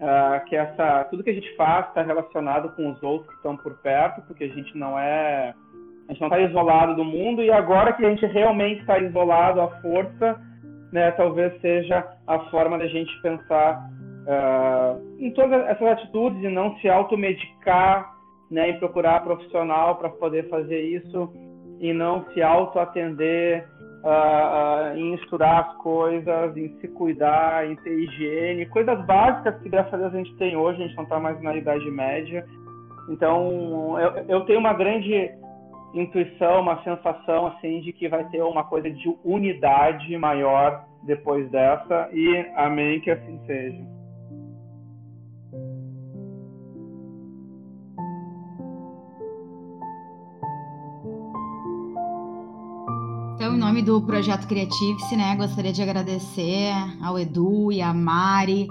uh, 0.00 0.44
que 0.46 0.56
essa, 0.56 1.04
tudo 1.04 1.24
que 1.24 1.30
a 1.30 1.34
gente 1.34 1.54
faz 1.56 1.88
está 1.88 2.02
relacionado 2.02 2.74
com 2.76 2.90
os 2.90 3.02
outros 3.02 3.28
que 3.30 3.36
estão 3.36 3.56
por 3.56 3.78
perto, 3.78 4.22
porque 4.26 4.44
a 4.44 4.48
gente 4.48 4.76
não 4.76 4.98
é, 4.98 5.54
a 6.08 6.12
gente 6.12 6.20
não 6.20 6.28
está 6.28 6.40
isolado 6.40 6.94
do 6.94 7.04
mundo 7.04 7.42
e 7.42 7.50
agora 7.50 7.92
que 7.92 8.04
a 8.04 8.10
gente 8.10 8.26
realmente 8.26 8.80
está 8.80 8.98
isolado 8.98 9.60
à 9.60 9.68
força, 9.80 10.40
né, 10.92 11.10
talvez 11.12 11.58
seja 11.60 12.06
a 12.26 12.38
forma 12.50 12.78
da 12.78 12.86
gente 12.86 13.10
pensar 13.22 13.88
uh, 14.26 15.16
em 15.18 15.30
todas 15.32 15.66
essas 15.66 15.88
atitudes 15.88 16.42
e 16.42 16.48
não 16.48 16.76
se 16.78 16.88
automedicar, 16.88 18.14
né, 18.50 18.70
em 18.70 18.78
procurar 18.78 19.24
profissional 19.24 19.96
para 19.96 20.08
poder 20.08 20.48
fazer 20.48 20.80
isso 20.80 21.32
e 21.80 21.92
não 21.92 22.24
se 22.32 22.42
auto-atender 22.42 23.66
uh, 24.04 24.94
uh, 24.94 24.96
em 24.96 25.14
estudar 25.14 25.60
as 25.60 25.76
coisas, 25.78 26.56
em 26.56 26.68
se 26.80 26.88
cuidar, 26.88 27.68
em 27.68 27.76
ter 27.76 27.90
higiene, 27.90 28.66
coisas 28.66 29.04
básicas 29.04 29.60
que 29.62 29.68
graças 29.68 29.92
a 29.92 29.96
Deus 29.96 30.14
a 30.14 30.18
gente 30.18 30.34
tem 30.36 30.56
hoje, 30.56 30.82
a 30.82 30.86
gente 30.86 30.96
não 30.96 31.04
está 31.04 31.18
mais 31.18 31.40
na 31.42 31.54
idade 31.56 31.90
média. 31.90 32.46
Então, 33.08 33.96
eu, 34.00 34.24
eu 34.28 34.40
tenho 34.46 34.58
uma 34.58 34.72
grande 34.72 35.30
intuição, 36.00 36.60
uma 36.60 36.82
sensação 36.82 37.46
assim 37.46 37.80
de 37.80 37.92
que 37.92 38.08
vai 38.08 38.24
ter 38.28 38.42
uma 38.42 38.64
coisa 38.64 38.90
de 38.90 39.14
unidade 39.24 40.16
maior 40.16 40.84
depois 41.02 41.50
dessa 41.50 42.08
e 42.12 42.46
amém 42.56 43.00
que 43.00 43.10
assim 43.10 43.38
seja. 43.46 43.96
Então, 53.34 53.54
em 53.54 53.58
nome 53.58 53.82
do 53.82 54.00
Projeto 54.00 54.48
Creative-se, 54.48 55.14
né, 55.14 55.36
gostaria 55.36 55.72
de 55.72 55.82
agradecer 55.82 56.72
ao 57.02 57.18
Edu 57.18 57.70
e 57.70 57.82
à 57.82 57.92
Mari 57.92 58.66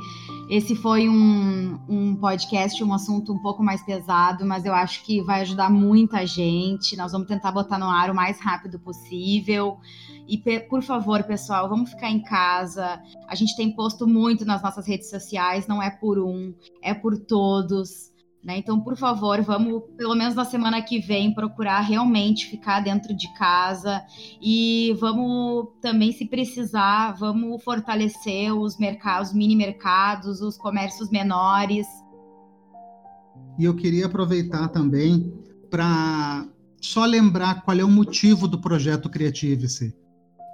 esse 0.49 0.75
foi 0.75 1.09
um, 1.09 1.79
um 1.89 2.15
podcast, 2.15 2.83
um 2.83 2.93
assunto 2.93 3.33
um 3.33 3.39
pouco 3.39 3.63
mais 3.63 3.83
pesado, 3.83 4.45
mas 4.45 4.63
eu 4.63 4.73
acho 4.73 5.03
que 5.03 5.21
vai 5.21 5.41
ajudar 5.41 5.71
muita 5.71 6.25
gente. 6.25 6.95
Nós 6.95 7.11
vamos 7.11 7.27
tentar 7.27 7.51
botar 7.51 7.79
no 7.79 7.89
ar 7.89 8.11
o 8.11 8.15
mais 8.15 8.39
rápido 8.39 8.79
possível. 8.79 9.79
E, 10.27 10.37
por 10.69 10.83
favor, 10.83 11.23
pessoal, 11.23 11.67
vamos 11.67 11.89
ficar 11.89 12.09
em 12.09 12.21
casa. 12.21 13.01
A 13.27 13.35
gente 13.35 13.55
tem 13.55 13.71
posto 13.71 14.07
muito 14.07 14.45
nas 14.45 14.61
nossas 14.61 14.87
redes 14.87 15.09
sociais, 15.09 15.67
não 15.67 15.81
é 15.81 15.89
por 15.89 16.19
um, 16.19 16.53
é 16.81 16.93
por 16.93 17.17
todos. 17.17 18.13
Né? 18.45 18.59
Então, 18.59 18.79
por 18.79 18.95
favor, 18.95 19.41
vamos, 19.41 19.81
pelo 19.97 20.13
menos 20.13 20.35
na 20.35 20.45
semana 20.45 20.79
que 20.79 20.99
vem, 20.99 21.33
procurar 21.33 21.79
realmente 21.79 22.45
ficar 22.45 22.79
dentro 22.79 23.11
de 23.15 23.33
casa 23.33 24.03
e 24.39 24.95
vamos 24.99 25.69
também, 25.81 26.11
se 26.11 26.27
precisar, 26.27 27.13
vamos 27.13 27.63
fortalecer 27.63 28.55
os 28.55 28.77
mercados, 28.77 29.29
os 29.29 29.35
mini 29.35 29.55
mercados, 29.55 30.41
os 30.41 30.57
comércios 30.57 31.09
menores. 31.09 31.87
E 33.57 33.63
eu 33.63 33.75
queria 33.75 34.05
aproveitar 34.05 34.67
também 34.67 35.33
para 35.71 36.47
só 36.79 37.03
lembrar 37.03 37.63
qual 37.63 37.79
é 37.79 37.83
o 37.83 37.89
motivo 37.89 38.47
do 38.47 38.61
projeto 38.61 39.09
Creative-se. 39.09 39.91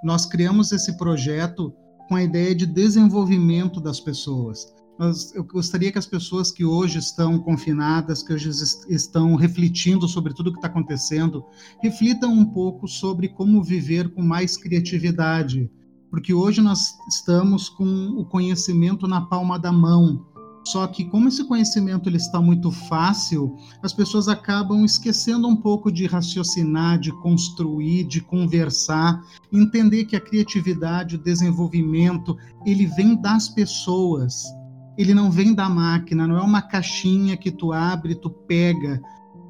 Nós 0.01 0.25
criamos 0.25 0.71
esse 0.71 0.95
projeto 0.97 1.73
com 2.07 2.15
a 2.15 2.23
ideia 2.23 2.55
de 2.55 2.65
desenvolvimento 2.65 3.81
das 3.81 3.99
pessoas 3.99 4.73
mas 5.01 5.33
eu 5.33 5.43
gostaria 5.43 5.91
que 5.91 5.97
as 5.97 6.05
pessoas 6.05 6.51
que 6.51 6.63
hoje 6.63 6.99
estão 6.99 7.39
confinadas, 7.39 8.21
que 8.21 8.31
hoje 8.31 8.51
estão 8.87 9.33
refletindo 9.33 10.07
sobre 10.07 10.31
tudo 10.31 10.51
o 10.51 10.53
que 10.53 10.59
está 10.59 10.67
acontecendo, 10.67 11.43
reflitam 11.81 12.31
um 12.31 12.45
pouco 12.45 12.87
sobre 12.87 13.27
como 13.27 13.63
viver 13.63 14.13
com 14.13 14.21
mais 14.21 14.55
criatividade, 14.55 15.71
porque 16.11 16.35
hoje 16.35 16.61
nós 16.61 16.93
estamos 17.09 17.67
com 17.67 18.09
o 18.09 18.23
conhecimento 18.25 19.07
na 19.07 19.21
palma 19.21 19.57
da 19.57 19.71
mão. 19.71 20.23
Só 20.67 20.85
que 20.85 21.05
como 21.05 21.27
esse 21.27 21.43
conhecimento 21.45 22.07
ele 22.07 22.17
está 22.17 22.39
muito 22.39 22.69
fácil, 22.69 23.55
as 23.81 23.93
pessoas 23.93 24.27
acabam 24.27 24.85
esquecendo 24.85 25.47
um 25.47 25.55
pouco 25.55 25.91
de 25.91 26.05
raciocinar, 26.05 26.99
de 26.99 27.11
construir, 27.23 28.03
de 28.03 28.21
conversar, 28.21 29.19
entender 29.51 30.05
que 30.05 30.15
a 30.15 30.21
criatividade, 30.21 31.15
o 31.15 31.23
desenvolvimento, 31.23 32.37
ele 32.67 32.85
vem 32.85 33.19
das 33.19 33.49
pessoas 33.49 34.60
ele 34.97 35.13
não 35.13 35.31
vem 35.31 35.53
da 35.53 35.69
máquina, 35.69 36.27
não 36.27 36.37
é 36.37 36.41
uma 36.41 36.61
caixinha 36.61 37.37
que 37.37 37.51
tu 37.51 37.71
abre, 37.71 38.15
tu 38.15 38.29
pega. 38.29 39.01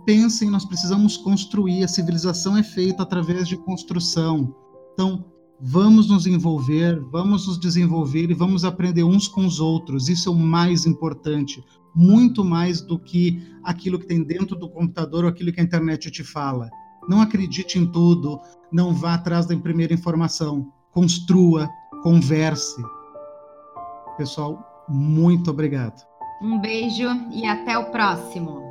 Pensem, 0.05 0.49
nós 0.49 0.65
precisamos 0.65 1.17
construir, 1.17 1.83
a 1.83 1.87
civilização 1.87 2.57
é 2.57 2.63
feita 2.63 3.03
através 3.03 3.47
de 3.47 3.57
construção. 3.57 4.55
Então, 4.93 5.25
vamos 5.59 6.09
nos 6.09 6.25
envolver, 6.25 6.99
vamos 7.11 7.47
nos 7.47 7.59
desenvolver 7.59 8.31
e 8.31 8.33
vamos 8.33 8.65
aprender 8.65 9.03
uns 9.03 9.27
com 9.27 9.45
os 9.45 9.59
outros. 9.59 10.09
Isso 10.09 10.29
é 10.29 10.31
o 10.31 10.35
mais 10.35 10.85
importante, 10.85 11.63
muito 11.95 12.43
mais 12.43 12.81
do 12.81 12.97
que 12.97 13.41
aquilo 13.63 13.99
que 13.99 14.07
tem 14.07 14.23
dentro 14.23 14.55
do 14.55 14.69
computador 14.69 15.23
ou 15.23 15.29
aquilo 15.29 15.51
que 15.51 15.59
a 15.59 15.63
internet 15.63 16.09
te 16.09 16.23
fala. 16.23 16.69
Não 17.07 17.21
acredite 17.21 17.77
em 17.77 17.85
tudo, 17.85 18.39
não 18.71 18.93
vá 18.93 19.15
atrás 19.15 19.45
da 19.45 19.55
primeira 19.57 19.93
informação. 19.93 20.71
Construa, 20.91 21.69
converse. 22.03 22.81
Pessoal, 24.17 24.70
muito 24.91 25.49
obrigado. 25.51 26.05
Um 26.41 26.59
beijo 26.59 27.07
e 27.31 27.45
até 27.45 27.77
o 27.77 27.91
próximo. 27.91 28.70